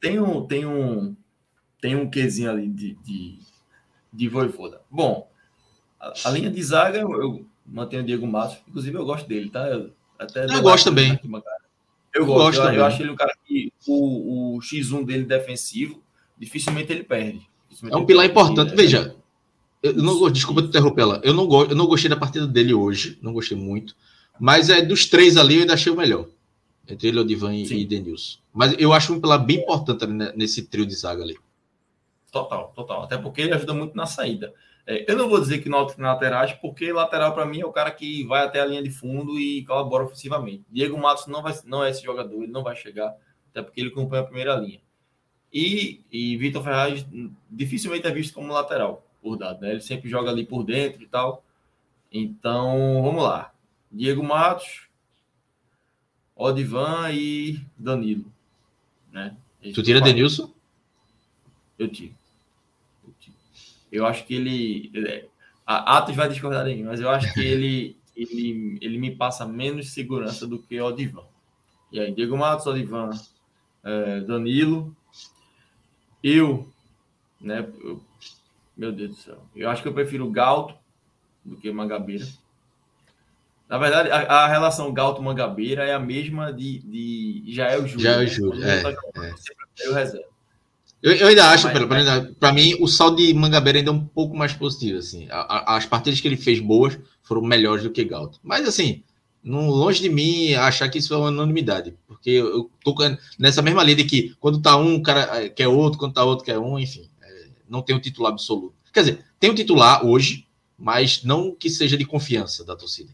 tem 0.00 0.20
um, 0.20 0.46
tem 0.46 0.66
um, 0.66 1.16
tem 1.80 1.96
um 1.96 2.10
quezinho 2.10 2.50
ali 2.50 2.68
de, 2.68 2.94
de, 3.04 3.38
de 4.12 4.28
Voivoda. 4.28 4.80
Bom, 4.90 5.28
a, 6.00 6.12
a, 6.24 6.30
linha 6.30 6.50
de 6.50 6.62
zaga 6.62 6.98
eu, 6.98 7.10
eu 7.22 7.46
mantenho 7.64 8.02
o 8.02 8.06
Diego 8.06 8.26
Matos, 8.26 8.58
inclusive 8.68 8.96
eu 8.96 9.04
gosto 9.04 9.28
dele, 9.28 9.48
tá? 9.50 9.66
Eu, 9.68 9.92
até 10.18 10.44
eu 10.44 10.62
gosto 10.62 10.86
também. 10.86 11.18
eu, 11.22 11.30
eu 12.14 12.26
gosto, 12.26 12.58
gosto 12.58 12.72
eu, 12.72 12.74
eu, 12.74 12.84
acho 12.84 13.02
ele 13.02 13.10
um 13.10 13.16
cara 13.16 13.32
que 13.44 13.72
o, 13.86 14.56
o 14.56 14.60
X1 14.60 15.04
dele 15.04 15.24
defensivo, 15.24 16.02
dificilmente 16.36 16.92
ele 16.92 17.04
perde. 17.04 17.48
Dificilmente 17.68 17.96
é 17.96 18.02
um 18.02 18.06
pilar 18.06 18.26
importante. 18.26 18.72
Ele, 18.72 18.76
Veja, 18.76 19.16
eu 19.84 19.92
não, 19.92 20.30
desculpa 20.30 20.62
te 20.62 20.68
interromper 20.68 21.02
ela. 21.02 21.20
Eu 21.22 21.34
não, 21.34 21.46
eu 21.64 21.76
não 21.76 21.86
gostei 21.86 22.08
da 22.08 22.16
partida 22.16 22.46
dele 22.46 22.72
hoje, 22.72 23.18
não 23.20 23.34
gostei 23.34 23.56
muito. 23.56 23.94
Mas 24.40 24.70
é 24.70 24.80
dos 24.80 25.04
três 25.04 25.36
ali, 25.36 25.56
eu 25.56 25.60
ainda 25.60 25.74
achei 25.74 25.92
o 25.92 25.96
melhor. 25.96 26.26
Entre 26.88 27.08
ele, 27.08 27.20
Odivan 27.20 27.54
e, 27.54 27.64
e 27.64 27.84
Denilson. 27.84 28.38
Mas 28.50 28.74
eu 28.78 28.94
acho 28.94 29.12
um 29.12 29.20
pilar 29.20 29.44
bem 29.44 29.58
importante 29.58 30.06
nesse 30.34 30.66
trio 30.68 30.86
de 30.86 30.94
zaga 30.94 31.22
ali. 31.22 31.36
Total, 32.32 32.72
total. 32.74 33.02
Até 33.02 33.18
porque 33.18 33.42
ele 33.42 33.52
ajuda 33.52 33.74
muito 33.74 33.94
na 33.94 34.06
saída. 34.06 34.54
É, 34.86 35.10
eu 35.10 35.18
não 35.18 35.28
vou 35.28 35.38
dizer 35.38 35.58
que 35.58 35.68
não 35.68 35.86
tem 35.86 36.02
laterais, 36.02 36.52
porque 36.54 36.90
lateral 36.90 37.34
para 37.34 37.44
mim 37.44 37.60
é 37.60 37.66
o 37.66 37.72
cara 37.72 37.90
que 37.90 38.24
vai 38.24 38.42
até 38.42 38.60
a 38.60 38.66
linha 38.66 38.82
de 38.82 38.90
fundo 38.90 39.38
e 39.38 39.66
colabora 39.66 40.04
ofensivamente. 40.04 40.64
Diego 40.70 40.96
Matos 40.96 41.26
não, 41.26 41.42
vai, 41.42 41.54
não 41.66 41.84
é 41.84 41.90
esse 41.90 42.02
jogador, 42.02 42.42
ele 42.42 42.52
não 42.52 42.62
vai 42.62 42.74
chegar, 42.74 43.14
até 43.50 43.62
porque 43.62 43.80
ele 43.82 43.90
acompanha 43.90 44.22
a 44.22 44.26
primeira 44.26 44.56
linha. 44.56 44.80
E, 45.52 46.02
e 46.10 46.36
Vitor 46.38 46.64
Ferraz 46.64 47.06
dificilmente 47.50 48.06
é 48.06 48.10
visto 48.10 48.34
como 48.34 48.52
lateral 48.52 49.06
por 49.24 49.38
dado, 49.38 49.62
né? 49.62 49.70
Ele 49.70 49.80
sempre 49.80 50.10
joga 50.10 50.30
ali 50.30 50.44
por 50.44 50.62
dentro 50.62 51.02
e 51.02 51.06
tal. 51.06 51.42
Então, 52.12 53.02
vamos 53.02 53.22
lá. 53.22 53.50
Diego 53.90 54.22
Matos, 54.22 54.82
Odivan 56.36 57.10
e 57.10 57.58
Danilo. 57.76 58.30
Né? 59.10 59.34
tu 59.72 59.82
tira 59.82 60.00
Denilson? 60.00 60.52
Eu 61.78 61.88
tiro. 61.88 62.14
eu 63.06 63.14
tiro. 63.18 63.36
Eu 63.90 64.06
acho 64.06 64.26
que 64.26 64.34
ele. 64.34 64.92
É, 64.94 65.26
a 65.66 65.96
Atos 65.96 66.14
vai 66.14 66.28
discordar 66.28 66.66
de 66.66 66.74
mim, 66.74 66.82
mas 66.82 67.00
eu 67.00 67.08
acho 67.08 67.32
que 67.32 67.40
ele, 67.40 67.96
ele, 68.14 68.78
ele 68.82 68.98
me 68.98 69.16
passa 69.16 69.46
menos 69.46 69.92
segurança 69.92 70.46
do 70.46 70.58
que 70.58 70.78
Odivan. 70.78 71.24
E 71.90 71.98
aí, 71.98 72.12
Diego 72.12 72.36
Matos, 72.36 72.66
Odivan, 72.66 73.10
é, 73.82 74.20
Danilo. 74.20 74.94
Eu, 76.22 76.68
né, 77.40 77.66
eu 77.82 78.02
meu 78.76 78.92
Deus 78.92 79.10
do 79.10 79.16
céu. 79.16 79.38
Eu 79.54 79.70
acho 79.70 79.82
que 79.82 79.88
eu 79.88 79.94
prefiro 79.94 80.30
Galto 80.30 80.74
do 81.44 81.56
que 81.56 81.70
Mangabeira. 81.70 82.26
Na 83.68 83.78
verdade, 83.78 84.10
a, 84.10 84.16
a 84.44 84.48
relação 84.48 84.92
Galto-Mangabeira 84.92 85.84
é 85.84 85.94
a 85.94 85.98
mesma 85.98 86.52
de, 86.52 86.80
de 86.80 87.44
Jael 87.48 87.86
Júlio. 87.86 88.00
Jael 88.04 88.20
né? 88.20 88.26
Júlio, 88.26 88.50
Quando 88.60 88.64
é, 89.24 89.28
é. 89.28 89.30
Você 89.32 89.54
prefere 89.54 89.90
o 89.90 89.94
reserva. 89.94 90.26
Eu, 91.02 91.12
eu 91.12 91.26
ainda 91.28 91.50
acho, 91.50 91.68
para 92.38 92.52
mim, 92.52 92.76
o 92.80 92.86
saldo 92.86 93.16
de 93.16 93.32
Mangabeira 93.34 93.78
ainda 93.78 93.90
é 93.90 93.94
um 93.94 94.04
pouco 94.06 94.36
mais 94.36 94.52
positivo. 94.52 94.98
Assim. 94.98 95.28
A- 95.30 95.40
a- 95.72 95.76
as 95.76 95.86
partidas 95.86 96.20
que 96.20 96.28
ele 96.28 96.36
fez 96.36 96.60
boas 96.60 96.98
foram 97.22 97.42
melhores 97.42 97.82
do 97.82 97.90
que 97.90 98.04
Galto. 98.04 98.38
Mas, 98.42 98.66
assim, 98.66 99.02
não, 99.42 99.68
longe 99.68 100.00
de 100.00 100.08
mim 100.08 100.54
achar 100.54 100.88
que 100.88 100.98
isso 100.98 101.12
é 101.12 101.16
uma 101.18 101.28
unanimidade. 101.28 101.94
Porque 102.06 102.30
eu, 102.30 102.46
eu 102.48 102.70
tô 102.82 102.94
nessa 103.38 103.60
mesma 103.60 103.82
linha 103.82 103.96
de 103.96 104.04
que 104.04 104.34
quando 104.40 104.60
tá 104.62 104.76
um, 104.76 104.94
o 104.96 105.02
cara 105.02 105.44
eh, 105.44 105.48
quer 105.50 105.68
outro, 105.68 105.98
quando 105.98 106.14
tá 106.14 106.24
outro, 106.24 106.44
quer 106.44 106.58
um, 106.58 106.78
enfim. 106.78 107.06
Não 107.74 107.82
tem 107.82 107.94
um 107.94 108.00
titular 108.00 108.32
absoluto. 108.32 108.74
Quer 108.92 109.00
dizer, 109.00 109.24
tem 109.40 109.50
um 109.50 109.54
titular 109.54 110.06
hoje, 110.06 110.46
mas 110.78 111.22
não 111.24 111.54
que 111.54 111.68
seja 111.68 111.96
de 111.96 112.06
confiança 112.06 112.64
da 112.64 112.76
torcida. 112.76 113.12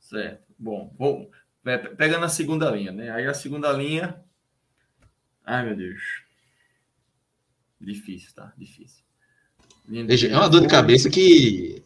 Certo. 0.00 0.42
Bom, 0.58 0.92
vou, 0.98 1.30
pe- 1.62 1.78
pegando 1.96 2.24
a 2.24 2.28
segunda 2.28 2.70
linha, 2.70 2.92
né? 2.92 3.10
Aí 3.10 3.26
a 3.26 3.34
segunda 3.34 3.72
linha. 3.72 4.20
Ai, 5.44 5.64
meu 5.66 5.76
Deus. 5.76 6.00
Difícil, 7.80 8.34
tá? 8.34 8.52
Difícil. 8.56 9.02
Veja, 9.86 10.28
É 10.28 10.36
uma 10.36 10.48
dor 10.48 10.62
de 10.62 10.68
cabeça 10.68 11.10
que. 11.10 11.82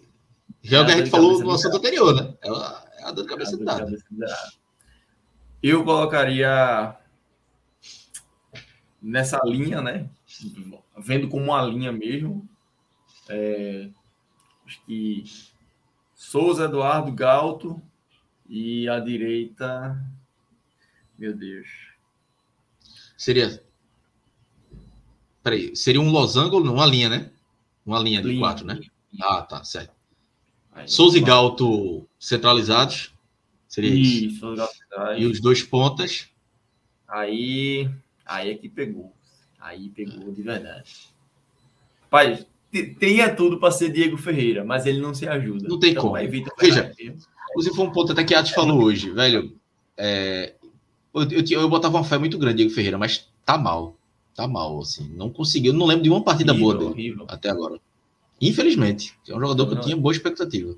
Já 0.63 0.79
é 0.79 0.81
o 0.83 0.87
que 0.87 0.93
a 0.93 0.95
É 0.95 0.99
gente 0.99 1.11
falou 1.11 1.39
no 1.41 1.51
assunto 1.51 1.77
anterior, 1.77 2.15
né? 2.15 2.37
É 2.43 2.51
uma, 2.51 2.85
é 2.99 3.03
uma 3.03 3.13
dor 3.13 3.23
de 3.25 3.29
é 3.29 3.31
cabeça 3.33 3.51
dor 3.53 3.59
de 3.59 3.65
dada. 3.65 3.81
cabeça 3.85 4.05
danada. 4.11 4.53
Eu 5.63 5.85
colocaria 5.85 6.97
nessa 9.03 9.41
linha, 9.45 9.81
né? 9.81 10.09
Vendo 10.99 11.29
como 11.29 11.45
uma 11.45 11.63
linha 11.63 11.93
mesmo. 11.93 12.49
é, 13.29 13.91
acho 14.67 14.85
que 14.85 15.25
Souza, 16.15 16.65
Eduardo, 16.65 17.13
Galto 17.13 17.81
e 18.49 18.89
a 18.89 18.99
direita. 18.99 19.99
Meu 21.19 21.35
Deus. 21.35 21.69
Seria. 23.17 23.63
Peraí, 25.43 25.75
seria 25.75 26.01
um 26.01 26.11
losango, 26.11 26.59
uma 26.59 26.87
linha, 26.87 27.09
né? 27.09 27.31
Uma 27.85 27.99
linha 27.99 28.21
de 28.21 28.29
Linha. 28.29 28.41
quatro, 28.41 28.67
né? 28.67 28.81
Ah, 29.21 29.43
tá, 29.43 29.65
certo. 29.65 29.95
Aí, 30.73 30.89
Souza 30.89 31.19
e 31.19 31.21
Galto 31.21 32.07
centralizados. 32.19 33.15
Seria 33.69 33.95
isso. 33.95 34.27
Isso. 34.27 34.55
E 35.17 35.27
os 35.27 35.41
dois 35.41 35.63
pontas. 35.63 36.29
Aí, 37.07 37.89
aí 38.27 38.51
é 38.51 38.55
que 38.57 38.69
pegou. 38.69 39.15
Aí 39.61 39.89
pegou 39.91 40.33
de 40.33 40.43
verdade. 40.43 40.91
Pai, 42.11 42.47
te- 42.73 42.95
tenha 42.95 43.35
tudo 43.35 43.59
para 43.59 43.71
ser 43.71 43.91
Diego 43.93 44.17
Ferreira, 44.17 44.65
mas 44.65 44.87
ele 44.87 45.01
não 45.01 45.15
se 45.15 45.27
ajuda. 45.29 45.69
Não 45.69 45.79
tem 45.79 45.91
Então, 45.91 46.03
como. 46.05 46.15
Veja. 46.15 46.93
Inclusive, 47.51 47.75
foi 47.77 47.87
um 47.87 47.91
ponto 47.93 48.13
até 48.13 48.25
que 48.25 48.35
a 48.35 48.41
Atos 48.41 48.53
falou 48.53 48.83
hoje, 48.83 49.11
velho. 49.11 49.57
é, 49.97 50.55
eu, 51.15 51.23
eu, 51.23 51.45
eu 51.63 51.69
botava 51.69 51.97
uma 51.97 52.05
fé 52.05 52.19
muito 52.19 52.39
grande, 52.39 52.59
Diego 52.59 52.73
Ferreira, 52.73 52.97
mas 52.99 53.29
tá 53.45 53.59
mal. 53.59 53.97
Tá 54.35 54.47
mal, 54.47 54.79
assim. 54.81 55.09
Não 55.15 55.31
conseguiu. 55.31 55.73
Não 55.73 55.87
lembro 55.87 56.05
de 56.05 56.11
uma 56.11 56.23
partida 56.23 56.55
boa 56.55 56.75
horrível, 56.75 56.95
dele 56.95 57.09
horrível. 57.11 57.27
até 57.29 57.51
agora. 57.51 57.81
Infelizmente. 58.41 59.15
É 59.29 59.35
um 59.35 59.41
jogador 59.41 59.67
que 59.67 59.75
eu 59.75 59.81
tinha 59.81 59.97
boa 59.97 60.13
expectativa. 60.13 60.77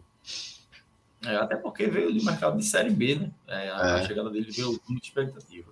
É, 1.23 1.37
até 1.37 1.57
porque 1.57 1.87
veio 1.87 2.15
do 2.15 2.25
mercado 2.25 2.57
de 2.57 2.65
Série 2.65 2.89
B, 2.89 3.17
né? 3.17 3.31
É, 3.47 3.69
a, 3.69 3.97
a 3.97 3.99
É. 4.01 4.07
chegada 4.07 4.31
dele 4.31 4.51
veio 4.51 4.79
com 4.81 4.93
muita 4.93 5.07
expectativa. 5.07 5.69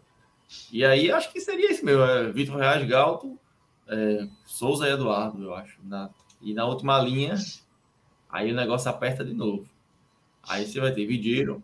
E 0.72 0.84
aí 0.84 1.10
acho 1.10 1.32
que 1.32 1.40
seria 1.40 1.70
isso 1.70 1.84
mesmo. 1.84 2.02
É, 2.02 2.30
Vitor 2.32 2.56
Reais, 2.56 2.86
Galto, 2.88 3.38
é, 3.88 4.26
Souza 4.44 4.88
e 4.88 4.92
Eduardo, 4.92 5.42
eu 5.42 5.54
acho. 5.54 5.78
Na- 5.84 6.10
e 6.40 6.54
na 6.54 6.64
última 6.66 6.98
linha, 7.00 7.34
aí 8.30 8.52
o 8.52 8.56
negócio 8.56 8.88
aperta 8.90 9.24
de 9.24 9.34
novo. 9.34 9.68
Aí 10.42 10.66
você 10.66 10.80
vai 10.80 10.92
ter 10.92 11.06
Vidieiro, 11.06 11.62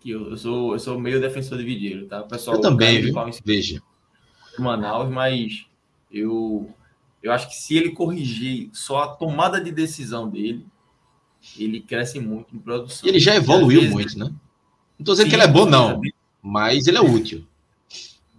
que 0.00 0.10
eu, 0.10 0.30
eu 0.30 0.36
sou, 0.36 0.72
eu 0.72 0.78
sou 0.78 0.98
meio 0.98 1.20
defensor 1.20 1.58
de 1.58 1.64
Vidieiro, 1.64 2.06
tá? 2.06 2.22
O 2.22 2.28
pessoal 2.28 2.56
Eu 2.56 2.62
também, 2.62 3.00
viu? 3.00 3.14
Veja. 3.44 3.82
Manaus, 4.58 5.10
mas 5.10 5.66
eu, 6.10 6.72
eu 7.22 7.32
acho 7.32 7.48
que 7.48 7.56
se 7.56 7.76
ele 7.76 7.90
corrigir 7.90 8.70
só 8.72 9.02
a 9.02 9.08
tomada 9.08 9.60
de 9.60 9.72
decisão 9.72 10.28
dele, 10.30 10.64
ele 11.58 11.80
cresce 11.80 12.20
muito 12.20 12.54
em 12.54 12.58
produção. 12.58 13.08
Ele 13.08 13.18
já 13.18 13.34
evoluiu 13.34 13.80
vezes, 13.80 13.94
muito, 13.94 14.18
né? 14.18 14.26
Não 14.98 15.04
tô 15.04 15.12
dizendo 15.12 15.24
sim, 15.24 15.30
que 15.30 15.36
ele 15.36 15.42
é 15.42 15.48
bom, 15.48 15.66
não. 15.66 16.00
Mas 16.40 16.86
ele 16.86 16.98
é 16.98 17.00
útil. 17.00 17.44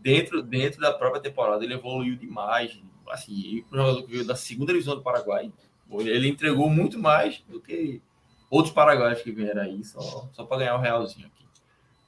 Dentro, 0.05 0.43
dentro 0.43 0.79
da 0.79 0.93
própria 0.93 1.19
temporada, 1.19 1.63
ele 1.65 1.73
evoluiu 1.73 2.15
demais. 2.15 2.79
Assim, 3.09 3.65
pro 3.67 3.79
jogador 3.79 4.03
que 4.03 4.11
veio 4.11 4.23
da 4.27 4.35
segunda 4.35 4.71
divisão 4.71 4.95
do 4.95 5.01
Paraguai, 5.01 5.51
ele 5.91 6.27
entregou 6.27 6.69
muito 6.69 6.99
mais 6.99 7.43
do 7.49 7.59
que 7.59 7.99
outros 8.47 8.71
paraguaios 8.71 9.23
que 9.23 9.31
vieram 9.31 9.63
aí, 9.63 9.83
só, 9.83 10.29
só 10.31 10.43
para 10.45 10.57
ganhar 10.59 10.75
o 10.75 10.79
realzinho 10.79 11.25
aqui. 11.25 11.43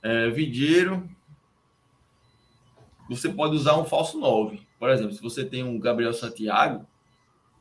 É, 0.03 0.29
você 3.09 3.29
pode 3.29 3.55
usar 3.55 3.79
um 3.79 3.85
falso 3.85 4.19
9. 4.19 4.61
Por 4.77 4.91
exemplo, 4.91 5.13
se 5.13 5.21
você 5.21 5.43
tem 5.43 5.63
um 5.63 5.79
Gabriel 5.79 6.13
Santiago 6.13 6.85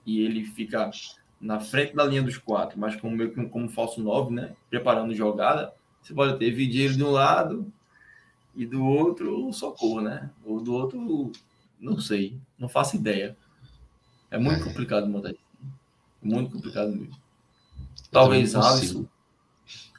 e 0.05 0.20
ele 0.20 0.45
fica 0.45 0.91
na 1.41 1.61
frente 1.61 1.97
da 1.97 2.05
linha 2.05 2.22
dos 2.22 2.37
quatro, 2.37 2.78
mas 2.78 2.95
como 2.97 3.16
meio 3.16 3.32
que 3.32 3.41
um- 3.41 3.49
como 3.49 3.70
falso 3.70 4.03
9, 4.03 4.34
né? 4.34 4.55
Preparando 4.68 5.14
jogada, 5.14 5.72
você 6.03 6.12
pode 6.12 6.39
ter 6.39 6.51
Vidieiro 6.51 6.95
de 6.95 7.03
um 7.03 7.11
lado 7.11 7.72
e 8.57 8.67
do 8.67 8.85
outro 8.85 9.47
o 9.49 9.53
socorro, 9.53 10.01
né? 10.01 10.31
Ou 10.45 10.61
do 10.61 10.73
outro, 10.75 11.31
não 11.79 12.01
sei, 12.01 12.39
não 12.59 12.69
faço 12.69 12.97
ideia. 12.97 13.37
É 14.31 14.39
muito 14.39 14.61
É. 14.63 14.65
complicado 14.65 15.07
montar 15.07 15.31
isso. 15.31 15.41
Muito 16.23 16.51
complicado 16.51 16.89
mesmo. 16.91 17.17
Talvez 18.11 18.55
Alisson. 18.55 19.07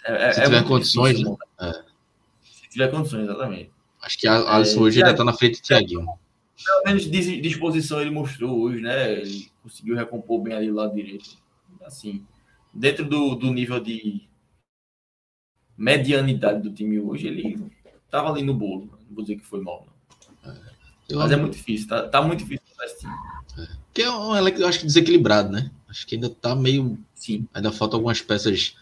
É, 0.04 0.28
é- 0.30 0.34
Se 0.34 0.42
é 0.42 0.44
tiver 0.46 0.64
condições, 0.66 1.20
né? 1.22 1.30
montar. 1.30 1.86
Se 2.42 2.70
tiver 2.70 2.90
condições, 2.92 3.24
exatamente. 3.24 3.72
Acho 4.02 4.18
que 4.18 4.28
a 4.28 4.56
Alisson 4.56 4.82
hoje 4.82 5.02
ainda 5.04 5.16
tá 5.16 5.24
na 5.24 5.34
frente 5.34 5.62
do 5.62 5.66
Thiaguinho. 5.68 6.06
Pelo 6.66 6.84
menos 6.86 7.10
dis- 7.10 7.42
disposição 7.42 8.02
ele 8.02 8.10
mostrou 8.12 8.60
hoje, 8.60 8.82
né? 8.82 9.14
Ele 9.22 9.50
conseguiu 9.62 9.96
recompor 9.96 10.42
bem 10.42 10.54
ali 10.54 10.68
do 10.68 10.76
lado 10.76 10.96
direito. 10.96 11.38
Assim, 11.86 12.26
dentro 12.74 13.06
do, 13.06 13.36
do 13.36 13.52
nível 13.54 13.80
de 13.80 14.28
medianidade 15.78 16.62
do 16.62 16.74
time 16.74 17.00
hoje, 17.00 17.28
ele 17.28 17.70
tava 18.10 18.30
ali 18.30 18.44
no 18.44 18.54
bolo. 18.54 18.90
Não 19.08 19.16
vou 19.16 19.24
dizer 19.24 19.38
que 19.38 19.46
foi 19.46 19.62
mal, 19.62 19.86
não. 19.86 19.98
Eu 21.10 21.20
Mas 21.20 21.32
é 21.32 21.38
muito 21.38 21.54
difícil, 21.54 21.88
tá, 21.88 22.08
tá 22.08 22.22
muito 22.22 22.40
difícil 22.40 22.66
esse 22.84 23.00
time. 23.00 23.14
Que 23.94 24.04
é 24.04 24.12
um 24.12 24.36
elenco, 24.36 24.60
eu 24.60 24.68
acho 24.68 24.80
que 24.80 24.86
desequilibrado, 24.86 25.50
né? 25.50 25.72
Acho 25.88 26.06
que 26.06 26.16
ainda 26.16 26.30
tá 26.30 26.56
meio. 26.56 26.98
Sim. 27.16 27.48
Ainda 27.54 27.72
faltam 27.72 27.98
algumas 27.98 28.22
peças 28.22 28.76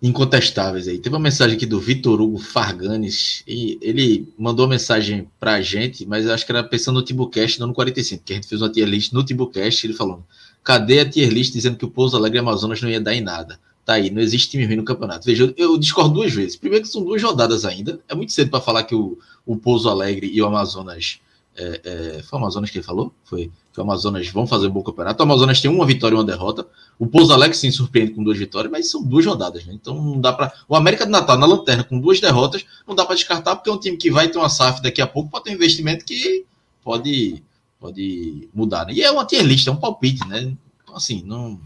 incontestáveis 0.00 0.88
aí. 0.88 0.98
Teve 0.98 1.14
uma 1.14 1.22
mensagem 1.22 1.56
aqui 1.56 1.66
do 1.66 1.80
Vitor 1.80 2.20
Hugo 2.20 2.38
Farganes 2.38 3.44
e 3.46 3.78
ele 3.80 4.32
mandou 4.38 4.64
uma 4.64 4.70
mensagem 4.70 5.28
pra 5.38 5.60
gente, 5.60 6.04
mas 6.06 6.28
acho 6.28 6.44
que 6.44 6.50
era 6.50 6.64
pensando 6.64 6.96
no 6.96 7.04
Timbucast, 7.04 7.60
não 7.60 7.68
no 7.68 7.74
45, 7.74 8.24
que 8.24 8.32
a 8.32 8.36
gente 8.36 8.48
fez 8.48 8.60
uma 8.60 8.70
tier 8.70 8.88
list 8.88 9.12
no 9.12 9.24
Timbucast, 9.24 9.86
ele 9.86 9.94
falando: 9.94 10.24
cadê 10.64 11.00
a 11.00 11.08
tier 11.08 11.30
list 11.30 11.52
dizendo 11.52 11.76
que 11.76 11.84
o 11.84 11.90
Pouso 11.90 12.16
Alegre 12.16 12.38
Amazonas 12.38 12.80
não 12.80 12.88
ia 12.88 13.00
dar 13.00 13.14
em 13.14 13.20
nada? 13.20 13.60
Tá 13.84 13.94
aí, 13.94 14.10
não 14.10 14.22
existe 14.22 14.50
time 14.50 14.64
ruim 14.64 14.76
no 14.76 14.84
campeonato. 14.84 15.26
Veja, 15.26 15.52
eu, 15.56 15.76
discordo 15.76 16.14
duas 16.14 16.32
vezes. 16.32 16.56
Primeiro 16.56 16.84
que 16.84 16.90
são 16.90 17.02
duas 17.02 17.20
rodadas 17.20 17.64
ainda. 17.64 18.00
É 18.08 18.14
muito 18.14 18.32
cedo 18.32 18.50
para 18.50 18.60
falar 18.60 18.84
que 18.84 18.94
o, 18.94 19.18
o 19.44 19.56
Pouso 19.56 19.88
Alegre 19.88 20.30
e 20.32 20.40
o 20.40 20.46
Amazonas. 20.46 21.18
é, 21.56 21.80
é, 21.84 22.22
foi 22.22 22.38
o 22.38 22.42
Amazonas 22.42 22.70
que 22.70 22.78
ele 22.78 22.84
falou? 22.84 23.12
Foi. 23.24 23.50
Que 23.72 23.80
o 23.80 23.82
Amazonas 23.82 24.28
vão 24.28 24.46
fazer 24.46 24.68
um 24.68 24.70
bom 24.70 24.82
campeonato. 24.82 25.20
O 25.20 25.24
Amazonas 25.24 25.60
tem 25.60 25.70
uma 25.70 25.84
vitória 25.84 26.14
e 26.14 26.18
uma 26.18 26.24
derrota. 26.24 26.64
O 26.98 27.06
Pouso 27.06 27.32
Alegre 27.32 27.56
sim 27.56 27.70
surpreende 27.72 28.12
com 28.12 28.22
duas 28.22 28.38
vitórias, 28.38 28.70
mas 28.70 28.88
são 28.88 29.02
duas 29.02 29.26
rodadas, 29.26 29.64
né? 29.64 29.72
Então 29.72 29.94
não 30.00 30.20
dá 30.20 30.32
para. 30.32 30.52
O 30.68 30.76
América 30.76 31.04
do 31.04 31.10
Natal 31.10 31.36
na 31.36 31.46
lanterna 31.46 31.82
com 31.82 31.98
duas 31.98 32.20
derrotas, 32.20 32.64
não 32.86 32.94
dá 32.94 33.04
para 33.04 33.16
descartar, 33.16 33.56
porque 33.56 33.68
é 33.68 33.72
um 33.72 33.80
time 33.80 33.96
que 33.96 34.10
vai 34.10 34.28
ter 34.28 34.38
uma 34.38 34.48
SAF 34.48 34.80
daqui 34.80 35.00
a 35.02 35.06
pouco, 35.06 35.30
pode 35.30 35.44
ter 35.44 35.50
um 35.50 35.54
investimento 35.54 36.04
que 36.04 36.44
pode, 36.84 37.42
pode 37.80 38.48
mudar. 38.54 38.86
Né? 38.86 38.92
E 38.94 39.02
é 39.02 39.10
uma 39.10 39.24
tier 39.24 39.42
list, 39.42 39.66
é 39.66 39.72
um 39.72 39.76
palpite, 39.76 40.24
né? 40.28 40.54
Então, 40.82 40.94
assim, 40.94 41.22
não, 41.24 41.58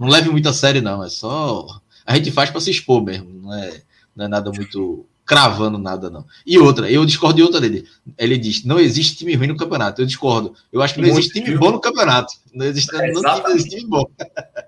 não 0.00 0.08
leve 0.08 0.30
muito 0.30 0.48
a 0.48 0.52
sério, 0.52 0.82
não. 0.82 1.04
É 1.04 1.08
só. 1.08 1.80
A 2.04 2.16
gente 2.16 2.32
faz 2.32 2.50
para 2.50 2.60
se 2.60 2.70
expor 2.70 3.02
mesmo, 3.02 3.32
não 3.32 3.54
é, 3.54 3.82
não 4.16 4.24
é 4.24 4.28
nada 4.28 4.50
muito 4.50 5.06
cravando 5.30 5.78
nada, 5.78 6.10
não. 6.10 6.26
E 6.44 6.58
outra, 6.58 6.90
eu 6.90 7.06
discordo 7.06 7.36
de 7.36 7.42
outra 7.44 7.60
dele. 7.60 7.86
Ele 8.18 8.36
diz: 8.36 8.64
não 8.64 8.80
existe 8.80 9.16
time 9.16 9.36
ruim 9.36 9.46
no 9.46 9.56
campeonato. 9.56 10.02
Eu 10.02 10.06
discordo. 10.06 10.56
Eu 10.72 10.82
acho 10.82 10.94
que 10.94 11.00
não 11.00 11.08
existe 11.08 11.40
time 11.40 11.56
bom 11.56 11.70
no 11.70 11.80
campeonato. 11.80 12.34
Não 12.52 12.66
existe, 12.66 12.92
É, 12.96 13.12
não 13.12 13.46
existe 13.50 13.76
time 13.76 13.88
bom. 13.88 14.04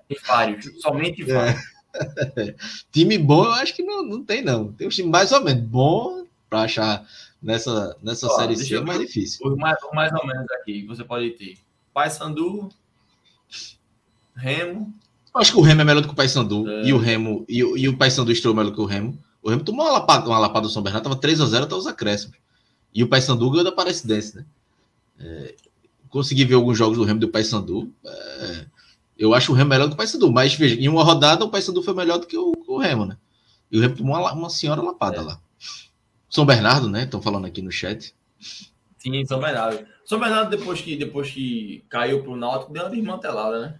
Tem 0.07 0.17
vários, 0.25 0.81
somente 0.81 1.23
É. 1.23 1.25
vários. 1.25 1.73
Time 2.91 3.19
bom, 3.19 3.45
eu 3.45 3.51
acho 3.51 3.75
que 3.75 3.83
não, 3.83 4.03
não 4.03 4.23
tem, 4.23 4.41
não. 4.41 4.71
Tem 4.73 4.87
um 4.87 4.89
time 4.89 5.07
mais 5.07 5.31
ou 5.31 5.43
menos 5.43 5.63
bom 5.63 6.25
para 6.49 6.61
achar 6.61 7.05
nessa, 7.39 7.95
nessa 8.01 8.25
Ó, 8.25 8.35
série 8.35 8.55
C 8.55 8.75
é 8.75 8.81
mais 8.81 8.99
difícil. 8.99 9.45
Os 9.45 9.55
mais, 9.55 9.77
mais 9.93 10.11
ou 10.11 10.25
menos 10.25 10.49
aqui, 10.53 10.85
você 10.87 11.03
pode 11.03 11.29
ter 11.31 11.57
Paysandu, 11.93 12.69
Remo, 14.35 14.91
Eu 15.33 15.41
acho 15.41 15.51
que 15.51 15.57
o 15.57 15.61
Remo 15.61 15.81
é 15.81 15.83
melhor 15.83 16.01
do 16.01 16.07
que 16.07 16.13
o 16.13 16.17
Paysandu. 16.17 16.69
É. 16.69 16.85
E 16.85 16.93
o 16.93 16.97
Remo, 16.97 17.45
e, 17.49 17.59
e 17.59 17.89
o 17.89 17.97
Paysandu 17.97 18.31
estreou 18.31 18.55
melhor 18.55 18.71
que 18.71 18.81
o 18.81 18.85
Remo. 18.85 19.17
O 19.41 19.49
Remo 19.49 19.63
tomou 19.63 19.85
uma 19.85 19.91
lapada, 19.91 20.27
uma 20.27 20.39
lapada 20.39 20.67
do 20.67 20.71
São 20.71 20.81
Bernardo, 20.81 21.03
tava 21.03 21.19
3x0 21.19 21.63
até 21.63 21.75
os 21.75 21.87
acréscimos. 21.87 22.37
E 22.93 23.03
o 23.03 23.07
Paysandu 23.07 23.49
ganhou 23.49 23.63
da 23.63 23.71
Aparecidense, 23.71 24.35
né? 24.37 24.45
É, 25.19 25.55
consegui 26.09 26.45
ver 26.45 26.53
alguns 26.53 26.77
jogos 26.77 26.97
do 26.97 27.03
Remo 27.03 27.17
e 27.17 27.21
do 27.21 27.29
Paysandu. 27.29 27.91
É, 28.05 28.65
eu 29.17 29.33
acho 29.33 29.51
o 29.51 29.55
Remo 29.55 29.69
melhor 29.69 29.85
do 29.85 29.89
que 29.89 29.95
o 29.95 29.97
Paysandu. 29.97 30.31
Mas 30.31 30.53
veja, 30.53 30.75
em 30.75 30.87
uma 30.87 31.03
rodada 31.03 31.43
o 31.43 31.49
Paysandu 31.49 31.81
foi 31.81 31.93
melhor 31.93 32.19
do 32.19 32.27
que 32.27 32.37
o, 32.37 32.53
o 32.67 32.77
Remo, 32.77 33.05
né? 33.05 33.17
E 33.71 33.77
o 33.77 33.81
Remo 33.81 33.95
tomou 33.95 34.15
uma, 34.15 34.31
uma 34.33 34.49
senhora 34.49 34.81
lapada 34.81 35.17
é. 35.17 35.21
lá. 35.21 35.39
São 36.29 36.45
Bernardo, 36.45 36.87
né? 36.87 37.03
Estão 37.03 37.21
falando 37.21 37.45
aqui 37.45 37.61
no 37.61 37.71
chat. 37.71 38.13
Sim, 38.97 39.25
São 39.25 39.39
Bernardo. 39.39 39.85
São 40.05 40.19
Bernardo, 40.19 40.49
depois 40.49 40.79
que, 40.79 40.95
depois 40.95 41.31
que 41.31 41.83
caiu 41.89 42.21
pro 42.23 42.35
Náutico, 42.35 42.71
deu 42.71 42.83
uma 42.83 42.89
desmantelada, 42.89 43.59
né? 43.59 43.75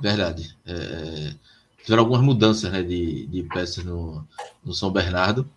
Verdade. 0.00 0.56
É, 0.66 0.72
é, 0.72 1.34
tiveram 1.82 2.02
algumas 2.02 2.22
mudanças 2.22 2.70
né, 2.70 2.82
de, 2.82 3.26
de 3.26 3.42
peças 3.44 3.84
no, 3.84 4.26
no 4.64 4.74
São 4.74 4.90
Bernardo. 4.90 5.48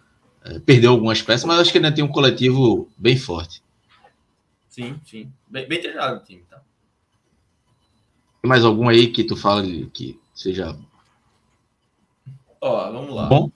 É, 0.43 0.59
perdeu 0.59 0.91
algumas 0.91 1.21
peças, 1.21 1.45
mas 1.45 1.59
acho 1.59 1.71
que 1.71 1.77
ainda 1.77 1.93
tem 1.93 2.03
um 2.03 2.11
coletivo 2.11 2.89
bem 2.97 3.17
forte. 3.17 3.61
Sim, 4.69 4.99
sim. 5.05 5.31
Bem, 5.47 5.67
bem 5.67 5.81
treinado 5.81 6.17
o 6.17 6.23
time, 6.23 6.43
tá? 6.49 6.61
Tem 8.41 8.47
mais 8.47 8.63
algum 8.63 8.87
aí 8.87 9.07
que 9.07 9.23
tu 9.23 9.35
fala 9.35 9.63
que 9.93 10.19
seja. 10.33 10.77
Ó, 12.61 12.91
vamos 12.91 13.13
lá. 13.13 13.25
Bom. 13.25 13.51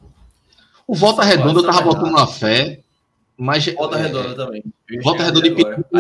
O 0.86 0.96
Volta 0.96 1.24
Redonda 1.24 1.62
eu 1.62 1.66
tava 1.66 1.82
botando 1.82 2.10
uma 2.10 2.28
fé, 2.28 2.82
mas. 3.38 3.66
Volta 3.74 3.98
é, 3.98 4.02
Redonda 4.02 4.36
também. 4.36 4.64
Volta 5.02 5.24
Redonda 5.24 5.48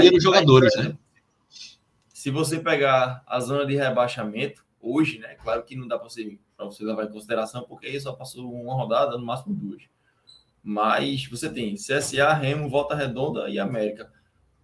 e 0.03 0.17
os 0.17 0.23
jogadores, 0.23 0.75
né? 0.75 0.97
Se 2.13 2.29
você 2.29 2.59
pegar 2.59 3.23
a 3.27 3.39
zona 3.39 3.65
de 3.65 3.75
rebaixamento, 3.75 4.63
hoje, 4.83 5.17
né? 5.17 5.35
Claro 5.35 5.63
que 5.63 5.75
não 5.75 5.87
dá 5.87 5.97
para 5.97 6.09
você, 6.09 6.37
você 6.59 6.83
levar 6.83 7.05
em 7.05 7.11
consideração, 7.11 7.63
porque 7.63 7.87
aí 7.87 7.99
só 7.99 8.11
passou 8.13 8.53
uma 8.53 8.75
rodada, 8.75 9.17
no 9.17 9.25
máximo 9.25 9.55
duas. 9.55 9.83
Mas 10.61 11.25
você 11.27 11.49
tem 11.49 11.75
CSA, 11.75 12.33
Remo, 12.33 12.69
Volta 12.69 12.93
Redonda 12.93 13.49
e 13.49 13.57
América. 13.57 14.11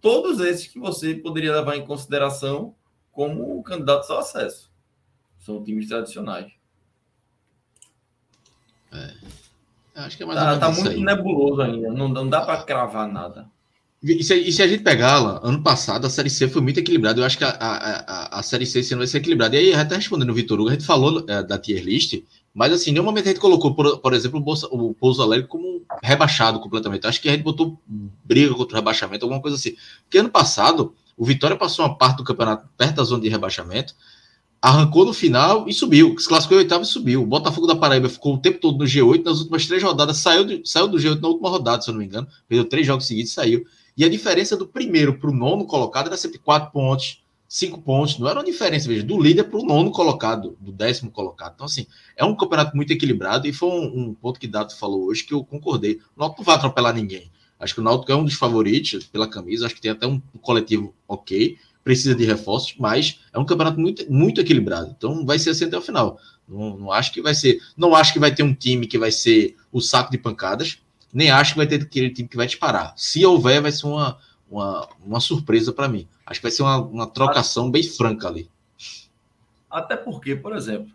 Todos 0.00 0.40
esses 0.40 0.66
que 0.66 0.78
você 0.78 1.14
poderia 1.14 1.54
levar 1.54 1.76
em 1.76 1.84
consideração 1.84 2.74
como 3.10 3.62
candidatos 3.62 4.10
ao 4.10 4.18
acesso. 4.18 4.70
São 5.38 5.62
times 5.64 5.88
tradicionais. 5.88 6.52
É. 8.92 9.14
Acho 9.94 10.16
que 10.16 10.22
é 10.22 10.26
mais 10.26 10.38
tá, 10.38 10.58
tá 10.58 10.70
muito 10.70 10.90
aí. 10.90 11.02
nebuloso 11.02 11.60
ainda. 11.60 11.92
Não, 11.92 12.08
não 12.08 12.28
dá 12.28 12.44
para 12.44 12.62
cravar 12.62 13.08
nada. 13.08 13.50
E 14.02 14.24
se, 14.24 14.34
e 14.34 14.50
se, 14.50 14.62
a 14.62 14.66
gente 14.66 14.82
pegar 14.82 15.18
lá, 15.18 15.40
ano 15.42 15.62
passado 15.62 16.06
a 16.06 16.10
Série 16.10 16.30
C 16.30 16.48
foi 16.48 16.62
muito 16.62 16.80
equilibrada. 16.80 17.20
Eu 17.20 17.24
acho 17.24 17.36
que 17.36 17.44
a, 17.44 17.50
a, 17.50 18.36
a, 18.36 18.38
a 18.38 18.42
Série 18.42 18.64
C 18.64 18.80
esse 18.80 18.94
ano 18.94 19.00
vai 19.00 19.06
ser 19.06 19.18
equilibrada. 19.18 19.54
E 19.56 19.58
aí, 19.58 19.74
até 19.74 19.96
respondendo 19.96 20.30
o 20.30 20.34
Vitor 20.34 20.58
Hugo, 20.58 20.70
a 20.70 20.72
gente 20.72 20.86
falou 20.86 21.22
é, 21.28 21.42
da 21.42 21.58
tier 21.58 21.84
list, 21.84 22.22
mas 22.54 22.72
assim, 22.72 22.90
em 22.90 22.92
nenhum 22.94 23.04
momento 23.04 23.26
a 23.26 23.28
gente 23.28 23.40
colocou, 23.40 23.74
por, 23.74 23.98
por 23.98 24.14
exemplo, 24.14 24.42
o, 24.42 24.88
o 24.88 24.94
Pouso 24.94 25.22
Alegre 25.22 25.46
como 25.46 25.82
rebaixado 26.02 26.58
completamente. 26.60 27.04
Eu 27.04 27.10
acho 27.10 27.20
que 27.20 27.28
a 27.28 27.32
gente 27.32 27.42
botou 27.42 27.78
briga 28.24 28.54
contra 28.54 28.74
o 28.74 28.80
rebaixamento, 28.80 29.24
alguma 29.26 29.42
coisa 29.42 29.58
assim. 29.58 29.76
Porque 30.04 30.16
ano 30.16 30.30
passado, 30.30 30.94
o 31.14 31.24
Vitória 31.24 31.56
passou 31.56 31.84
uma 31.84 31.96
parte 31.98 32.16
do 32.18 32.24
campeonato 32.24 32.66
perto 32.78 32.96
da 32.96 33.04
zona 33.04 33.22
de 33.22 33.28
rebaixamento, 33.28 33.94
arrancou 34.62 35.04
no 35.04 35.12
final 35.12 35.68
e 35.68 35.74
subiu. 35.74 36.18
Se 36.18 36.26
classificou 36.26 36.56
em 36.56 36.62
oitavo 36.62 36.84
e 36.84 36.86
subiu. 36.86 37.22
O 37.22 37.26
Botafogo 37.26 37.66
da 37.66 37.76
Paraíba 37.76 38.08
ficou 38.08 38.34
o 38.34 38.38
tempo 38.38 38.60
todo 38.60 38.78
no 38.78 38.84
G8, 38.84 39.24
nas 39.24 39.40
últimas 39.40 39.66
três 39.66 39.82
rodadas, 39.82 40.16
saiu 40.16 40.62
saiu 40.64 40.88
do 40.88 40.96
G8 40.96 41.20
na 41.20 41.28
última 41.28 41.50
rodada, 41.50 41.82
se 41.82 41.90
eu 41.90 41.92
não 41.92 41.98
me 41.98 42.06
engano. 42.06 42.26
Perdeu 42.48 42.64
três 42.64 42.86
jogos 42.86 43.06
seguidos 43.06 43.32
e 43.32 43.34
saiu. 43.34 43.66
E 44.00 44.04
a 44.06 44.08
diferença 44.08 44.56
do 44.56 44.66
primeiro 44.66 45.18
para 45.18 45.28
o 45.28 45.34
nono 45.34 45.66
colocado 45.66 46.06
era 46.06 46.16
sempre 46.16 46.38
quatro 46.38 46.72
pontos, 46.72 47.22
cinco 47.46 47.82
pontos. 47.82 48.18
Não 48.18 48.30
era 48.30 48.38
uma 48.38 48.44
diferença, 48.46 48.88
veja, 48.88 49.02
do 49.02 49.20
líder 49.20 49.44
para 49.44 49.58
o 49.58 49.62
nono 49.62 49.90
colocado, 49.90 50.56
do 50.58 50.72
décimo 50.72 51.10
colocado. 51.10 51.52
Então, 51.54 51.66
assim, 51.66 51.86
é 52.16 52.24
um 52.24 52.34
campeonato 52.34 52.74
muito 52.74 52.94
equilibrado 52.94 53.46
e 53.46 53.52
foi 53.52 53.68
um, 53.68 54.08
um 54.08 54.14
ponto 54.14 54.40
que 54.40 54.46
Dato 54.46 54.74
falou 54.74 55.04
hoje 55.04 55.22
que 55.22 55.34
eu 55.34 55.44
concordei. 55.44 56.00
O 56.16 56.20
Náutico 56.20 56.40
não 56.40 56.46
vai 56.46 56.54
atropelar 56.54 56.94
ninguém. 56.94 57.30
Acho 57.58 57.74
que 57.74 57.80
o 57.80 57.84
Náutico 57.84 58.10
é 58.10 58.16
um 58.16 58.24
dos 58.24 58.32
favoritos 58.32 59.04
pela 59.04 59.28
camisa. 59.28 59.66
Acho 59.66 59.74
que 59.74 59.82
tem 59.82 59.90
até 59.90 60.06
um 60.06 60.18
coletivo 60.40 60.94
ok. 61.06 61.58
Precisa 61.84 62.14
de 62.14 62.24
reforços, 62.24 62.76
mas 62.78 63.20
é 63.34 63.38
um 63.38 63.44
campeonato 63.44 63.78
muito, 63.78 64.10
muito 64.10 64.40
equilibrado. 64.40 64.94
Então 64.96 65.26
vai 65.26 65.38
ser 65.38 65.50
assim 65.50 65.66
até 65.66 65.76
o 65.76 65.82
final. 65.82 66.18
Não, 66.48 66.74
não 66.74 66.90
acho 66.90 67.12
que 67.12 67.20
vai 67.20 67.34
ser. 67.34 67.60
Não 67.76 67.94
acho 67.94 68.14
que 68.14 68.18
vai 68.18 68.34
ter 68.34 68.44
um 68.44 68.54
time 68.54 68.86
que 68.86 68.96
vai 68.96 69.12
ser 69.12 69.56
o 69.70 69.78
saco 69.78 70.10
de 70.10 70.16
pancadas 70.16 70.78
nem 71.12 71.30
acho 71.30 71.52
que 71.52 71.58
vai 71.58 71.66
ter 71.66 71.82
aquele 71.82 72.10
time 72.10 72.28
que 72.28 72.36
vai 72.36 72.46
disparar. 72.46 72.92
Se 72.96 73.24
houver, 73.24 73.60
vai 73.60 73.72
ser 73.72 73.86
uma, 73.86 74.18
uma, 74.50 74.88
uma 75.04 75.20
surpresa 75.20 75.72
para 75.72 75.88
mim. 75.88 76.08
Acho 76.24 76.40
que 76.40 76.44
vai 76.44 76.52
ser 76.52 76.62
uma, 76.62 76.78
uma 76.78 77.06
trocação 77.06 77.70
bem 77.70 77.82
franca 77.82 78.28
ali. 78.28 78.50
Até 79.70 79.96
porque, 79.96 80.34
por 80.34 80.54
exemplo, 80.54 80.92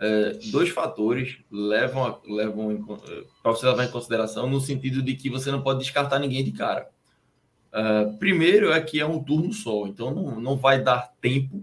é, 0.00 0.38
dois 0.50 0.70
fatores 0.70 1.38
levam, 1.50 2.20
levam 2.26 2.72
é, 3.06 3.24
para 3.42 3.52
você 3.52 3.66
levar 3.66 3.84
em 3.84 3.90
consideração 3.90 4.48
no 4.48 4.60
sentido 4.60 5.02
de 5.02 5.14
que 5.14 5.28
você 5.28 5.50
não 5.50 5.62
pode 5.62 5.80
descartar 5.80 6.18
ninguém 6.18 6.44
de 6.44 6.52
cara. 6.52 6.88
É, 7.72 8.04
primeiro 8.18 8.72
é 8.72 8.80
que 8.80 9.00
é 9.00 9.06
um 9.06 9.22
turno 9.22 9.52
só, 9.52 9.86
então 9.86 10.14
não, 10.14 10.40
não 10.40 10.56
vai 10.56 10.82
dar 10.82 11.12
tempo 11.20 11.62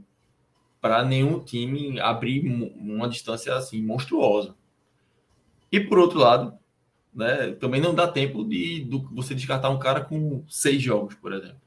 para 0.79 1.03
nenhum 1.03 1.39
time 1.39 1.99
abrir 1.99 2.45
uma 2.77 3.09
distância 3.09 3.55
assim 3.55 3.81
monstruosa. 3.81 4.53
E 5.71 5.79
por 5.79 5.97
outro 5.97 6.19
lado, 6.19 6.53
né? 7.15 7.51
Também 7.53 7.79
não 7.79 7.95
dá 7.95 8.07
tempo 8.07 8.43
de, 8.43 8.83
de 8.83 9.05
você 9.11 9.33
descartar 9.33 9.69
um 9.69 9.79
cara 9.79 10.01
com 10.01 10.43
seis 10.47 10.81
jogos, 10.81 11.15
por 11.15 11.33
exemplo. 11.33 11.57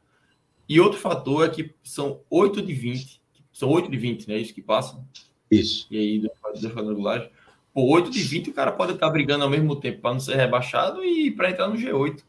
E 0.69 0.79
outro 0.79 0.99
fator 0.99 1.47
é 1.47 1.49
que 1.49 1.75
são 1.83 2.21
8 2.29 2.61
de 2.61 2.75
20, 2.75 3.21
são 3.53 3.71
8 3.71 3.91
de 3.91 3.97
20, 3.97 4.29
né? 4.29 4.39
Isso 4.39 4.53
que 4.53 4.61
passam. 4.61 5.03
Isso. 5.51 5.87
E 5.91 5.97
aí, 5.97 6.19
dois 6.19 6.73
quadrangulares. 6.73 7.29
Por 7.73 7.85
8 7.91 8.11
de 8.11 8.21
20, 8.21 8.51
o 8.51 8.53
cara 8.53 8.71
pode 8.73 8.93
estar 8.93 9.09
brigando 9.09 9.45
ao 9.45 9.51
mesmo 9.51 9.75
tempo 9.77 10.03
para 10.03 10.13
não 10.13 10.21
ser 10.21 10.37
rebaixado 10.37 11.03
e 11.03 11.31
para 11.31 11.51
entrar 11.51 11.69
no 11.69 11.77
G8. 11.77 12.23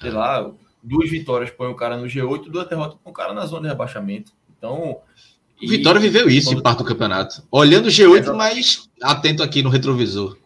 Sei 0.00 0.10
lá, 0.10 0.50
duas 0.82 1.08
vitórias 1.08 1.50
põe 1.50 1.68
o 1.68 1.74
cara 1.74 1.96
no 1.96 2.06
G8, 2.06 2.50
duas 2.50 2.68
derrotas 2.68 2.98
põe 3.02 3.12
o 3.12 3.14
cara 3.14 3.32
na 3.32 3.46
zona 3.46 3.62
de 3.62 3.68
rebaixamento. 3.68 4.32
Então. 4.56 4.98
E... 5.60 5.68
Vitória 5.68 6.00
viveu 6.00 6.28
isso 6.28 6.48
quando... 6.48 6.58
em 6.58 6.62
parte 6.62 6.78
do 6.78 6.84
campeonato. 6.84 7.42
Olhando 7.50 7.86
o 7.86 7.90
G8, 7.90 8.18
Exatamente. 8.18 8.36
mas 8.36 8.90
atento 9.02 9.42
aqui 9.42 9.62
no 9.62 9.68
retrovisor. 9.68 10.36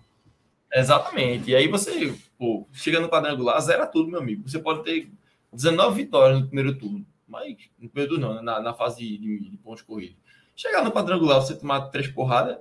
Exatamente. 0.72 1.50
E 1.50 1.56
aí 1.56 1.68
você, 1.68 2.14
pô, 2.38 2.66
chega 2.72 2.98
no 2.98 3.08
quadrangular, 3.08 3.60
zera 3.60 3.86
tudo, 3.86 4.10
meu 4.10 4.20
amigo. 4.20 4.48
Você 4.48 4.58
pode 4.58 4.82
ter 4.82 5.10
19 5.52 6.02
vitórias 6.02 6.40
no 6.40 6.46
primeiro 6.46 6.78
turno, 6.78 7.04
mas 7.28 7.56
no 7.78 7.88
primeiro 7.90 8.14
turno 8.14 8.28
não, 8.28 8.34
né? 8.36 8.42
na, 8.42 8.60
na 8.60 8.74
fase 8.74 9.00
de, 9.00 9.50
de 9.50 9.56
pontos 9.58 9.82
corridos. 9.82 10.16
Chegar 10.56 10.82
no 10.82 10.90
quadrangular, 10.90 11.40
você 11.40 11.54
tomar 11.54 11.82
três 11.88 12.08
porradas, 12.08 12.58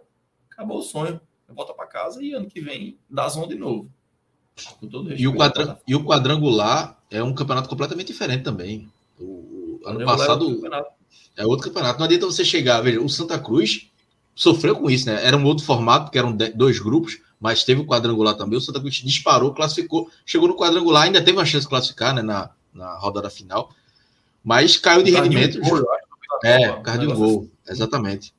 acabou 0.51 0.80
o 0.80 0.84
sonho. 0.84 1.20
Volta 1.53 1.74
para 1.74 1.86
casa 1.86 2.24
e 2.24 2.32
ano 2.32 2.47
que 2.47 2.62
vem 2.62 2.97
dá 3.09 3.28
zona 3.28 3.47
de 3.47 3.55
novo. 3.55 3.91
E 5.18 5.28
o, 5.28 5.36
quadra... 5.36 5.80
e 5.86 5.95
o 5.95 6.03
quadrangular 6.03 6.97
é 7.09 7.22
um 7.22 7.34
campeonato 7.34 7.68
completamente 7.68 8.07
diferente 8.07 8.43
também. 8.43 8.89
O, 9.20 9.24
o 9.24 9.82
ano 9.86 10.05
passado 10.05 10.62
é 11.36 11.45
outro 11.45 11.68
campeonato. 11.68 11.99
Não 11.99 12.05
adianta 12.05 12.26
você 12.26 12.45
chegar, 12.45 12.82
veja, 12.82 13.01
o 13.01 13.09
Santa 13.09 13.38
Cruz 13.38 13.91
sofreu 14.34 14.76
com 14.76 14.89
isso, 14.89 15.07
né? 15.07 15.26
Era 15.26 15.36
um 15.36 15.43
outro 15.45 15.66
formato, 15.66 16.09
que 16.09 16.18
eram 16.18 16.36
dois 16.55 16.80
grupos 16.80 17.20
mas 17.42 17.64
teve 17.64 17.82
o 17.82 17.86
quadrangular 17.86 18.36
também. 18.36 18.60
O 18.60 18.62
Santa 18.62 18.80
Cruz 18.80 18.94
disparou, 18.98 19.52
classificou, 19.52 20.08
chegou 20.24 20.48
no 20.48 20.56
quadrangular, 20.56 21.04
ainda 21.04 21.24
teve 21.24 21.36
uma 21.36 21.46
chance 21.46 21.66
de 21.66 21.70
classificar 21.70 22.14
né, 22.14 22.22
na, 22.22 22.52
na 22.72 22.96
rodada 23.00 23.32
final, 23.32 23.74
mas 24.44 24.78
caiu 24.78 25.02
de 25.02 25.10
rendimento. 25.10 25.60
Gol, 25.60 25.84
é, 26.44 26.72
por 26.72 26.84
causa 26.84 27.00
de 27.00 27.08
um 27.08 27.16
gol, 27.16 27.50
assim. 27.66 27.74
exatamente. 27.74 28.32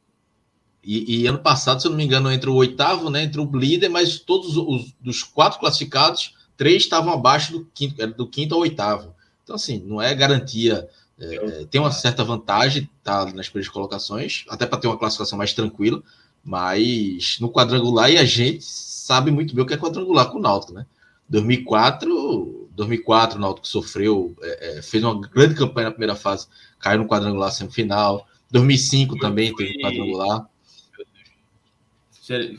E, 0.85 1.23
e, 1.23 1.27
ano 1.27 1.39
passado, 1.39 1.81
se 1.81 1.87
eu 1.87 1.91
não 1.91 1.97
me 1.97 2.05
engano, 2.05 2.31
entre 2.31 2.49
o 2.49 2.55
oitavo, 2.55 3.11
né, 3.11 3.25
entre 3.25 3.41
o 3.41 3.51
líder, 3.57 3.89
mas 3.89 4.21
todos 4.21 4.57
os 4.57 4.93
dos 5.01 5.23
quatro 5.25 5.59
classificados, 5.59 6.35
três 6.57 6.85
estavam 6.85 7.13
abaixo 7.13 7.53
do 7.53 7.65
quinto, 7.75 8.01
era 8.01 8.11
do 8.13 8.27
quinto 8.27 8.55
ao 8.55 8.61
oitavo. 8.61 9.15
Então, 9.43 9.57
assim, 9.57 9.83
não 9.85 10.01
é 10.01 10.15
garantia. 10.15 10.89
É, 11.19 11.35
é 11.35 11.65
tem 11.67 11.81
uma 11.81 11.91
certa 11.91 12.25
vantagem 12.25 12.89
tá, 13.03 13.25
nas 13.27 13.49
primeiras 13.49 13.69
colocações, 13.69 14.45
até 14.49 14.65
para 14.65 14.79
ter 14.79 14.87
uma 14.87 14.99
classificação 14.99 15.39
mais 15.39 15.53
tranquila, 15.53 16.03
mas 16.45 17.37
no 17.41 17.51
quadrangular 17.51 18.11
e 18.11 18.19
a 18.19 18.25
gente 18.25 18.65
sabe 19.03 19.31
muito 19.31 19.55
bem 19.55 19.65
o 19.65 19.67
que 19.67 19.75
é 19.75 19.77
quadrangular 19.77 20.31
com 20.31 20.39
o 20.39 20.41
Náutico, 20.41 20.73
né? 20.73 20.87
2004, 21.29 22.69
2004 22.73 23.37
o 23.37 23.41
Náutico 23.41 23.67
sofreu, 23.67 24.37
é, 24.41 24.79
é, 24.79 24.83
fez 24.83 25.03
uma 25.03 25.21
grande 25.21 25.55
campanha 25.55 25.87
na 25.87 25.93
primeira 25.93 26.15
fase, 26.15 26.47
caiu 26.79 27.01
no 27.01 27.09
quadrangular 27.09 27.51
semifinal. 27.51 28.27
2005 28.51 29.19
também 29.19 29.55
teve 29.55 29.81
quadrangular. 29.81 30.47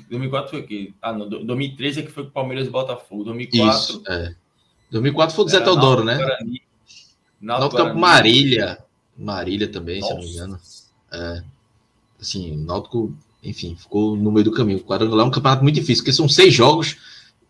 2004 0.10 0.52
foi 0.52 0.60
aqui. 0.60 0.94
Ah, 1.02 1.14
não. 1.14 1.30
2013 1.30 2.00
é 2.00 2.04
que 2.04 2.12
foi 2.12 2.24
com 2.24 2.30
o 2.30 2.34
Palmeiras 2.34 2.68
e 2.68 2.72
Botafogo. 2.72 3.24
2004. 3.24 3.80
Isso, 3.80 4.04
é. 4.08 4.36
2004 4.92 5.36
foi 5.36 5.46
do 5.46 5.52
Zé 5.52 5.62
Teodoro, 5.62 6.04
né? 6.04 6.18
Náutico 7.40 7.78
Campo 7.78 7.98
Marília. 7.98 8.84
Marília 9.18 9.72
também, 9.72 10.02
Nossa. 10.02 10.14
se 10.14 10.18
não 10.18 10.24
me 10.24 10.34
engano. 10.34 10.60
É. 11.14 11.44
Assim, 12.20 12.58
Náutico 12.58 13.16
enfim, 13.44 13.76
ficou 13.76 14.16
no 14.16 14.32
meio 14.32 14.46
do 14.46 14.52
caminho. 14.52 14.80
O 14.80 14.84
quadrangular 14.84 15.26
é 15.26 15.28
um 15.28 15.32
campeonato 15.32 15.64
muito 15.64 15.76
difícil, 15.76 16.04
porque 16.04 16.14
são 16.16 16.30
seis 16.30 16.54
jogos, 16.54 16.96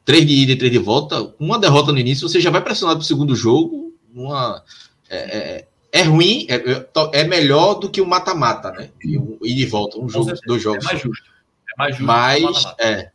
três 0.04 0.26
de 0.26 0.34
ida 0.34 0.54
e 0.54 0.56
três 0.56 0.72
de 0.72 0.80
volta. 0.80 1.34
Uma 1.39 1.60
derrota 1.60 1.91
no 1.91 2.00
início, 2.00 2.28
você 2.28 2.41
já 2.41 2.50
vai 2.50 2.64
pressionado 2.64 3.00
para 3.00 3.04
o 3.04 3.08
segundo 3.08 3.36
jogo. 3.36 3.94
Uma, 4.14 4.64
é, 5.10 5.18
é, 5.18 5.68
é 5.91 6.02
ruim, 6.02 6.48
é, 6.50 6.56
é, 6.56 6.88
é 7.22 7.24
melhor 7.24 7.76
do 7.76 7.89
que 7.89 8.02
o 8.02 8.08
mata-mata, 8.08 8.72
né? 8.72 8.89
E, 9.04 9.20
e 9.44 9.54
de 9.54 9.66
volta, 9.68 10.00
um 10.00 10.10
jogo, 10.10 10.32
dois 10.48 10.62
jogos. 10.62 10.84
É 10.84 10.88
mais 10.88 11.02
justo. 11.02 11.24
É 11.70 11.78
mais 11.78 11.96
justo. 11.96 12.06
Mas, 12.06 12.76
é, 12.80 13.12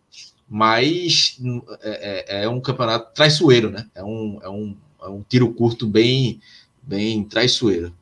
mas 0.49 1.39
é, 1.83 2.25
é, 2.41 2.45
é, 2.45 2.49
um 2.49 2.61
campeonato 2.61 3.13
traiçoeiro, 3.13 3.71
né? 3.71 3.87
É 3.95 4.05
um, 4.05 4.39
é 4.43 4.49
um, 4.49 4.77
é 5.03 5.09
um 5.09 5.23
tiro 5.29 5.53
curto 5.53 5.87
bem, 5.87 6.41
bem 6.81 7.25
traiçoeiro. 7.25 7.93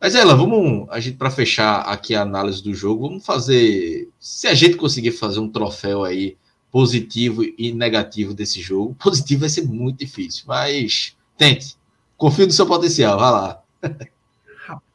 Mas 0.00 0.14
ela, 0.14 0.34
vamos 0.34 0.88
a 0.90 0.98
gente 0.98 1.18
para 1.18 1.30
fechar 1.30 1.80
aqui 1.82 2.14
a 2.14 2.22
análise 2.22 2.62
do 2.62 2.72
jogo, 2.72 3.06
vamos 3.06 3.26
fazer, 3.26 4.08
se 4.18 4.46
a 4.46 4.54
gente 4.54 4.76
conseguir 4.76 5.12
fazer 5.12 5.40
um 5.40 5.50
troféu 5.50 6.04
aí 6.04 6.38
positivo 6.70 7.42
e 7.44 7.72
negativo 7.72 8.32
desse 8.32 8.62
jogo, 8.62 8.94
positivo 8.98 9.40
vai 9.40 9.50
ser 9.50 9.66
muito 9.66 9.98
difícil, 9.98 10.44
mas 10.46 11.14
tente. 11.36 11.76
Confio 12.16 12.46
no 12.46 12.52
seu 12.52 12.66
potencial, 12.66 13.18
vai 13.18 13.30
lá. 13.30 13.62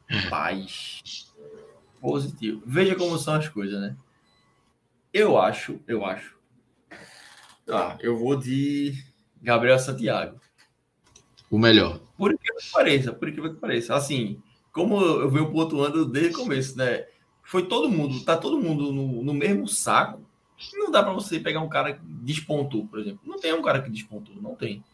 Rapaz, 0.08 1.26
positivo. 2.00 2.62
Veja 2.66 2.96
como 2.96 3.18
são 3.18 3.34
as 3.34 3.48
coisas, 3.48 3.80
né? 3.80 3.96
Eu 5.12 5.38
acho, 5.38 5.80
eu 5.86 6.04
acho. 6.04 6.36
Ah, 7.68 7.96
eu 8.00 8.16
vou 8.16 8.36
de 8.36 8.94
Gabriel 9.40 9.78
Santiago. 9.78 10.40
O 11.50 11.58
melhor. 11.58 12.00
Por 12.16 12.36
que 12.36 12.52
pareça, 12.72 13.12
por 13.12 13.32
que 13.32 13.48
pareça. 13.50 13.94
Assim, 13.94 14.40
como 14.76 15.00
eu 15.00 15.30
venho 15.30 15.50
pontuando 15.50 16.04
desde 16.04 16.34
o 16.34 16.40
começo, 16.40 16.76
né? 16.76 17.06
Foi 17.42 17.66
todo 17.66 17.88
mundo, 17.88 18.22
tá 18.22 18.36
todo 18.36 18.60
mundo 18.60 18.92
no, 18.92 19.24
no 19.24 19.32
mesmo 19.32 19.66
saco. 19.66 20.20
Não 20.74 20.90
dá 20.90 21.02
para 21.02 21.14
você 21.14 21.40
pegar 21.40 21.60
um 21.60 21.68
cara 21.68 21.94
que 21.94 22.00
despontou, 22.04 22.86
por 22.86 22.98
exemplo. 22.98 23.20
Não 23.24 23.38
tem 23.38 23.54
um 23.54 23.62
cara 23.62 23.80
que 23.80 23.88
despontou, 23.88 24.36
não 24.36 24.54
tem. 24.54 24.84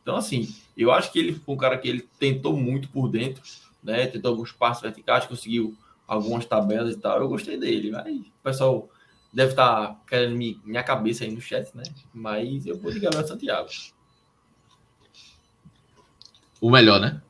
Então, 0.00 0.16
assim, 0.16 0.54
eu 0.74 0.90
acho 0.90 1.12
que 1.12 1.18
ele 1.18 1.34
foi 1.34 1.54
um 1.54 1.58
cara 1.58 1.76
que 1.76 1.86
ele 1.86 2.08
tentou 2.18 2.56
muito 2.56 2.88
por 2.88 3.10
dentro, 3.10 3.42
né? 3.82 4.06
Tentou 4.06 4.30
alguns 4.30 4.52
passos 4.52 4.82
verticais, 4.82 5.26
conseguiu 5.26 5.76
algumas 6.08 6.46
tabelas 6.46 6.94
e 6.94 6.98
tal. 6.98 7.20
Eu 7.20 7.28
gostei 7.28 7.58
dele, 7.58 7.90
mas 7.90 8.16
o 8.16 8.42
pessoal 8.42 8.88
deve 9.34 9.50
estar 9.50 9.88
tá 9.88 10.00
querendo 10.08 10.34
me, 10.34 10.58
minha 10.64 10.82
cabeça 10.82 11.24
aí 11.24 11.30
no 11.30 11.42
chat, 11.42 11.76
né? 11.76 11.82
Mas 12.14 12.64
eu 12.64 12.78
vou 12.78 12.90
de 12.90 13.00
Gabriel 13.00 13.26
Santiago. 13.28 13.68
O 16.58 16.70
melhor, 16.70 16.98
né? 16.98 17.20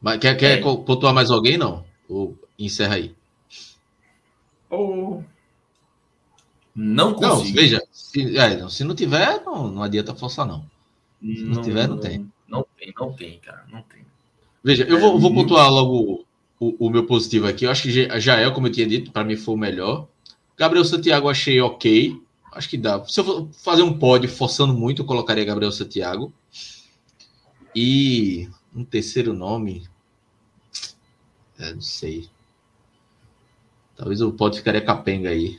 Mas 0.00 0.18
quer, 0.18 0.36
quer 0.36 0.58
é. 0.58 0.62
pontuar 0.62 1.12
mais 1.12 1.30
alguém, 1.30 1.58
não? 1.58 1.84
Ou 2.08 2.38
encerra 2.58 2.94
aí? 2.94 3.14
Ou... 4.70 5.24
Não 6.74 7.12
consigo. 7.14 7.48
Não, 7.48 7.54
veja, 7.54 7.82
se, 7.90 8.36
é, 8.36 8.56
não, 8.56 8.68
se 8.68 8.84
não 8.84 8.94
tiver, 8.94 9.42
não, 9.44 9.68
não 9.68 9.82
adianta 9.82 10.14
forçar, 10.14 10.46
não. 10.46 10.64
Se 11.20 11.42
não, 11.42 11.56
não 11.56 11.62
tiver, 11.62 11.88
não, 11.88 11.96
não, 11.96 12.02
tem. 12.02 12.30
Não 12.46 12.66
tem, 12.78 12.94
não 12.96 13.12
tem, 13.12 13.38
cara, 13.40 13.66
não 13.70 13.82
tem. 13.82 14.06
Veja, 14.62 14.84
eu 14.84 15.00
vou, 15.00 15.18
vou 15.18 15.34
pontuar 15.34 15.70
logo 15.70 16.24
o, 16.60 16.86
o, 16.86 16.90
meu 16.90 17.04
positivo 17.04 17.46
aqui. 17.46 17.64
Eu 17.64 17.70
acho 17.70 17.82
que 17.82 18.20
Jael, 18.20 18.52
como 18.52 18.66
eu 18.66 18.72
tinha 18.72 18.86
dito, 18.86 19.10
para 19.10 19.24
mim 19.24 19.36
foi 19.36 19.54
o 19.54 19.58
melhor. 19.58 20.06
Gabriel 20.56 20.84
Santiago 20.84 21.28
achei 21.28 21.60
ok. 21.60 22.20
Acho 22.52 22.68
que 22.68 22.76
dá. 22.76 23.04
Se 23.04 23.20
eu 23.20 23.24
for 23.24 23.48
fazer 23.52 23.82
um 23.82 23.98
pódio 23.98 24.28
forçando 24.28 24.74
muito, 24.74 25.02
eu 25.02 25.06
colocaria 25.06 25.44
Gabriel 25.44 25.72
Santiago. 25.72 26.32
E 27.74 28.48
um 28.78 28.84
terceiro 28.84 29.32
nome. 29.32 29.86
É, 31.58 31.74
não 31.74 31.80
sei. 31.80 32.28
Talvez 33.96 34.20
o 34.20 34.32
pódio 34.32 34.58
ficaria 34.58 34.80
capenga 34.80 35.30
aí. 35.30 35.58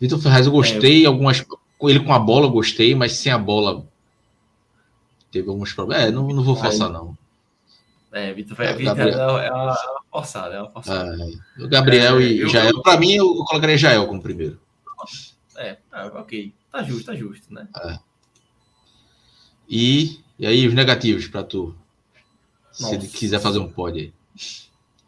Vitor 0.00 0.18
Ferraz 0.18 0.46
eu 0.46 0.52
gostei. 0.52 1.02
É, 1.02 1.06
eu... 1.06 1.10
Algumas, 1.12 1.44
ele 1.82 2.00
com 2.00 2.12
a 2.12 2.18
bola 2.18 2.46
eu 2.46 2.50
gostei, 2.50 2.94
mas 2.94 3.12
sem 3.12 3.30
a 3.30 3.38
bola 3.38 3.86
teve 5.30 5.48
alguns 5.48 5.72
problemas. 5.72 6.06
É, 6.06 6.10
não, 6.10 6.26
não 6.28 6.42
vou 6.42 6.56
forçar, 6.56 6.90
não. 6.90 7.16
É, 8.10 8.32
Vitor 8.32 8.56
Ferraz 8.56 8.80
é, 8.80 8.82
Gabriel... 8.82 9.38
é, 9.38 9.52
uma, 9.52 9.76
forçada, 10.10 10.54
é 10.54 10.60
uma 10.62 10.70
forçada. 10.70 11.16
É, 11.58 11.62
o 11.62 11.68
Gabriel 11.68 12.18
é, 12.18 12.22
e 12.22 12.38
eu, 12.40 12.48
Jael. 12.48 12.82
Para 12.82 12.98
mim, 12.98 13.12
eu 13.12 13.44
colocaria 13.44 13.78
Jael 13.78 14.06
como 14.06 14.20
primeiro. 14.20 14.58
É, 15.56 15.76
tá, 15.90 16.06
ok. 16.06 16.52
Tá 16.72 16.82
justo, 16.82 17.06
tá 17.06 17.14
justo, 17.14 17.54
né? 17.54 17.68
É. 17.76 17.98
E, 19.68 20.20
e 20.38 20.46
aí, 20.46 20.66
os 20.66 20.74
negativos 20.74 21.28
para 21.28 21.44
tu? 21.44 21.76
Se 22.78 22.94
ele 22.94 23.08
quiser 23.08 23.40
fazer 23.40 23.58
um 23.58 23.68
pod 23.68 23.98
aí. 23.98 24.12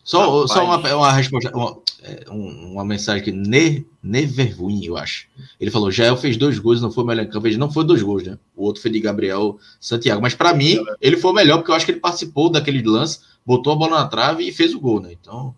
Só, 0.03 0.45
só 0.49 0.65
uma, 0.65 0.77
uma 0.79 1.13
resposta, 1.13 1.57
uma, 1.57 1.79
é, 2.03 2.25
uma 2.29 2.85
mensagem 2.85 3.23
que 3.23 3.31
ne, 3.31 3.87
Neverwin, 4.03 4.85
eu 4.85 4.97
acho. 4.97 5.29
Ele 5.61 5.71
falou: 5.71 5.93
Jael 5.93 6.17
fez 6.17 6.37
dois 6.37 6.59
gols, 6.59 6.83
não 6.83 6.91
foi 6.91 7.05
o 7.05 7.07
melhor 7.07 7.23
em 7.25 7.31
campo. 7.31 7.47
Ele 7.47 7.57
não 7.57 7.71
foi 7.71 7.85
dois 7.85 8.03
gols, 8.03 8.25
né? 8.25 8.37
O 8.57 8.65
outro 8.65 8.83
foi 8.83 8.91
de 8.91 8.99
Gabriel 8.99 9.59
Santiago. 9.79 10.21
Mas 10.21 10.35
para 10.35 10.53
mim, 10.53 10.85
ele 11.01 11.17
foi 11.17 11.31
o 11.31 11.35
melhor, 11.35 11.59
porque 11.59 11.71
eu 11.71 11.77
acho 11.77 11.85
que 11.85 11.93
ele 11.93 12.01
participou 12.01 12.51
daquele 12.51 12.83
lance, 12.83 13.21
botou 13.47 13.73
a 13.73 13.77
bola 13.77 14.01
na 14.01 14.09
trave 14.09 14.49
e 14.49 14.53
fez 14.53 14.75
o 14.75 14.81
gol, 14.81 15.01
né? 15.01 15.13
Então, 15.13 15.55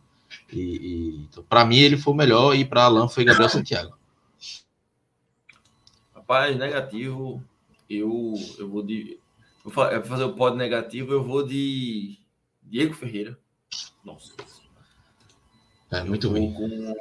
e, 0.53 0.61
e 0.61 1.27
então, 1.31 1.43
para 1.49 1.65
mim, 1.65 1.79
ele 1.79 1.97
foi 1.97 2.13
o 2.13 2.17
melhor 2.17 2.55
e 2.55 2.63
para 2.63 2.85
Alan 2.85 3.09
foi 3.09 3.25
Gabriel 3.25 3.49
Santiago. 3.49 3.97
Rapaz, 6.15 6.59
negativo, 6.59 7.43
eu, 7.89 8.35
eu 8.59 8.69
vou 8.69 8.83
de. 8.83 9.19
Vou 9.65 9.73
fazer 9.73 10.25
o 10.25 10.35
pod 10.35 10.57
negativo, 10.57 11.13
eu 11.13 11.23
vou 11.23 11.47
de 11.47 12.19
Diego 12.63 12.95
Ferreira. 12.95 13.39
Nossa. 14.05 14.33
É 15.91 16.03
muito 16.03 16.29
ruim. 16.29 16.53
Com... 16.53 16.95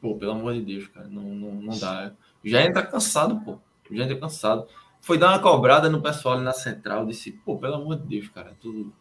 Pô, 0.00 0.16
pelo 0.16 0.32
amor 0.32 0.54
de 0.54 0.62
Deus, 0.62 0.88
cara, 0.88 1.06
não, 1.08 1.22
não, 1.22 1.54
não 1.54 1.78
dá. 1.78 2.12
Já 2.44 2.64
entra 2.64 2.84
cansado, 2.84 3.40
pô. 3.44 3.58
Já 3.90 4.04
entra 4.04 4.18
cansado. 4.18 4.66
Foi 5.00 5.18
dar 5.18 5.28
uma 5.28 5.38
cobrada 5.38 5.88
no 5.88 6.02
pessoal 6.02 6.34
ali 6.34 6.44
na 6.44 6.52
central, 6.52 7.06
disse, 7.06 7.32
pô, 7.32 7.56
pelo 7.58 7.74
amor 7.74 7.96
de 7.96 8.06
Deus, 8.06 8.28
cara, 8.28 8.56
tudo. 8.60 8.92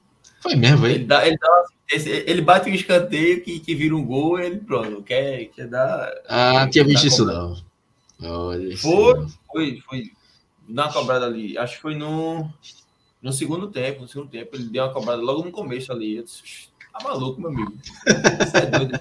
Foi 0.41 0.55
mesmo, 0.55 0.85
ele, 0.85 1.05
dá, 1.05 1.25
ele, 1.27 1.37
dá, 1.37 1.65
ele 1.91 2.41
bate 2.41 2.69
um 2.69 2.73
escanteio 2.73 3.41
que, 3.41 3.59
que 3.59 3.75
vira 3.75 3.95
um 3.95 4.05
gol 4.05 4.39
ele 4.39 4.57
pronto, 4.57 5.03
quer, 5.03 5.45
quer 5.47 5.67
dar. 5.67 6.09
Ah, 6.27 6.67
tinha 6.69 6.85
visto 6.85 7.07
isso 7.07 7.25
não. 7.25 7.55
Olha 8.21 8.77
foi, 8.77 9.27
foi, 9.47 9.81
foi. 9.85 10.11
Dar 10.69 10.85
uma 10.85 10.93
cobrada 10.93 11.25
ali. 11.25 11.57
Acho 11.57 11.75
que 11.75 11.81
foi 11.81 11.95
no, 11.95 12.49
no 13.21 13.33
segundo 13.33 13.67
tempo. 13.67 14.01
No 14.01 14.07
segundo 14.07 14.29
tempo, 14.29 14.55
ele 14.55 14.65
deu 14.65 14.83
uma 14.83 14.93
cobrada 14.93 15.21
logo 15.21 15.43
no 15.43 15.51
começo 15.51 15.91
ali. 15.91 16.17
Eu 16.17 16.23
disse, 16.23 16.69
tá 16.93 17.03
maluco, 17.03 17.41
meu 17.41 17.49
amigo. 17.49 17.73
Você 18.39 18.57
é 18.57 18.65
doido. 18.67 18.99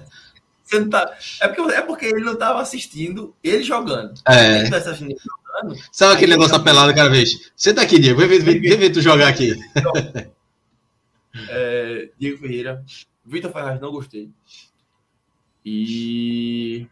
Você 0.63 0.79
não 0.79 0.89
tá... 0.89 1.17
é, 1.41 1.47
porque, 1.47 1.73
é 1.73 1.81
porque 1.81 2.05
ele 2.05 2.23
não 2.23 2.33
estava 2.33 2.61
assistindo 2.61 3.35
ele 3.43 3.63
jogando. 3.63 4.13
É. 4.27 4.61
Ele 4.61 4.69
tá 4.69 4.77
assistindo 4.77 5.11
ele 5.11 5.19
jogando. 5.19 5.81
Sabe 5.91 6.15
aquele 6.15 6.31
negócio 6.31 6.57
da 6.57 6.63
pelada 6.63 6.93
cada 6.93 7.09
vez? 7.09 7.51
Senta 7.55 7.81
aqui, 7.81 7.99
Diego. 7.99 8.19
Vem 8.19 8.27
ver, 8.27 8.39
vem, 8.39 8.61
vem 8.61 8.77
ver 8.77 8.91
tu 8.91 9.01
jogar 9.01 9.27
aqui. 9.29 9.53
É, 11.49 12.09
Diego 12.19 12.39
Ferreira. 12.39 12.83
Vitor 13.25 13.51
Ferraz, 13.51 13.79
não 13.79 13.91
gostei. 13.91 14.29
E. 15.63 16.87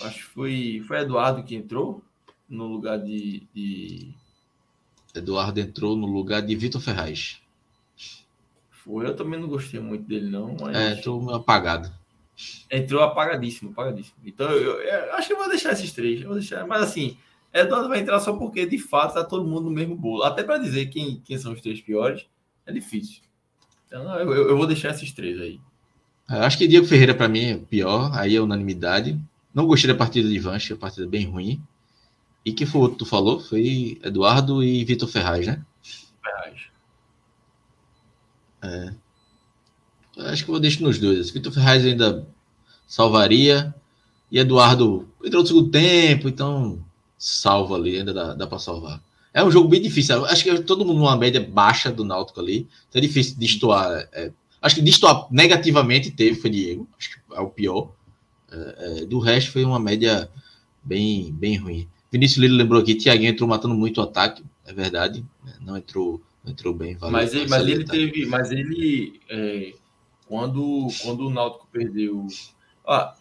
Acho 0.00 0.16
que 0.18 0.24
foi, 0.24 0.82
foi 0.86 0.98
Eduardo 0.98 1.42
que 1.42 1.54
entrou 1.54 2.02
no 2.48 2.66
lugar 2.66 2.98
de, 2.98 3.42
de... 3.54 4.14
Eduardo 5.14 5.58
entrou 5.58 5.96
no 5.96 6.06
lugar 6.06 6.42
de 6.42 6.54
Vitor 6.54 6.80
Ferraz. 6.80 7.40
Foi, 8.70 9.06
eu 9.06 9.16
também 9.16 9.40
não 9.40 9.48
gostei 9.48 9.80
muito 9.80 10.04
dele, 10.04 10.30
não. 10.30 10.56
Mas... 10.60 10.76
É, 10.76 10.92
entrou 10.92 11.34
apagado. 11.34 11.92
Entrou 12.70 13.02
apagadíssimo, 13.02 13.70
apagadíssimo. 13.70 14.16
Então, 14.24 14.50
eu, 14.50 14.80
eu, 14.80 15.14
acho 15.14 15.28
que 15.28 15.32
eu 15.32 15.38
vou 15.38 15.48
deixar 15.48 15.72
esses 15.72 15.92
três. 15.92 16.20
Eu 16.20 16.28
vou 16.28 16.36
deixar, 16.36 16.66
mas 16.66 16.82
assim, 16.82 17.16
Eduardo 17.52 17.88
vai 17.88 18.00
entrar 18.00 18.20
só 18.20 18.34
porque, 18.34 18.66
de 18.66 18.78
fato, 18.78 19.14
tá 19.14 19.24
todo 19.24 19.48
mundo 19.48 19.64
no 19.64 19.70
mesmo 19.70 19.96
bolo. 19.96 20.22
Até 20.22 20.44
para 20.44 20.58
dizer 20.58 20.86
quem, 20.86 21.20
quem 21.24 21.38
são 21.38 21.52
os 21.52 21.60
três 21.60 21.80
piores, 21.80 22.26
é 22.66 22.72
difícil. 22.72 23.22
Então, 23.86 24.14
eu, 24.18 24.50
eu 24.50 24.56
vou 24.56 24.66
deixar 24.66 24.90
esses 24.90 25.12
três 25.12 25.40
aí. 25.40 25.58
Eu 26.28 26.42
acho 26.42 26.58
que 26.58 26.68
Diego 26.68 26.86
Ferreira, 26.86 27.14
para 27.14 27.28
mim, 27.28 27.44
é 27.44 27.56
pior. 27.56 28.10
Aí 28.12 28.36
é 28.36 28.40
unanimidade. 28.40 29.18
Não 29.56 29.66
gostei 29.66 29.90
da 29.90 29.96
partida 29.96 30.28
de 30.28 30.46
achei 30.50 30.76
a 30.76 30.78
partida 30.78 31.06
bem 31.06 31.24
ruim. 31.24 31.62
E 32.44 32.52
que 32.52 32.66
foi 32.66 32.78
o 32.78 32.82
outro 32.82 32.98
que 32.98 33.04
tu 33.04 33.08
falou? 33.08 33.40
Foi 33.40 33.98
Eduardo 34.04 34.62
e 34.62 34.84
Vitor 34.84 35.08
Ferraz, 35.08 35.46
né? 35.46 35.64
Ferraz. 36.22 36.60
É. 38.62 38.94
Acho 40.30 40.44
que 40.44 40.50
eu 40.50 40.52
vou 40.52 40.60
deixar 40.60 40.82
nos 40.82 40.98
dois. 40.98 41.30
Vitor 41.30 41.50
Ferraz 41.50 41.86
ainda 41.86 42.28
salvaria. 42.86 43.74
E 44.30 44.38
Eduardo 44.38 45.08
entrou 45.24 45.40
no 45.40 45.48
segundo 45.48 45.70
tempo, 45.70 46.28
então 46.28 46.84
salva 47.16 47.76
ali, 47.76 47.96
ainda 47.96 48.12
dá, 48.12 48.34
dá 48.34 48.46
para 48.46 48.58
salvar. 48.58 49.02
É 49.32 49.42
um 49.42 49.50
jogo 49.50 49.68
bem 49.68 49.80
difícil. 49.80 50.26
Acho 50.26 50.44
que 50.44 50.58
todo 50.64 50.84
mundo 50.84 50.98
numa 50.98 51.16
média 51.16 51.40
baixa 51.40 51.90
do 51.90 52.04
Náutico 52.04 52.40
ali. 52.40 52.68
Então 52.90 52.98
é 52.98 53.00
difícil 53.00 53.32
de 53.32 53.40
destoar. 53.40 54.06
É, 54.12 54.30
acho 54.60 54.74
que 54.74 54.82
destoar 54.82 55.26
negativamente 55.30 56.10
teve, 56.10 56.38
foi 56.38 56.50
Diego. 56.50 56.86
Acho 56.98 57.10
que 57.10 57.34
é 57.34 57.40
o 57.40 57.48
pior. 57.48 57.96
É, 58.50 59.02
é, 59.02 59.04
do 59.04 59.18
resto 59.18 59.52
foi 59.52 59.64
uma 59.64 59.78
média 59.78 60.30
bem, 60.82 61.32
bem 61.32 61.56
ruim. 61.56 61.88
Vinícius 62.10 62.38
Lilo 62.38 62.56
lembrou 62.56 62.80
aqui, 62.80 62.94
Thiaguinho 62.94 63.30
entrou 63.30 63.48
matando 63.48 63.74
muito 63.74 63.98
o 63.98 64.04
ataque, 64.04 64.44
é 64.64 64.72
verdade, 64.72 65.24
né? 65.44 65.54
não 65.60 65.76
entrou, 65.76 66.20
não 66.44 66.52
entrou 66.52 66.72
bem. 66.72 66.94
Valeu, 66.94 67.12
mas 67.12 67.34
ele, 67.34 67.48
mas 67.48 67.66
ele 67.66 67.84
teve, 67.84 68.26
mas 68.26 68.50
ele 68.50 69.20
é, 69.28 69.74
quando, 70.26 70.88
quando 71.02 71.26
o 71.26 71.30
Náutico 71.30 71.68
perdeu, 71.70 72.26
ah, 72.86 73.14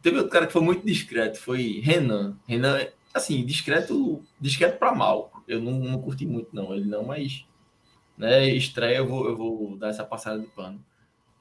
teve 0.00 0.16
outro 0.18 0.30
cara 0.30 0.46
que 0.46 0.52
foi 0.52 0.62
muito 0.62 0.86
discreto, 0.86 1.38
foi 1.38 1.80
Renan. 1.82 2.36
Renan, 2.46 2.86
assim, 3.12 3.44
discreto, 3.44 4.22
discreto 4.40 4.78
para 4.78 4.94
mal. 4.94 5.32
Eu 5.46 5.60
não, 5.60 5.72
não 5.72 6.00
curti 6.00 6.26
muito 6.26 6.54
não, 6.54 6.74
ele 6.74 6.84
não, 6.84 7.04
mas 7.04 7.44
né, 8.16 8.48
estreia 8.48 8.98
eu 8.98 9.06
vou, 9.06 9.28
eu 9.28 9.36
vou 9.36 9.76
dar 9.76 9.88
essa 9.88 10.04
passada 10.04 10.40
de 10.40 10.46
pano. 10.48 10.84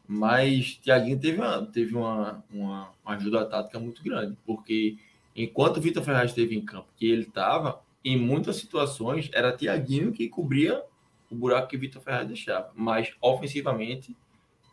Mas 0.08 0.78
Thiaguinho 0.78 1.20
teve 1.20 1.38
uma, 1.40 1.66
teve 1.66 1.96
uma, 1.96 2.44
uma 2.52 2.94
ajuda 3.06 3.46
tática 3.46 3.80
muito 3.80 4.02
grande, 4.02 4.38
porque 4.46 4.98
enquanto 5.36 5.78
o 5.78 5.82
Vitor 5.82 6.04
Ferraz 6.04 6.32
esteve 6.32 6.56
em 6.56 6.62
campo, 6.62 6.88
que 6.96 7.06
ele 7.06 7.24
estava, 7.24 7.82
em 8.04 8.18
muitas 8.18 8.56
situações, 8.56 9.30
era 9.34 9.52
Tiaguinho 9.52 10.14
que 10.14 10.30
cobria 10.30 10.82
o 11.30 11.36
buraco 11.36 11.68
que 11.68 11.78
Vitor 11.78 12.02
Ferraz 12.02 12.28
deixava. 12.28 12.72
Mas, 12.74 13.14
ofensivamente, 13.22 14.16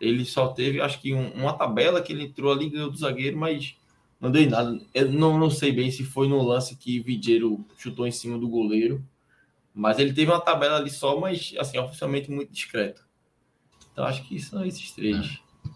ele 0.01 0.25
só 0.25 0.49
teve, 0.49 0.81
acho 0.81 1.01
que, 1.01 1.13
um, 1.13 1.33
uma 1.33 1.53
tabela 1.53 2.01
que 2.01 2.13
ele 2.13 2.25
entrou 2.25 2.53
ali, 2.53 2.71
ganhou 2.71 2.91
do 2.91 2.97
zagueiro, 2.97 3.37
mas 3.37 3.77
não 4.21 4.31
deu 4.31 4.43
em 4.43 4.49
nada. 4.49 4.81
Eu 4.95 5.11
não, 5.11 5.39
não 5.39 5.51
sei 5.51 5.73
bem 5.73 5.91
se 5.91 6.05
foi 6.05 6.29
no 6.29 6.41
lance 6.43 6.77
que 6.77 7.01
Vigeiro 7.01 7.65
chutou 7.77 8.07
em 8.07 8.13
cima 8.13 8.39
do 8.39 8.49
goleiro, 8.49 9.05
mas 9.75 9.99
ele 9.99 10.13
teve 10.13 10.31
uma 10.31 10.41
tabela 10.41 10.77
ali 10.77 10.91
só, 10.91 11.19
mas, 11.19 11.55
assim, 11.59 11.79
oficialmente 11.79 12.31
muito 12.31 12.53
discreto. 12.53 13.05
Então, 13.95 14.05
acho 14.05 14.25
que 14.25 14.39
são 14.41 14.67
esses 14.67 14.91
três. 14.91 15.17
É. 15.65 15.71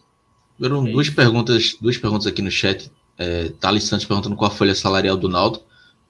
Foram 0.59 0.87
é 0.87 0.91
duas 0.91 1.09
perguntas, 1.09 1.77
duas 1.81 1.97
perguntas 1.97 2.27
aqui 2.27 2.43
no 2.43 2.51
chat. 2.51 2.91
É, 3.17 3.51
Thales 3.61 3.85
Santos 3.85 4.05
perguntando 4.05 4.35
qual 4.35 4.51
a 4.51 4.55
folha 4.55 4.75
salarial 4.75 5.17
do 5.17 5.29
Naldo. 5.29 5.63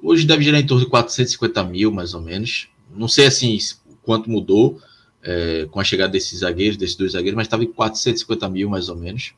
Hoje 0.03 0.27
deve 0.27 0.43
girar 0.43 0.61
em 0.61 0.67
torno 0.67 0.85
de 0.85 0.91
450 0.91 1.63
mil, 1.65 1.93
mais 1.93 2.15
ou 2.15 2.23
menos. 2.23 2.69
Não 2.95 3.07
sei 3.07 3.27
assim 3.27 3.57
quanto 4.03 4.31
mudou 4.31 4.81
é, 5.23 5.69
com 5.71 5.79
a 5.79 5.85
chegada 5.85 6.13
desses 6.13 6.41
zagueiros, 6.41 6.79
desses 6.79 6.97
dois 6.97 7.13
zagueiros, 7.13 7.37
mas 7.37 7.47
estava 7.47 7.63
em 7.63 7.73
450 7.73 8.49
mil, 8.49 8.71
mais 8.71 8.89
ou 8.89 8.97
menos. 8.97 9.35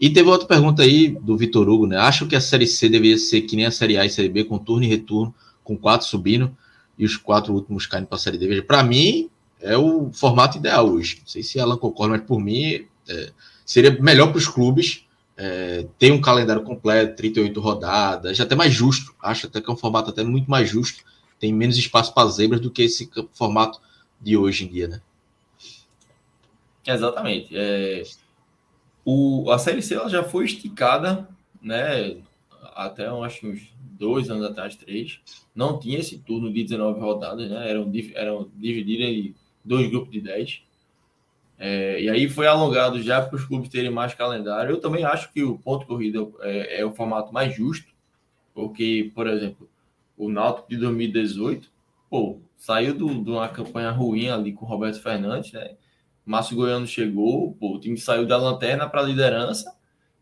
E 0.00 0.08
teve 0.08 0.28
outra 0.28 0.46
pergunta 0.46 0.82
aí 0.82 1.08
do 1.08 1.36
Vitor 1.36 1.68
Hugo, 1.68 1.86
né? 1.86 1.98
Acho 1.98 2.26
que 2.26 2.34
a 2.34 2.40
Série 2.40 2.66
C 2.66 2.88
deveria 2.88 3.18
ser 3.18 3.42
que 3.42 3.56
nem 3.56 3.66
a 3.66 3.70
Série 3.70 3.98
A 3.98 4.06
e 4.06 4.10
Série 4.10 4.28
B, 4.28 4.44
com 4.44 4.58
turno 4.58 4.84
e 4.84 4.88
retorno, 4.88 5.34
com 5.62 5.76
quatro 5.76 6.06
subindo 6.06 6.56
e 6.98 7.04
os 7.04 7.16
quatro 7.16 7.52
últimos 7.52 7.86
caindo 7.86 8.06
para 8.06 8.16
a 8.16 8.18
Série 8.18 8.38
D. 8.38 8.46
Veja, 8.46 8.62
para 8.62 8.82
mim, 8.82 9.28
é 9.66 9.76
o 9.76 10.10
formato 10.12 10.58
ideal 10.58 10.88
hoje. 10.88 11.18
Não 11.20 11.26
sei 11.26 11.42
se 11.42 11.58
Alan 11.58 11.76
concorda, 11.76 12.16
mas 12.16 12.26
por 12.26 12.40
mim 12.40 12.86
é, 13.08 13.32
seria 13.64 13.90
melhor 14.00 14.28
para 14.28 14.38
os 14.38 14.48
clubes 14.48 15.04
é, 15.36 15.86
ter 15.98 16.12
um 16.12 16.20
calendário 16.20 16.62
completo, 16.62 17.16
38 17.16 17.60
rodadas, 17.60 18.40
até 18.40 18.54
mais 18.54 18.72
justo. 18.72 19.14
Acho 19.20 19.46
até 19.46 19.60
que 19.60 19.68
é 19.68 19.72
um 19.72 19.76
formato 19.76 20.10
até 20.10 20.24
muito 20.24 20.50
mais 20.50 20.68
justo. 20.68 21.04
Tem 21.38 21.52
menos 21.52 21.76
espaço 21.76 22.14
para 22.14 22.28
zebras 22.28 22.60
do 22.60 22.70
que 22.70 22.82
esse 22.82 23.10
formato 23.32 23.80
de 24.20 24.36
hoje 24.36 24.64
em 24.64 24.68
dia, 24.68 24.88
né? 24.88 25.00
Exatamente. 26.86 27.48
É, 27.52 28.02
o, 29.04 29.50
a 29.50 29.58
Série 29.58 29.82
C 29.82 29.94
ela 29.94 30.08
já 30.08 30.22
foi 30.22 30.44
esticada, 30.44 31.28
né? 31.60 32.16
Até 32.74 33.06
acho 33.06 33.46
uns 33.46 33.74
dois 33.98 34.30
anos 34.30 34.44
atrás, 34.44 34.76
três. 34.76 35.20
Não 35.54 35.78
tinha 35.78 35.98
esse 35.98 36.18
turno 36.18 36.52
de 36.52 36.62
19 36.62 37.00
rodadas, 37.00 37.50
né? 37.50 37.70
Eram, 37.70 37.92
eram 38.14 38.48
divididas 38.54 39.34
dois 39.66 39.88
grupos 39.90 40.12
de 40.12 40.20
10. 40.20 40.62
É, 41.58 42.02
e 42.02 42.10
aí 42.10 42.28
foi 42.28 42.46
alongado 42.46 43.02
já 43.02 43.20
para 43.22 43.36
os 43.36 43.44
clubes 43.44 43.68
terem 43.68 43.90
mais 43.90 44.14
calendário. 44.14 44.70
Eu 44.72 44.80
também 44.80 45.04
acho 45.04 45.32
que 45.32 45.42
o 45.42 45.58
ponto 45.58 45.86
corrida 45.86 46.26
é, 46.40 46.80
é 46.80 46.84
o 46.84 46.92
formato 46.92 47.32
mais 47.32 47.54
justo, 47.54 47.92
porque, 48.54 49.10
por 49.14 49.26
exemplo, 49.26 49.68
o 50.16 50.28
Náutico 50.28 50.68
de 50.68 50.76
2018, 50.76 51.70
pô, 52.10 52.40
saiu 52.56 52.94
de 52.94 53.02
uma 53.02 53.48
campanha 53.48 53.90
ruim 53.90 54.28
ali 54.28 54.52
com 54.52 54.64
o 54.64 54.68
Roberto 54.68 55.00
Fernandes, 55.00 55.52
né? 55.52 55.76
Márcio 56.24 56.56
Goiano 56.56 56.86
chegou, 56.86 57.52
pô, 57.54 57.76
o 57.76 57.80
time 57.80 57.96
saiu 57.96 58.26
da 58.26 58.36
lanterna 58.36 58.88
para 58.88 59.00
a 59.00 59.04
liderança, 59.04 59.76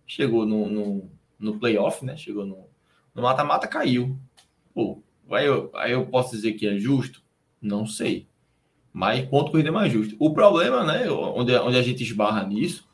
chegou 0.06 0.44
no, 0.44 0.68
no, 0.68 1.10
no 1.38 1.58
playoff, 1.58 2.04
né? 2.04 2.16
Chegou 2.16 2.44
no 2.44 2.68
mata-mata, 3.14 3.66
caiu. 3.66 4.18
Pô, 4.74 5.02
aí 5.30 5.46
eu, 5.46 5.70
aí 5.74 5.92
eu 5.92 6.06
posso 6.06 6.32
dizer 6.32 6.52
que 6.54 6.66
é 6.66 6.76
justo? 6.76 7.22
Não 7.60 7.86
sei. 7.86 8.26
Mas 8.94 9.26
ponto 9.26 9.50
corrida 9.50 9.70
é 9.70 9.72
mais 9.72 9.92
justo. 9.92 10.14
O 10.20 10.32
problema, 10.32 10.84
né, 10.84 11.10
onde, 11.10 11.52
onde 11.56 11.76
a 11.76 11.82
gente 11.82 12.04
esbarra 12.04 12.46
nisso, 12.46 12.88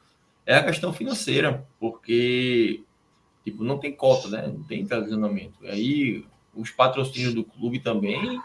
é 0.47 0.57
a 0.57 0.65
questão 0.65 0.95
financeira, 0.95 1.69
porque 1.79 2.83
tipo, 3.45 3.63
não 3.63 3.79
tem 3.79 3.93
cota, 3.93 4.29
né? 4.29 4.47
Não 4.47 4.63
tem 4.63 4.87
tradicionamento. 4.87 5.55
Aí 5.67 6.25
os 6.55 6.71
patrocínios 6.71 7.35
do 7.35 7.45
clube 7.45 7.81
também. 7.81 8.41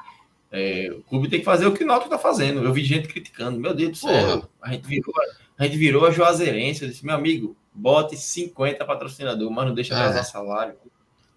É, 0.51 0.89
o 0.91 1.01
clube 1.03 1.29
tem 1.29 1.39
que 1.39 1.45
fazer 1.45 1.65
o 1.65 1.73
que 1.73 1.83
o 1.83 1.87
Náutico 1.87 2.13
está 2.13 2.17
fazendo. 2.17 2.61
Eu 2.61 2.73
vi 2.73 2.83
gente 2.83 3.07
criticando. 3.07 3.59
Meu 3.59 3.73
Deus 3.73 3.91
do 3.91 3.97
céu, 3.97 4.49
a 4.61 4.71
gente 4.73 4.87
virou, 4.87 5.13
a 5.57 5.63
gente 5.63 5.77
virou 5.77 6.05
a 6.05 6.11
Juazeirense. 6.11 6.83
Eu 6.83 6.89
disse, 6.89 7.05
meu 7.05 7.15
amigo, 7.15 7.55
bote 7.73 8.17
50 8.17 8.83
patrocinadores, 8.85 9.53
mas 9.53 9.65
não 9.65 9.73
deixa 9.73 9.95
atrasar 9.95 10.21
é. 10.21 10.23
salário. 10.23 10.75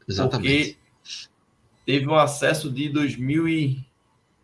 Exatamente. 0.09 0.75
Porque 0.75 0.77
teve 1.85 2.07
o 2.07 2.13
um 2.13 2.17
acesso 2.17 2.71
de 2.71 2.89
2000 2.89 3.49
e 3.49 3.88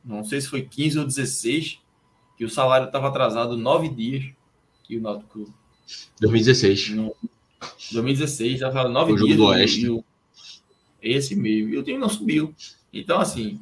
não 0.05 0.25
sei 0.25 0.41
se 0.41 0.49
foi 0.49 0.63
15 0.63 0.99
ou 0.99 1.05
16, 1.07 1.81
que 2.37 2.45
o 2.45 2.51
salário 2.51 2.87
estava 2.87 3.09
atrasado 3.09 3.57
nove 3.57 3.89
dias 3.89 4.25
que 4.83 4.97
o 4.97 5.01
Náutico 5.01 5.53
2016. 6.21 6.91
No, 6.91 7.15
2016, 7.93 8.61
já 8.61 8.71
falando 8.71 8.93
nove 8.93 9.13
o 9.13 9.17
dias. 9.17 9.37
Do 9.37 9.45
Oeste. 9.47 9.89
O, 9.89 10.05
esse 11.03 11.35
meio. 11.35 11.69
E 11.69 11.79
o 11.79 11.83
time 11.83 11.99
não 11.99 12.09
subiu. 12.09 12.55
Então, 12.93 13.21
assim, 13.21 13.61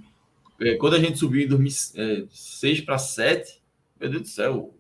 é, 0.60 0.74
quando 0.74 0.94
a 0.94 1.00
gente 1.00 1.18
subiu 1.18 1.42
em 1.42 1.48
2006 1.48 2.80
para 2.82 2.98
7, 2.98 3.60
meu 4.00 4.10
Deus 4.10 4.22
do 4.22 4.28
céu, 4.28 4.74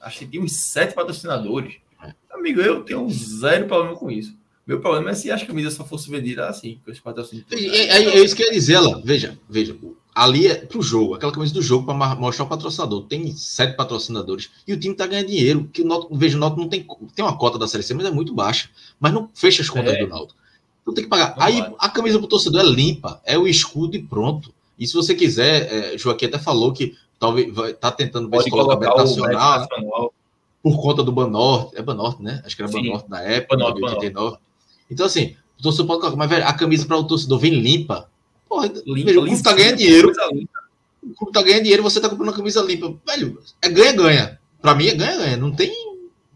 acho 0.00 0.18
que 0.20 0.26
tinha 0.26 0.42
uns 0.42 0.52
sete 0.52 0.94
patrocinadores. 0.94 1.74
É. 2.02 2.12
Amigo, 2.30 2.60
eu 2.60 2.82
tenho 2.82 3.08
zero 3.10 3.66
problema 3.66 3.96
com 3.96 4.10
isso. 4.10 4.36
Meu 4.66 4.80
problema 4.80 5.10
é 5.10 5.14
se 5.14 5.30
as 5.30 5.42
camisas 5.42 5.74
só 5.74 5.84
fossem 5.84 6.10
vendidas 6.10 6.48
assim, 6.48 6.80
com 6.84 6.90
esse 6.90 7.00
patrocínio. 7.00 7.44
É, 7.50 7.56
é, 7.56 8.04
é, 8.04 8.24
isso 8.24 8.34
que 8.34 8.42
eu 8.42 8.46
ia 8.46 8.52
dizer, 8.52 8.80
lá. 8.80 9.00
Veja, 9.04 9.38
veja. 9.48 9.76
Ali 10.16 10.46
é 10.46 10.54
pro 10.54 10.80
jogo, 10.80 11.12
aquela 11.12 11.30
camisa 11.30 11.52
do 11.52 11.60
jogo 11.60 11.84
para 11.84 12.14
mostrar 12.14 12.46
o 12.46 12.48
patrocinador. 12.48 13.02
Tem 13.02 13.36
sete 13.36 13.76
patrocinadores 13.76 14.48
e 14.66 14.72
o 14.72 14.80
time 14.80 14.94
tá 14.94 15.06
ganhando 15.06 15.26
dinheiro. 15.26 15.68
Que 15.70 15.82
o 15.82 15.86
Náutico, 15.86 16.16
veja, 16.16 16.38
o 16.38 16.40
Náutico 16.40 16.62
não 16.62 16.70
tem, 16.70 16.86
tem 17.14 17.22
uma 17.22 17.36
cota 17.36 17.58
da 17.58 17.68
Série 17.68 17.82
C, 17.82 17.92
mas 17.92 18.06
é 18.06 18.10
muito 18.10 18.32
baixa. 18.32 18.70
Mas 18.98 19.12
não 19.12 19.28
fecha 19.34 19.60
as 19.60 19.68
contas 19.68 19.92
é. 19.92 19.98
do 19.98 20.08
Náutico. 20.08 20.40
Não 20.86 20.94
tem 20.94 21.04
que 21.04 21.10
pagar. 21.10 21.34
Aí 21.36 21.62
a 21.78 21.88
camisa 21.90 22.18
pro 22.18 22.26
torcedor 22.26 22.62
é 22.62 22.64
limpa, 22.64 23.20
é 23.26 23.36
o 23.36 23.46
escudo 23.46 23.94
e 23.94 24.02
pronto. 24.02 24.54
E 24.78 24.86
se 24.86 24.94
você 24.94 25.14
quiser, 25.14 25.70
é, 25.70 25.98
Joaquim 25.98 26.24
até 26.24 26.38
falou 26.38 26.72
que 26.72 26.96
talvez 27.18 27.54
vai, 27.54 27.74
tá 27.74 27.92
tentando 27.92 28.30
ver 28.30 28.38
Pode 28.38 28.44
se 28.44 28.50
coloca 28.50 28.86
Nacional, 28.86 29.60
nacional, 29.60 30.14
por 30.62 30.80
conta 30.80 31.02
do 31.02 31.12
Banorte. 31.12 31.76
É 31.76 31.82
Banorte, 31.82 32.22
né? 32.22 32.40
Acho 32.42 32.56
que 32.56 32.62
era 32.62 32.72
Banorte 32.72 33.10
na 33.10 33.20
época, 33.20 33.54
Banorte, 33.54 33.80
de 33.80 33.84
89. 33.84 34.14
Banorte. 34.14 34.42
Então, 34.90 35.04
assim, 35.04 35.36
o 35.60 35.62
torcedor 35.62 35.86
pode 35.88 36.00
colocar, 36.00 36.16
mas 36.16 36.30
velho, 36.30 36.46
a 36.46 36.54
camisa 36.54 36.86
para 36.86 36.96
o 36.96 37.04
torcedor 37.04 37.38
vem 37.38 37.52
limpa 37.52 38.08
Porra, 38.48 38.66
limpa, 38.86 39.06
veja, 39.06 39.20
o 39.20 39.24
clube 39.24 39.42
tá 39.42 39.52
ganhando 39.52 39.76
dinheiro. 39.76 40.12
O 41.02 41.14
clube 41.14 41.32
tá 41.32 41.42
ganhando 41.42 41.62
dinheiro, 41.62 41.82
você 41.82 42.00
tá 42.00 42.08
comprando 42.08 42.28
uma 42.28 42.36
camisa 42.36 42.62
limpa. 42.62 42.94
Velho, 43.06 43.40
é 43.62 43.68
ganha-ganha. 43.68 44.38
Pra 44.60 44.74
mim 44.74 44.86
é 44.86 44.94
ganha-ganha. 44.94 45.36
Não 45.36 45.52
tem 45.52 45.72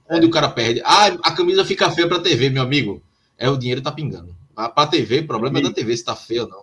onde 0.08 0.26
o 0.26 0.30
cara 0.30 0.48
perde. 0.48 0.82
Ah, 0.84 1.06
a 1.22 1.32
camisa 1.32 1.64
fica 1.64 1.90
feia 1.90 2.08
pra 2.08 2.20
TV, 2.20 2.50
meu 2.50 2.62
amigo. 2.62 3.02
É 3.38 3.48
o 3.48 3.56
dinheiro 3.56 3.80
tá 3.80 3.92
pingando. 3.92 4.34
Pra 4.54 4.86
TV, 4.86 5.20
o 5.20 5.26
problema 5.26 5.58
é 5.58 5.62
da 5.62 5.72
TV 5.72 5.96
se 5.96 6.04
tá 6.04 6.14
feio 6.14 6.42
ou 6.42 6.48
não. 6.48 6.62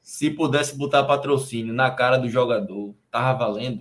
Se 0.00 0.30
pudesse 0.30 0.76
botar 0.76 1.04
patrocínio 1.04 1.74
na 1.74 1.90
cara 1.90 2.16
do 2.16 2.28
jogador, 2.28 2.94
tava 3.10 3.46
valendo. 3.46 3.80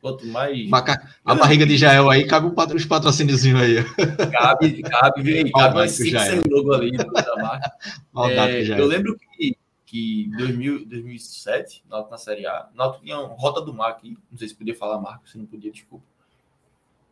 Quanto 0.00 0.24
mais. 0.26 0.68
Maca... 0.68 1.10
A 1.24 1.34
barriga 1.34 1.66
de 1.66 1.76
Jael 1.76 2.08
aí, 2.08 2.26
cabe 2.26 2.46
um 2.46 2.54
patro... 2.54 2.76
os 2.76 2.84
patrocínios 2.84 3.44
aí. 3.44 3.82
Cabe, 4.30 4.82
cabe, 4.82 5.50
cabe 5.50 5.74
mais 5.74 5.92
cinco 5.92 6.48
logo 6.48 6.72
ali. 6.74 6.92
é, 8.30 8.80
eu 8.80 8.86
lembro 8.86 9.18
que 9.18 9.56
que 9.86 10.28
2000, 10.36 10.86
2007, 10.86 11.84
Náutico 11.88 12.10
na 12.10 12.18
Série 12.18 12.44
A, 12.44 12.68
Náutico 12.74 13.04
tinha 13.04 13.18
uma 13.20 13.36
Rota 13.36 13.60
do 13.60 13.72
Mar 13.72 13.90
aqui, 13.90 14.18
não 14.30 14.36
sei 14.36 14.48
se 14.48 14.54
podia 14.54 14.74
falar 14.74 15.00
marca, 15.00 15.26
se 15.26 15.38
não 15.38 15.46
podia, 15.46 15.70
desculpa. 15.70 16.04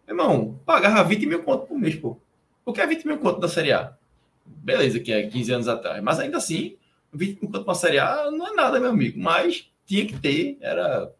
Irmão, 0.07 0.61
pagava 0.67 1.09
20 1.09 1.25
mil 1.25 1.43
conto 1.43 1.67
por 1.67 1.79
mês, 1.79 1.95
pô. 1.95 2.19
O 2.67 2.73
que 2.73 2.81
é 2.81 2.87
20 2.87 3.07
mil 3.07 3.19
conto 3.19 3.41
da 3.41 3.49
Série 3.49 3.73
A? 3.73 3.97
Beleza, 4.45 4.99
que 4.99 5.13
é 5.13 5.27
15 5.27 5.53
anos 5.53 5.69
atrás, 5.69 6.03
mas 6.03 6.19
ainda 6.19 6.37
assim, 6.37 6.77
20 7.13 7.41
mil 7.41 7.51
conto 7.53 7.65
para 7.65 7.73
a 7.73 7.77
Série 7.77 8.01
A 8.01 8.31
não 8.31 8.49
é 8.49 8.53
nada, 8.53 8.81
meu 8.81 8.91
amigo, 8.91 9.21
mas 9.21 9.71
tinha 9.87 10.05
que 10.05 10.19
ter, 10.19 10.59
era, 10.61 11.13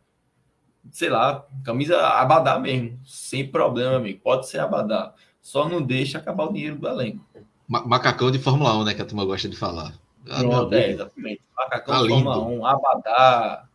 sei 0.91 1.09
lá, 1.09 1.47
camisa 1.65 1.99
abadá 2.01 2.59
mesmo, 2.59 2.99
sem 3.07 3.47
problema, 3.47 3.97
amigo, 3.97 4.21
pode 4.21 4.49
ser 4.49 4.59
abadá, 4.59 5.15
só 5.41 5.69
não 5.69 5.81
deixa 5.81 6.19
acabar 6.19 6.45
o 6.47 6.53
dinheiro 6.53 6.77
do 6.77 6.89
elenco. 6.89 7.25
Macacão 7.69 8.31
de 8.31 8.39
Fórmula 8.39 8.77
1, 8.79 8.85
né, 8.85 8.95
que 8.95 9.03
a 9.03 9.07
turma 9.07 9.25
gosta 9.25 9.49
de 9.49 9.57
falar. 9.57 9.95
Ah, 10.29 10.41
Pronto, 10.41 10.75
é, 10.75 10.91
exatamente. 10.91 11.43
Macacão 11.57 11.95
tá 11.95 12.09
Fórmula 12.09 12.39
1, 12.47 12.67
Abadá. 12.67 13.69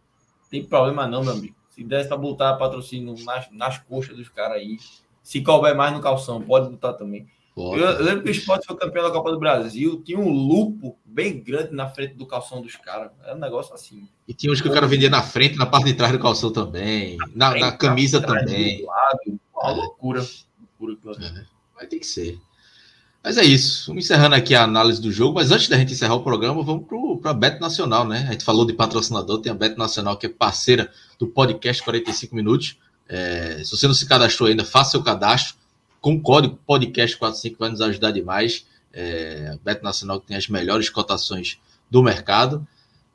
Tem 0.49 0.63
problema 0.63 1.07
não, 1.07 1.23
meu 1.23 1.33
amigo. 1.33 1.55
Se 1.69 1.83
desse 1.83 2.07
para 2.07 2.17
botar 2.17 2.55
patrocínio 2.55 3.15
nas, 3.23 3.49
nas 3.51 3.77
coxas 3.77 4.15
dos 4.15 4.29
caras 4.29 4.57
aí, 4.57 4.77
se 5.23 5.41
couber 5.41 5.75
mais 5.75 5.93
no 5.93 6.01
calção, 6.01 6.41
pode 6.41 6.69
botar 6.69 6.93
também. 6.93 7.27
Eu, 7.55 7.77
eu, 7.77 8.03
lembro 8.03 8.23
que 8.23 8.29
o 8.29 8.31
esporte 8.31 8.65
foi 8.65 8.75
campeão 8.77 9.03
da 9.03 9.11
Copa 9.11 9.31
do 9.31 9.39
Brasil, 9.39 10.01
tinha 10.05 10.17
um 10.17 10.29
lupo 10.29 10.97
bem 11.03 11.41
grande 11.41 11.73
na 11.73 11.89
frente 11.89 12.13
do 12.13 12.25
calção 12.25 12.61
dos 12.61 12.75
caras. 12.77 13.11
Era 13.23 13.35
um 13.35 13.39
negócio 13.39 13.73
assim. 13.73 14.07
E 14.27 14.33
tinha 14.33 14.51
uns 14.51 14.61
que 14.61 14.69
o 14.69 14.73
cara 14.73 14.87
vendia 14.87 15.09
na 15.09 15.21
frente, 15.21 15.57
na 15.57 15.65
parte 15.65 15.87
de 15.87 15.93
trás 15.93 16.13
do 16.13 16.19
calção 16.19 16.53
também, 16.53 17.17
na, 17.35 17.51
frente, 17.51 17.61
na 17.61 17.71
camisa 17.73 18.21
também. 18.21 18.85
Lado, 18.85 19.39
uma 19.53 19.71
é. 19.71 19.75
loucura. 19.75 20.25
loucura 20.79 21.17
é. 21.21 21.45
Vai 21.75 21.87
ter 21.87 21.99
que 21.99 22.07
ser. 22.07 22.39
Mas 23.23 23.37
é 23.37 23.43
isso. 23.43 23.87
Vamos 23.87 24.05
encerrando 24.05 24.35
aqui 24.35 24.55
a 24.55 24.63
análise 24.63 25.01
do 25.01 25.11
jogo. 25.11 25.35
Mas 25.35 25.51
antes 25.51 25.67
da 25.67 25.77
gente 25.77 25.93
encerrar 25.93 26.15
o 26.15 26.23
programa, 26.23 26.63
vamos 26.63 26.85
para 27.21 27.31
a 27.31 27.33
Bet 27.33 27.59
Nacional, 27.59 28.07
né? 28.07 28.25
A 28.29 28.31
gente 28.31 28.43
falou 28.43 28.65
de 28.65 28.73
patrocinador, 28.73 29.39
tem 29.39 29.51
a 29.51 29.55
Bet 29.55 29.77
Nacional 29.77 30.17
que 30.17 30.25
é 30.25 30.29
parceira 30.29 30.91
do 31.17 31.27
podcast 31.27 31.83
45 31.83 32.35
Minutos. 32.35 32.77
É, 33.07 33.61
se 33.63 33.71
você 33.71 33.87
não 33.87 33.93
se 33.93 34.05
cadastrou 34.05 34.47
ainda, 34.49 34.63
faça 34.63 34.91
seu 34.91 35.03
cadastro 35.03 35.55
com 36.01 36.15
o 36.15 36.21
código 36.21 36.57
podcast45 36.67 37.55
vai 37.57 37.69
nos 37.69 37.81
ajudar 37.81 38.11
demais. 38.11 38.65
É, 38.91 39.51
a 39.53 39.57
Bet 39.63 39.83
Nacional 39.83 40.19
que 40.19 40.27
tem 40.27 40.37
as 40.37 40.47
melhores 40.47 40.89
cotações 40.89 41.59
do 41.89 42.01
mercado. 42.01 42.65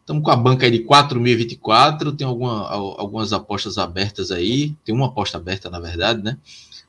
Estamos 0.00 0.22
com 0.22 0.30
a 0.30 0.36
banca 0.36 0.66
aí 0.66 0.70
de 0.70 0.84
4.024. 0.84 2.14
Tem 2.14 2.26
alguma, 2.26 2.68
algumas 2.68 3.32
apostas 3.32 3.78
abertas 3.78 4.30
aí. 4.30 4.74
Tem 4.84 4.94
uma 4.94 5.06
aposta 5.06 5.38
aberta, 5.38 5.70
na 5.70 5.80
verdade, 5.80 6.22
né? 6.22 6.36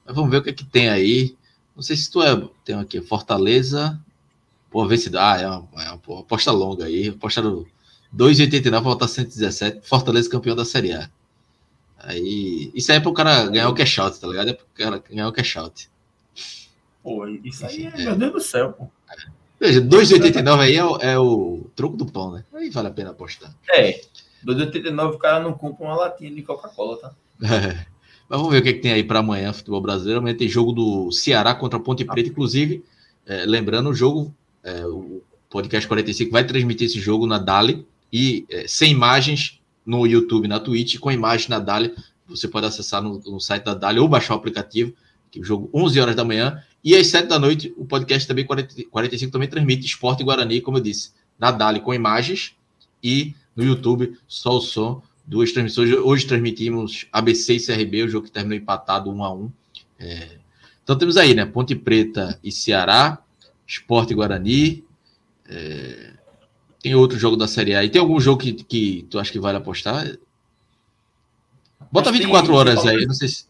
Mas 0.05 0.15
vamos 0.15 0.29
ver 0.29 0.37
o 0.37 0.43
que 0.43 0.49
é 0.49 0.53
que 0.53 0.65
tem 0.65 0.89
aí. 0.89 1.35
Não 1.75 1.83
sei 1.83 1.95
se 1.95 2.09
tu 2.09 2.21
é. 2.21 2.49
Tem 2.63 2.75
aqui, 2.75 3.01
Fortaleza. 3.01 3.99
Pô, 4.69 4.87
se 4.97 5.09
dá. 5.09 5.37
É 5.39 5.47
uma, 5.47 5.67
é 5.83 5.91
uma 5.91 6.19
aposta 6.19 6.51
longa 6.51 6.85
aí. 6.85 7.09
Apostaram 7.09 7.65
2,89 8.15 8.81
volta 8.81 9.07
117. 9.07 9.87
Fortaleza 9.87 10.29
campeão 10.29 10.55
da 10.55 10.65
Série 10.65 10.93
A. 10.93 11.09
Aí. 11.99 12.71
Isso 12.73 12.91
aí 12.91 12.97
é 12.97 13.01
pro 13.01 13.13
cara 13.13 13.47
ganhar 13.47 13.69
o 13.69 13.73
cash 13.73 13.99
out, 13.99 14.19
tá 14.19 14.27
ligado? 14.27 14.49
É 14.49 14.53
pro 14.53 14.65
cara 14.73 15.03
ganhar 15.09 15.27
o 15.27 15.33
cash 15.33 15.57
out. 15.57 15.89
Pô, 17.03 17.27
isso 17.27 17.65
aí, 17.65 17.85
é, 17.85 17.97
meu 17.97 18.15
Deus 18.15 18.33
do 18.33 18.41
céu, 18.41 18.73
pô. 18.73 18.89
Veja, 19.59 19.79
2,89 19.79 20.59
aí 20.59 20.75
é 20.75 20.83
o, 20.83 20.97
é 20.97 21.19
o 21.19 21.69
troco 21.75 21.95
do 21.95 22.05
pão, 22.05 22.31
né? 22.31 22.43
Aí 22.53 22.69
vale 22.69 22.87
a 22.87 22.91
pena 22.91 23.11
apostar. 23.11 23.55
É, 23.69 24.01
2,89 24.45 25.13
o 25.13 25.17
cara 25.17 25.43
não 25.43 25.53
compra 25.53 25.85
uma 25.85 25.95
latinha 25.95 26.33
de 26.33 26.41
Coca-Cola, 26.41 26.97
tá? 26.97 27.13
É. 27.43 27.85
Mas 28.29 28.39
vamos 28.39 28.51
ver 28.51 28.59
o 28.59 28.63
que, 28.63 28.69
é 28.69 28.73
que 28.73 28.79
tem 28.79 28.91
aí 28.91 29.03
para 29.03 29.19
amanhã, 29.19 29.53
futebol 29.53 29.81
brasileiro. 29.81 30.19
Amanhã 30.19 30.35
tem 30.35 30.47
jogo 30.47 30.71
do 30.71 31.11
Ceará 31.11 31.53
contra 31.53 31.79
Ponte 31.79 32.03
Preta, 32.03 32.29
inclusive. 32.29 32.83
É, 33.25 33.45
lembrando, 33.45 33.89
o 33.89 33.93
jogo, 33.93 34.33
é, 34.63 34.85
o 34.85 35.21
podcast 35.49 35.87
45 35.87 36.31
vai 36.31 36.43
transmitir 36.43 36.87
esse 36.87 36.99
jogo 36.99 37.27
na 37.27 37.37
Dali 37.37 37.85
e 38.11 38.45
é, 38.49 38.67
sem 38.67 38.91
imagens 38.91 39.61
no 39.85 40.05
YouTube, 40.07 40.47
na 40.47 40.59
Twitch, 40.59 40.97
com 40.97 41.11
imagem 41.11 41.49
na 41.49 41.59
Dali. 41.59 41.93
Você 42.27 42.47
pode 42.47 42.65
acessar 42.65 43.01
no, 43.01 43.19
no 43.19 43.39
site 43.39 43.63
da 43.63 43.75
Dali 43.75 43.99
ou 43.99 44.07
baixar 44.07 44.33
o 44.33 44.37
aplicativo. 44.37 44.93
Que 45.29 45.39
o 45.39 45.43
jogo 45.43 45.69
11 45.73 45.99
horas 45.99 46.15
da 46.15 46.23
manhã 46.23 46.63
e 46.83 46.95
às 46.95 47.07
7 47.07 47.27
da 47.27 47.37
noite 47.37 47.73
o 47.77 47.85
podcast 47.85 48.27
também 48.27 48.45
40, 48.45 48.85
45 48.89 49.31
também 49.31 49.49
transmite 49.49 49.85
Esporte 49.85 50.23
Guarani, 50.23 50.61
como 50.61 50.77
eu 50.77 50.81
disse, 50.81 51.11
na 51.37 51.51
Dali 51.51 51.79
com 51.79 51.93
imagens 51.93 52.55
e 53.03 53.35
no 53.55 53.63
YouTube 53.63 54.17
só 54.27 54.57
o 54.57 54.61
som 54.61 55.01
duas 55.25 55.51
transmissões. 55.51 55.91
Hoje 55.91 56.27
transmitimos 56.27 57.07
ABC 57.11 57.55
e 57.55 57.65
CRB, 57.65 58.03
o 58.03 58.09
jogo 58.09 58.25
que 58.25 58.31
terminou 58.31 58.57
empatado 58.57 59.11
1 59.11 59.23
a 59.23 59.33
1 59.33 59.51
é... 59.99 60.37
Então 60.83 60.97
temos 60.97 61.17
aí, 61.17 61.33
né? 61.33 61.45
Ponte 61.45 61.75
Preta 61.75 62.39
e 62.43 62.51
Ceará, 62.51 63.19
Esporte 63.65 64.13
Guarani. 64.13 64.83
É... 65.49 66.13
Tem 66.81 66.93
outro 66.93 67.17
jogo 67.17 67.35
da 67.35 67.47
Série 67.47 67.73
A. 67.73 67.83
E 67.83 67.89
tem 67.89 67.99
algum 67.99 68.19
jogo 68.19 68.41
que, 68.41 68.53
que 68.53 69.07
tu 69.09 69.17
acha 69.17 69.31
que 69.31 69.39
vale 69.39 69.57
apostar? 69.57 70.17
Bota 71.91 72.11
24 72.11 72.47
tem, 72.47 72.55
horas 72.55 72.81
tem 72.83 72.91
aí, 72.91 73.05
não 73.05 73.13
sei 73.15 73.27
se. 73.27 73.45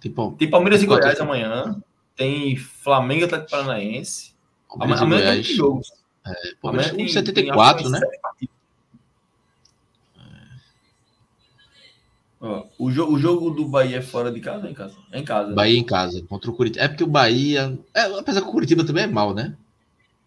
Tem, 0.00 0.14
tem 0.38 0.48
Palmeiras 0.48 0.82
e 0.82 0.86
Goiás 0.86 1.20
amanhã. 1.20 1.76
Tem 2.16 2.56
Flamengo 2.56 3.22
e 3.22 3.24
Atlético 3.24 3.50
Paranaense. 3.50 4.32
Palmeiras 4.68 5.02
amanhã, 5.02 5.22
amanhã 5.28 5.42
tem 5.42 5.54
jogos. 5.54 5.92
É, 6.26 6.54
Palmeiras 6.62 6.92
tem 6.92 7.08
74, 7.08 7.90
né? 7.90 8.00
O, 12.40 12.90
jo 12.90 13.12
o 13.12 13.18
jogo 13.18 13.50
do 13.50 13.66
Bahia 13.66 13.98
é 13.98 14.02
fora 14.02 14.30
de 14.30 14.40
casa 14.40 14.64
ou 14.64 14.70
em 14.70 14.74
casa? 14.74 14.96
É 15.10 15.18
em 15.18 15.24
casa. 15.24 15.48
Né? 15.48 15.54
Bahia 15.54 15.78
em 15.78 15.84
casa, 15.84 16.22
contra 16.22 16.50
o 16.50 16.54
Curitiba. 16.54 16.84
É 16.84 16.88
porque 16.88 17.02
o 17.02 17.08
Bahia. 17.08 17.76
É, 17.92 18.02
apesar 18.18 18.42
que 18.42 18.48
o 18.48 18.52
Curitiba 18.52 18.84
também 18.84 19.04
é 19.04 19.06
mal, 19.08 19.34
né? 19.34 19.56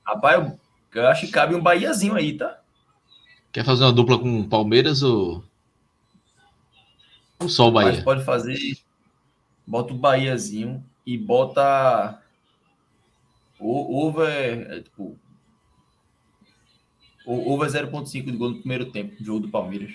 Rapaz, 0.05 0.53
eu, 0.93 1.07
acho 1.07 1.25
que 1.25 1.31
cabe 1.31 1.55
um 1.55 1.61
Bahiazinho 1.61 2.15
aí, 2.15 2.37
tá? 2.37 2.59
Quer 3.51 3.63
fazer 3.63 3.83
uma 3.83 3.93
dupla 3.93 4.19
com 4.19 4.41
o 4.41 4.47
Palmeiras 4.47 5.03
ou. 5.03 5.43
Ou 7.39 7.47
só 7.47 7.69
o 7.69 7.71
Bahia? 7.71 7.93
Mas 7.93 8.03
pode 8.03 8.25
fazer. 8.25 8.57
Bota 9.65 9.93
o 9.93 9.97
Bahiazinho 9.97 10.83
e 11.05 11.17
bota. 11.17 12.21
O 13.57 14.05
over. 14.05 14.71
É, 14.71 14.81
tipo, 14.81 15.17
over 17.25 17.69
0.5 17.69 18.25
de 18.25 18.37
gol 18.37 18.49
no 18.49 18.59
primeiro 18.59 18.91
tempo, 18.91 19.23
jogo 19.23 19.41
do 19.41 19.49
Palmeiras. 19.49 19.93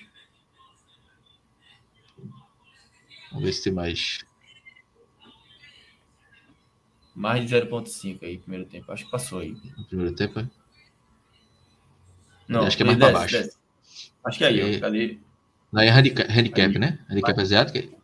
Vamos 3.37 3.45
ver 3.45 3.53
se 3.53 3.65
tem 3.65 3.73
mais. 3.73 4.25
Mais 7.15 7.47
de 7.47 7.55
0,5 7.55 8.23
aí, 8.23 8.39
primeiro 8.39 8.65
tempo. 8.67 8.91
Acho 8.91 9.05
que 9.05 9.11
passou 9.11 9.41
aí. 9.41 9.57
No 9.77 9.85
primeiro 9.85 10.15
tempo, 10.15 10.41
é? 10.41 10.49
Não, 12.49 12.65
acho 12.65 12.77
que 12.77 12.83
é 12.83 12.87
mais 12.87 12.99
para 12.99 13.13
baixo. 13.13 13.37
Desce. 13.37 13.59
Acho 14.25 14.39
que 14.39 14.45
é 14.45 14.49
aí, 14.49 14.61
é... 14.61 14.81
cadê? 14.81 15.19
Não, 15.71 15.83
é 15.83 15.89
handicap, 15.91 16.31
handicap 16.31 16.79
né? 16.79 16.99
Handicap 17.11 17.41
asiático? 17.41 17.97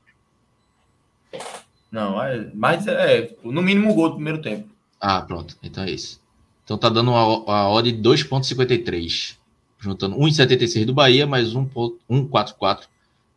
Não, 1.91 2.23
é, 2.23 2.51
mas 2.55 2.87
é 2.87 3.35
no 3.43 3.63
mínimo 3.63 3.95
gol 3.95 4.11
do 4.11 4.15
primeiro 4.17 4.41
tempo. 4.41 4.69
Ah, 5.01 5.23
pronto. 5.23 5.57
Então 5.63 5.85
é 5.85 5.91
isso. 5.91 6.21
Então 6.65 6.77
tá 6.77 6.89
dando 6.89 7.11
uma, 7.11 7.25
uma 7.25 7.71
odd 7.71 7.91
de 7.91 8.03
2,53. 8.03 9.37
Juntando 9.79 10.17
1,76 10.17 10.85
do 10.85 10.95
Bahia, 10.95 11.27
mais 11.27 11.55
1,44 11.55 12.87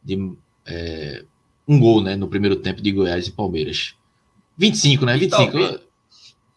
de 0.03 0.35
é, 0.65 1.25
um 1.67 1.79
gol, 1.79 2.01
né, 2.01 2.15
no 2.15 2.27
primeiro 2.27 2.55
tempo 2.55 2.81
de 2.81 2.91
Goiás 2.91 3.27
e 3.27 3.31
Palmeiras. 3.31 3.95
25, 4.57 5.05
né? 5.05 5.17
25. 5.17 5.51
Talvez... 5.51 5.81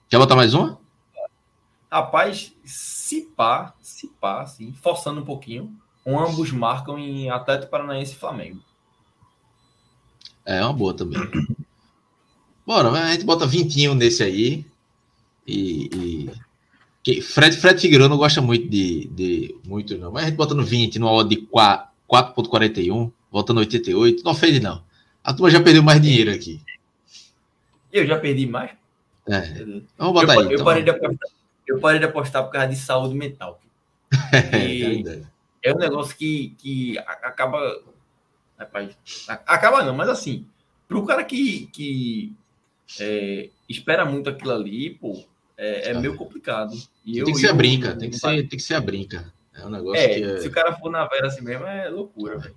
Quer 0.08 0.18
botar 0.18 0.36
mais 0.36 0.54
uma? 0.54 0.78
Rapaz, 1.90 2.52
se 2.64 3.22
pá, 3.36 3.74
se 3.80 4.08
pá, 4.20 4.42
assim, 4.42 4.72
forçando 4.74 5.20
um 5.20 5.24
pouquinho, 5.24 5.74
um 6.04 6.18
ambos 6.18 6.52
marcam 6.52 6.98
em 6.98 7.30
Atlético 7.30 7.70
Paranaense 7.70 8.12
e 8.12 8.16
Flamengo. 8.16 8.60
É, 10.44 10.62
uma 10.62 10.72
boa 10.72 10.94
também. 10.94 11.20
Bora, 12.66 12.90
a 12.90 13.12
gente 13.12 13.24
bota 13.24 13.46
21 13.46 13.94
nesse 13.94 14.22
aí. 14.22 14.64
E. 15.46 16.30
e... 17.06 17.22
Fred, 17.22 17.56
Fred 17.56 17.80
Figueiredo 17.80 18.10
não 18.10 18.18
gosta 18.18 18.42
muito 18.42 18.68
de, 18.68 19.08
de. 19.08 19.54
Muito, 19.66 19.96
não. 19.96 20.12
Mas 20.12 20.24
a 20.24 20.26
gente 20.26 20.36
bota 20.36 20.54
no 20.54 20.62
20, 20.62 20.98
no 20.98 21.06
odd 21.06 21.34
de 21.34 21.46
4,41, 21.46 23.10
voltando 23.30 23.58
88. 23.60 24.22
Não 24.22 24.32
ofende, 24.32 24.60
não. 24.60 24.82
A 25.28 25.34
turma 25.34 25.50
já 25.50 25.62
perdeu 25.62 25.82
mais 25.82 26.00
dinheiro 26.00 26.30
aqui. 26.30 26.58
Eu 27.92 28.06
já 28.06 28.18
perdi 28.18 28.46
mais? 28.46 28.70
É. 29.28 29.62
Vamos 29.98 30.14
botar 30.14 30.36
eu, 30.36 30.40
aí. 30.40 30.46
Eu, 30.46 30.52
então. 30.52 30.64
parei 30.64 30.82
de 30.82 30.88
apostar, 30.88 31.30
eu 31.66 31.80
parei 31.80 31.98
de 31.98 32.06
apostar 32.06 32.44
por 32.44 32.50
causa 32.50 32.68
de 32.68 32.76
saúde 32.76 33.14
mental. 33.14 33.60
é 35.62 35.74
um 35.74 35.76
negócio 35.76 36.16
que, 36.16 36.54
que 36.56 36.98
acaba. 36.98 37.78
Rapaz, 38.58 38.96
acaba 39.28 39.84
não, 39.84 39.94
mas 39.94 40.08
assim, 40.08 40.46
para 40.88 40.96
o 40.96 41.04
cara 41.04 41.22
que, 41.22 41.66
que 41.74 42.32
é, 42.98 43.50
espera 43.68 44.06
muito 44.06 44.30
aquilo 44.30 44.52
ali, 44.52 44.94
pô, 44.94 45.22
é, 45.58 45.90
é 45.90 45.94
meio 46.00 46.16
complicado. 46.16 46.74
E 47.04 47.18
eu, 47.18 47.26
tem 47.26 47.34
que 47.34 47.40
ser 47.40 47.50
a 47.50 47.52
brinca, 47.52 47.94
tem 47.94 48.08
que 48.08 48.16
ser, 48.16 48.48
tem 48.48 48.56
que 48.56 48.60
ser 48.60 48.76
a 48.76 48.80
brinca. 48.80 49.30
É 49.52 49.66
um 49.66 49.68
negócio 49.68 50.00
é, 50.00 50.08
que. 50.08 50.24
É... 50.24 50.40
Se 50.40 50.48
o 50.48 50.52
cara 50.52 50.72
for 50.72 50.90
na 50.90 51.04
vera 51.06 51.26
assim 51.26 51.42
mesmo, 51.42 51.66
é 51.66 51.86
loucura, 51.90 52.38
velho. 52.38 52.56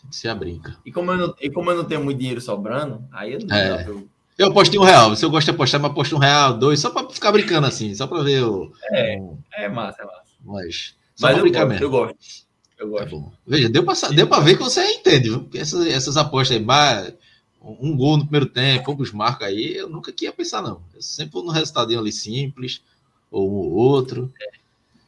Tem 0.00 0.10
que 0.10 0.16
ser 0.16 0.28
a 0.28 0.34
brinca. 0.34 0.76
E 0.84 0.90
como 0.90 1.12
eu 1.12 1.18
não, 1.18 1.34
e 1.40 1.50
como 1.50 1.70
eu 1.70 1.76
não 1.76 1.84
tenho 1.84 2.02
muito 2.02 2.18
dinheiro 2.18 2.40
sobrando, 2.40 3.04
aí 3.12 3.34
eu 3.34 3.40
não 3.40 3.56
é. 3.56 3.84
eu... 3.86 4.08
eu 4.38 4.48
apostei 4.48 4.78
um 4.78 4.84
real. 4.84 5.14
Se 5.14 5.24
eu 5.24 5.30
gosto 5.30 5.46
de 5.46 5.50
apostar, 5.52 5.80
mas 5.80 5.90
aposto 5.90 6.16
um 6.16 6.18
real, 6.18 6.56
dois, 6.58 6.80
só 6.80 6.90
para 6.90 7.08
ficar 7.10 7.32
brincando 7.32 7.66
assim, 7.66 7.94
só 7.94 8.06
para 8.06 8.22
ver 8.22 8.44
o. 8.44 8.72
É, 8.92 9.18
um... 9.18 9.38
é 9.52 9.68
massa, 9.68 10.02
é 10.02 10.06
massa. 10.06 10.30
Mas, 10.42 10.94
só 11.14 11.26
mas 11.26 11.36
eu, 11.36 11.42
brincar 11.42 11.64
gosto, 11.64 11.70
mesmo. 11.70 11.84
eu 11.84 11.90
gosto. 11.90 12.16
Eu 12.78 12.92
tá 12.92 13.04
gosto. 13.04 13.16
É 13.16 13.30
Veja, 13.46 13.68
deu 13.68 13.84
para 13.84 14.08
deu 14.08 14.26
pra 14.26 14.40
ver 14.40 14.56
que 14.56 14.62
você 14.62 14.84
entende, 14.86 15.28
viu? 15.28 15.40
Porque 15.40 15.58
essas, 15.58 15.86
essas 15.86 16.16
apostas 16.16 16.56
aí, 16.56 16.64
um 17.62 17.94
gol 17.94 18.16
no 18.16 18.24
primeiro 18.24 18.46
tempo, 18.46 18.86
poucos 18.86 19.12
marcos 19.12 19.46
aí, 19.46 19.76
eu 19.76 19.88
nunca 19.88 20.10
queria 20.12 20.32
pensar, 20.32 20.62
não. 20.62 20.80
Eu 20.94 21.02
sempre 21.02 21.34
vou 21.34 21.44
no 21.44 21.52
resultadinho 21.52 22.00
ali 22.00 22.10
simples, 22.10 22.82
ou 23.30 23.50
um 23.50 23.54
ou 23.54 23.72
outro. 23.72 24.32
É. 24.40 24.60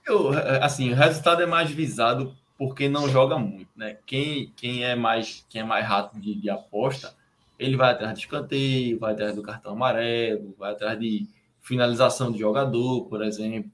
Eu, 0.07 0.31
assim, 0.61 0.93
o 0.93 0.97
resultado 0.97 1.43
é 1.43 1.47
mais 1.47 1.71
visado 1.71 2.35
porque 2.63 2.89
não 2.89 3.09
joga 3.09 3.37
muito, 3.37 3.69
né? 3.75 3.99
Quem, 4.07 4.53
quem 4.55 4.85
é 4.85 4.95
mais 4.95 5.45
quem 5.49 5.63
é 5.63 5.65
mais 5.65 5.85
rato 5.85 6.17
de, 6.21 6.33
de 6.37 6.49
aposta, 6.49 7.13
ele 7.59 7.77
vai 7.77 7.91
atrás 7.91 8.15
de 8.15 8.21
escanteio, 8.21 9.01
vai 9.01 9.15
atrás 9.15 9.35
do 9.35 9.43
cartão 9.43 9.73
amarelo, 9.73 10.55
vai 10.57 10.71
atrás 10.71 10.97
de 10.97 11.27
finalização 11.61 12.31
de 12.31 12.39
jogador, 12.39 13.07
por 13.07 13.21
exemplo. 13.21 13.69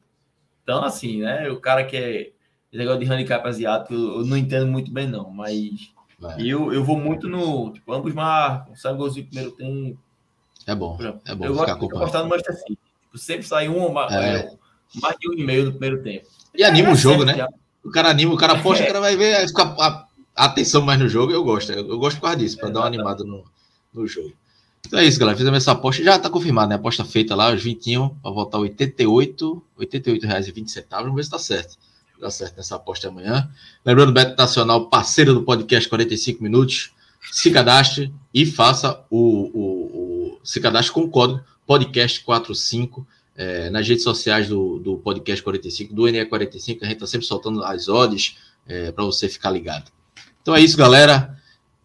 Então, 0.63 0.83
assim, 0.83 1.21
né? 1.21 1.51
O 1.51 1.61
cara 1.61 1.85
que 1.85 1.99
é 1.99 2.33
negócio 2.73 3.01
de 3.01 3.13
handicap 3.13 3.47
asiático, 3.47 3.93
eu, 3.93 4.21
eu 4.21 4.25
não 4.25 4.39
entendo 4.39 4.67
muito 4.67 4.91
bem, 4.91 5.07
não, 5.07 5.31
mas 5.31 5.93
é. 6.39 6.43
eu, 6.43 6.73
eu 6.73 6.83
vou 6.83 6.99
muito 6.99 7.29
no. 7.29 7.71
Tipo, 7.71 7.93
ambos 7.93 8.15
marcam, 8.15 8.75
sai 8.75 8.95
golzinho 8.95 9.27
primeiro 9.27 9.51
tempo. 9.51 9.99
É 10.67 10.75
bom. 10.75 10.99
É 11.27 11.35
bom 11.35 11.45
eu 11.45 11.55
gosto 11.55 11.79
de 11.79 11.95
apostar 11.95 12.23
no 12.23 12.31
Manchester 12.31 12.57
City. 12.57 12.79
Tipo, 13.03 13.19
sempre 13.19 13.47
sai 13.47 13.69
um, 13.69 13.99
é. 14.09 14.37
é. 14.37 14.57
mais 15.03 15.19
de 15.19 15.29
um 15.29 15.35
e 15.35 15.45
meio 15.45 15.67
no 15.67 15.73
primeiro 15.73 16.03
tempo. 16.03 16.27
E 16.55 16.65
anima 16.65 16.93
o 16.93 16.97
jogo, 16.97 17.27
né? 17.27 17.37
Já. 17.37 17.49
O 17.85 17.91
cara 17.91 18.11
anima, 18.11 18.35
o 18.35 18.37
cara 18.37 18.55
aposta, 18.59 18.85
o 18.85 18.87
cara 18.87 19.01
vai 19.01 19.17
ver, 19.17 19.47
fica 19.49 19.63
a, 19.63 20.07
atenção 20.37 20.83
mais 20.83 20.99
no 20.99 21.09
jogo. 21.09 21.33
Eu 21.33 21.45
gosto, 21.45 21.73
eu, 21.73 21.87
eu 21.89 21.99
gosto 21.99 22.17
por 22.17 22.25
causa 22.25 22.37
disso, 22.37 22.59
para 22.59 22.71
dar 22.71 22.81
uma 22.81 22.87
animada 22.87 23.25
no, 23.25 23.45
no 23.93 24.07
jogo. 24.07 24.33
Então 24.87 24.99
é 24.99 25.05
isso, 25.05 25.19
galera. 25.19 25.37
Fizemos 25.37 25.59
essa 25.59 25.73
aposta. 25.73 26.03
Já 26.03 26.17
está 26.17 26.31
confirmado, 26.31 26.69
né? 26.69 26.75
A 26.77 26.79
aposta 26.79 27.05
feita 27.05 27.35
lá, 27.35 27.53
os 27.53 27.63
21, 27.63 28.09
para 28.09 28.31
voltar 28.31 28.59
88, 28.59 29.63
R$ 29.79 30.19
reais 30.23 30.49
e 30.49 30.53
20 30.53 30.71
centavos. 30.71 31.05
Vamos 31.05 31.17
ver 31.17 31.23
se 31.25 31.29
está 31.29 31.39
certo. 31.39 31.77
Dá 32.21 32.31
certo 32.31 32.57
nessa 32.57 32.77
aposta 32.77 33.09
amanhã. 33.09 33.49
Lembrando, 33.85 34.13
Beto 34.13 34.37
Nacional, 34.37 34.89
parceiro 34.89 35.35
do 35.35 35.43
podcast 35.43 35.89
45 35.89 36.43
Minutos. 36.43 36.93
Se 37.31 37.51
cadastre 37.51 38.13
e 38.33 38.47
faça 38.47 39.05
o, 39.11 39.19
o, 39.19 40.39
o 40.39 40.39
se 40.43 40.61
cadastre 40.61 40.95
com 40.95 41.03
o 41.03 41.11
código 41.11 41.41
podcast45 41.69 43.05
é, 43.39 43.71
nas 43.71 43.87
redes 43.87 44.03
sociais 44.03 44.49
do, 44.49 44.81
do 44.81 44.99
podcast 44.99 45.41
45, 45.45 45.95
do 45.95 46.03
NE45, 46.03 46.79
a 46.83 46.87
gente 46.87 46.95
está 46.95 47.07
sempre 47.07 47.25
soltando 47.25 47.63
as 47.63 47.89
odds, 47.89 48.37
é, 48.67 48.91
para 48.91 49.05
você 49.05 49.29
ficar 49.29 49.51
ligado. 49.53 49.93
Então 50.43 50.57
é 50.57 50.61
isso, 50.61 50.77
galera. 50.77 51.39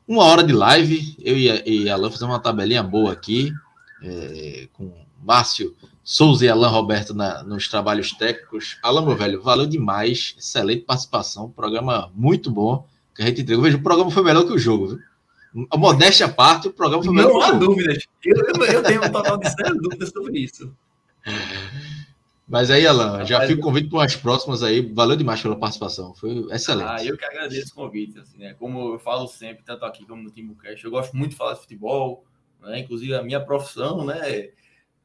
Uma 0.08 0.24
hora 0.24 0.44
de 0.44 0.52
live. 0.52 1.16
Eu 1.24 1.38
e, 1.38 1.52
a, 1.52 1.62
e 1.64 1.90
Alan 1.90 2.10
fizemos 2.10 2.34
uma 2.34 2.40
tabelinha 2.40 2.82
boa 2.82 3.14
aqui, 3.14 3.54
é, 4.02 4.68
com 4.74 4.92
Márcio 5.24 5.76
Souza 6.04 6.44
e 6.44 6.50
Alan 6.50 6.70
Roberto 6.70 7.14
na, 7.14 7.44
nos 7.44 7.68
trabalhos 7.68 8.12
técnicos. 8.12 8.78
Alan, 8.82 9.06
meu 9.06 9.16
velho, 9.16 9.42
valeu 9.42 9.68
demais. 9.68 10.36
Excelente 10.38 10.82
participação. 10.82 11.52
Programa 11.52 12.12
muito 12.16 12.50
bom 12.50 12.86
que 13.16 13.22
a 13.22 13.26
gente 13.28 13.42
entregou. 13.42 13.64
Veja, 13.64 13.78
o 13.78 13.84
programa 13.84 14.10
foi 14.10 14.24
melhor 14.24 14.44
que 14.44 14.54
o 14.54 14.58
jogo, 14.58 14.88
viu? 14.88 15.00
A 15.70 15.78
modéstia 15.78 16.26
à 16.26 16.30
parte, 16.30 16.68
o 16.68 16.74
programa 16.74 17.04
foi 17.04 17.14
melhor 17.14 17.32
Não 17.32 17.42
há 17.42 17.52
dúvidas. 17.52 18.08
Eu, 18.26 18.36
eu, 18.36 18.66
eu 18.66 18.84
tenho 18.84 19.06
um 19.06 19.12
total 19.12 19.38
de 19.38 19.48
zero 19.50 19.78
dúvidas 19.78 20.10
sobre 20.10 20.40
isso. 20.40 20.74
Mas 22.48 22.70
aí, 22.70 22.86
Alan, 22.86 23.26
já 23.26 23.48
fico 23.48 23.62
convite 23.62 23.90
para 23.90 24.00
umas 24.00 24.16
próximas 24.16 24.62
aí. 24.62 24.82
Valeu 24.82 25.16
demais 25.16 25.42
pela 25.42 25.58
participação. 25.58 26.14
Foi 26.14 26.46
excelente. 26.52 26.90
Ah, 26.90 27.06
eu 27.06 27.18
que 27.18 27.26
agradeço 27.26 27.72
o 27.72 27.76
convite. 27.76 28.20
Assim, 28.20 28.38
né? 28.38 28.54
Como 28.54 28.94
eu 28.94 29.00
falo 29.00 29.28
sempre, 29.28 29.64
tanto 29.64 29.86
aqui 29.86 30.06
como 30.06 30.22
no 30.22 30.30
Timbucast, 30.30 30.84
eu 30.84 30.92
gosto 30.92 31.16
muito 31.16 31.32
de 31.32 31.38
falar 31.38 31.54
de 31.54 31.62
futebol. 31.62 32.26
Né? 32.62 32.80
Inclusive, 32.80 33.16
a 33.16 33.24
minha 33.24 33.40
profissão, 33.40 34.06
né? 34.06 34.50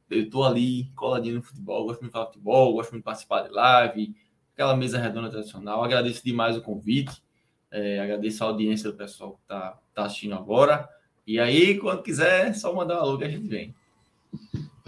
Eu 0.09 0.23
estou 0.23 0.43
ali 0.43 0.91
coladinho 0.95 1.35
no 1.35 1.41
futebol, 1.41 1.85
gosto 1.85 2.01
muito 2.01 2.11
de 2.11 2.13
falar 2.13 2.25
de 2.25 2.33
futebol, 2.33 2.73
gosto 2.73 2.91
muito 2.91 3.01
de 3.01 3.05
participar 3.05 3.43
de 3.43 3.51
live, 3.51 4.15
aquela 4.53 4.75
mesa 4.75 4.97
redonda 4.97 5.29
tradicional. 5.29 5.83
Agradeço 5.83 6.23
demais 6.23 6.57
o 6.57 6.61
convite. 6.61 7.21
É, 7.71 7.99
agradeço 7.99 8.43
a 8.43 8.47
audiência 8.47 8.91
do 8.91 8.97
pessoal 8.97 9.33
que 9.33 9.41
está 9.43 9.79
tá 9.93 10.05
assistindo 10.05 10.33
agora. 10.33 10.89
E 11.27 11.39
aí, 11.39 11.77
quando 11.77 12.01
quiser, 12.01 12.47
é 12.47 12.53
só 12.53 12.73
mandar 12.73 12.95
um 12.95 13.01
alô 13.01 13.17
que 13.17 13.23
a 13.23 13.29
gente 13.29 13.47
vem. 13.47 13.75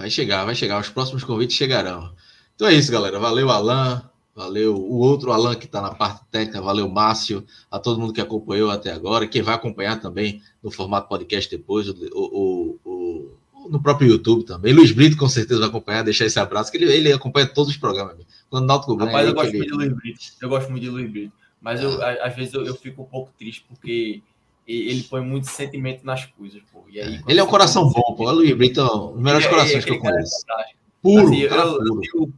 Vai 0.01 0.09
chegar, 0.09 0.45
vai 0.45 0.55
chegar. 0.55 0.81
Os 0.81 0.89
próximos 0.89 1.23
convites 1.23 1.55
chegarão. 1.55 2.11
Então 2.55 2.67
é 2.67 2.73
isso, 2.73 2.91
galera. 2.91 3.19
Valeu, 3.19 3.51
Alan. 3.51 4.09
Valeu 4.35 4.75
o 4.75 4.97
outro 4.97 5.31
Alan 5.31 5.53
que 5.53 5.65
está 5.65 5.79
na 5.79 5.93
parte 5.93 6.25
técnica. 6.31 6.59
Valeu, 6.59 6.89
Márcio. 6.89 7.45
A 7.69 7.77
todo 7.77 7.99
mundo 7.99 8.11
que 8.11 8.19
acompanhou 8.19 8.71
até 8.71 8.91
agora. 8.91 9.27
Quem 9.27 9.43
vai 9.43 9.53
acompanhar 9.53 10.01
também 10.01 10.41
no 10.63 10.71
formato 10.71 11.07
podcast 11.07 11.55
depois, 11.55 11.87
o, 11.87 11.95
o, 12.13 12.79
o, 12.83 13.69
no 13.69 13.79
próprio 13.79 14.09
YouTube 14.09 14.43
também. 14.43 14.73
Luiz 14.73 14.91
Brito 14.91 15.17
com 15.17 15.29
certeza 15.29 15.59
vai 15.59 15.69
acompanhar, 15.69 16.03
deixar 16.03 16.25
esse 16.25 16.39
abraço, 16.39 16.71
que 16.71 16.77
ele, 16.77 16.91
ele 16.91 17.13
acompanha 17.13 17.45
todos 17.45 17.69
os 17.71 17.77
programas. 17.77 18.15
Quando 18.49 18.63
o 18.63 18.67
Náutico 18.67 18.95
ganha... 18.95 19.11
Rapaz, 19.11 19.27
eu 19.27 19.35
gosto 19.35 19.49
ele... 19.49 19.57
muito 19.59 19.71
de 19.71 19.77
Luiz 19.77 19.93
Brito. 19.93 20.19
Eu 20.41 20.49
gosto 20.49 20.71
muito 20.71 20.83
de 20.83 20.89
Luiz 20.89 21.11
Brito. 21.11 21.33
Mas 21.61 21.79
eu, 21.79 22.01
ah. 22.01 22.17
às 22.23 22.35
vezes 22.35 22.55
eu, 22.55 22.65
eu 22.65 22.73
fico 22.73 23.03
um 23.03 23.05
pouco 23.05 23.31
triste 23.37 23.63
porque 23.69 24.23
ele 24.71 25.03
põe 25.03 25.21
muito 25.21 25.47
sentimento 25.47 26.05
nas 26.05 26.25
coisas, 26.25 26.61
pô. 26.71 26.83
E 26.89 26.99
aí, 26.99 27.21
ele 27.27 27.39
é 27.39 27.43
um 27.43 27.47
coração 27.47 27.89
bom, 27.89 28.15
pô. 28.15 28.27
O 28.27 28.31
Luiz 28.31 28.55
Brito 28.55 28.81
é 28.81 28.83
um 28.83 29.13
dos 29.13 29.21
melhores 29.21 29.45
é, 29.45 29.49
corações 29.49 29.85
que 29.85 29.91
eu 29.91 29.99
conheço. 29.99 30.45
É 30.59 30.81
Puro, 31.01 31.27
assim, 31.27 31.39
eu, 31.39 31.49
puro. 31.49 31.87
eu 31.87 31.99
tenho 31.99 32.33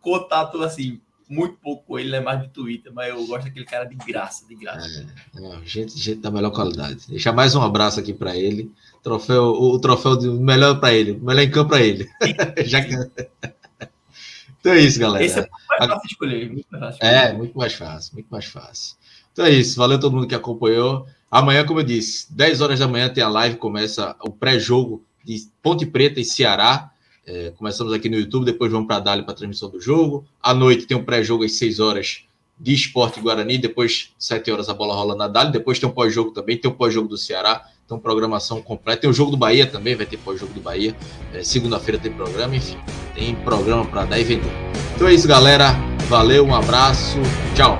contato, 0.00 0.62
assim, 0.62 1.00
muito 1.28 1.56
pouco 1.56 1.84
com 1.86 1.98
ele, 1.98 2.14
é 2.14 2.20
mais 2.20 2.40
de 2.40 2.48
Twitter, 2.48 2.92
mas 2.92 3.08
eu 3.08 3.26
gosto 3.26 3.44
daquele 3.44 3.64
cara 3.64 3.84
de 3.84 3.96
graça, 3.96 4.46
de 4.46 4.54
graça. 4.54 5.06
É, 5.36 5.58
gente, 5.64 5.98
gente 5.98 6.20
da 6.20 6.30
melhor 6.30 6.50
qualidade. 6.50 7.06
Deixar 7.08 7.32
mais 7.32 7.54
um 7.54 7.62
abraço 7.62 8.00
aqui 8.00 8.14
para 8.14 8.36
ele. 8.36 8.70
Troféu, 9.02 9.44
o 9.44 9.78
troféu 9.78 10.16
de 10.16 10.28
melhor 10.28 10.80
para 10.80 10.94
ele, 10.94 11.12
melhor 11.14 11.42
em 11.42 11.50
campo 11.50 11.70
para 11.70 11.82
ele. 11.82 12.08
Já 12.64 12.82
que... 12.82 12.94
Então 14.60 14.72
é 14.72 14.80
isso, 14.80 14.98
galera. 14.98 15.24
Esse 15.24 15.38
é 15.38 15.42
muito 15.42 15.52
mais 15.68 15.86
fácil 15.86 16.02
de 16.02 16.12
escolher. 16.12 16.50
Muito 16.50 16.66
mais 16.70 16.98
fácil 16.98 17.06
é, 17.06 17.32
muito 17.32 17.58
mais 17.58 17.74
fácil, 17.74 18.14
muito 18.14 18.28
mais 18.28 18.44
fácil. 18.46 18.96
Então 19.32 19.44
é 19.44 19.50
isso. 19.50 19.76
Valeu 19.76 20.00
todo 20.00 20.14
mundo 20.14 20.26
que 20.26 20.34
acompanhou. 20.34 21.06
Amanhã, 21.36 21.66
como 21.66 21.80
eu 21.80 21.84
disse, 21.84 22.34
10 22.34 22.62
horas 22.62 22.78
da 22.78 22.88
manhã 22.88 23.10
tem 23.10 23.22
a 23.22 23.28
live, 23.28 23.58
começa 23.58 24.16
o 24.22 24.30
pré-jogo 24.30 25.04
de 25.22 25.36
Ponte 25.62 25.84
Preta 25.84 26.18
e 26.18 26.24
Ceará. 26.24 26.90
É, 27.26 27.50
começamos 27.50 27.92
aqui 27.92 28.08
no 28.08 28.16
YouTube, 28.16 28.46
depois 28.46 28.72
vamos 28.72 28.86
para 28.86 28.96
a 28.96 29.00
Dali 29.00 29.22
para 29.22 29.32
a 29.32 29.36
transmissão 29.36 29.68
do 29.68 29.78
jogo. 29.78 30.24
À 30.42 30.54
noite 30.54 30.86
tem 30.86 30.96
um 30.96 31.04
pré-jogo 31.04 31.44
às 31.44 31.52
6 31.52 31.78
horas 31.78 32.22
de 32.58 32.72
Esporte 32.72 33.20
Guarani, 33.20 33.58
depois 33.58 34.14
7 34.18 34.50
horas 34.50 34.70
a 34.70 34.72
bola 34.72 34.94
rola 34.94 35.14
na 35.14 35.28
Dali, 35.28 35.52
depois 35.52 35.78
tem 35.78 35.86
um 35.86 35.92
pós-jogo 35.92 36.30
também, 36.30 36.56
tem 36.56 36.70
um 36.70 36.74
pós-jogo 36.74 37.06
do 37.06 37.18
Ceará, 37.18 37.66
então 37.84 37.98
programação 37.98 38.62
completa. 38.62 39.02
Tem 39.02 39.10
o 39.10 39.12
jogo 39.12 39.30
do 39.30 39.36
Bahia 39.36 39.66
também, 39.66 39.94
vai 39.94 40.06
ter 40.06 40.16
pós-jogo 40.16 40.54
do 40.54 40.60
Bahia. 40.62 40.96
É, 41.34 41.44
Segunda-feira 41.44 42.00
tem 42.00 42.10
programa, 42.14 42.56
enfim, 42.56 42.78
tem 43.14 43.34
programa 43.34 43.84
para 43.84 44.06
dar 44.06 44.18
e 44.18 44.24
vender. 44.24 44.52
Então 44.94 45.06
é 45.06 45.12
isso, 45.12 45.28
galera. 45.28 45.74
Valeu, 46.08 46.46
um 46.46 46.54
abraço, 46.54 47.18
tchau. 47.54 47.78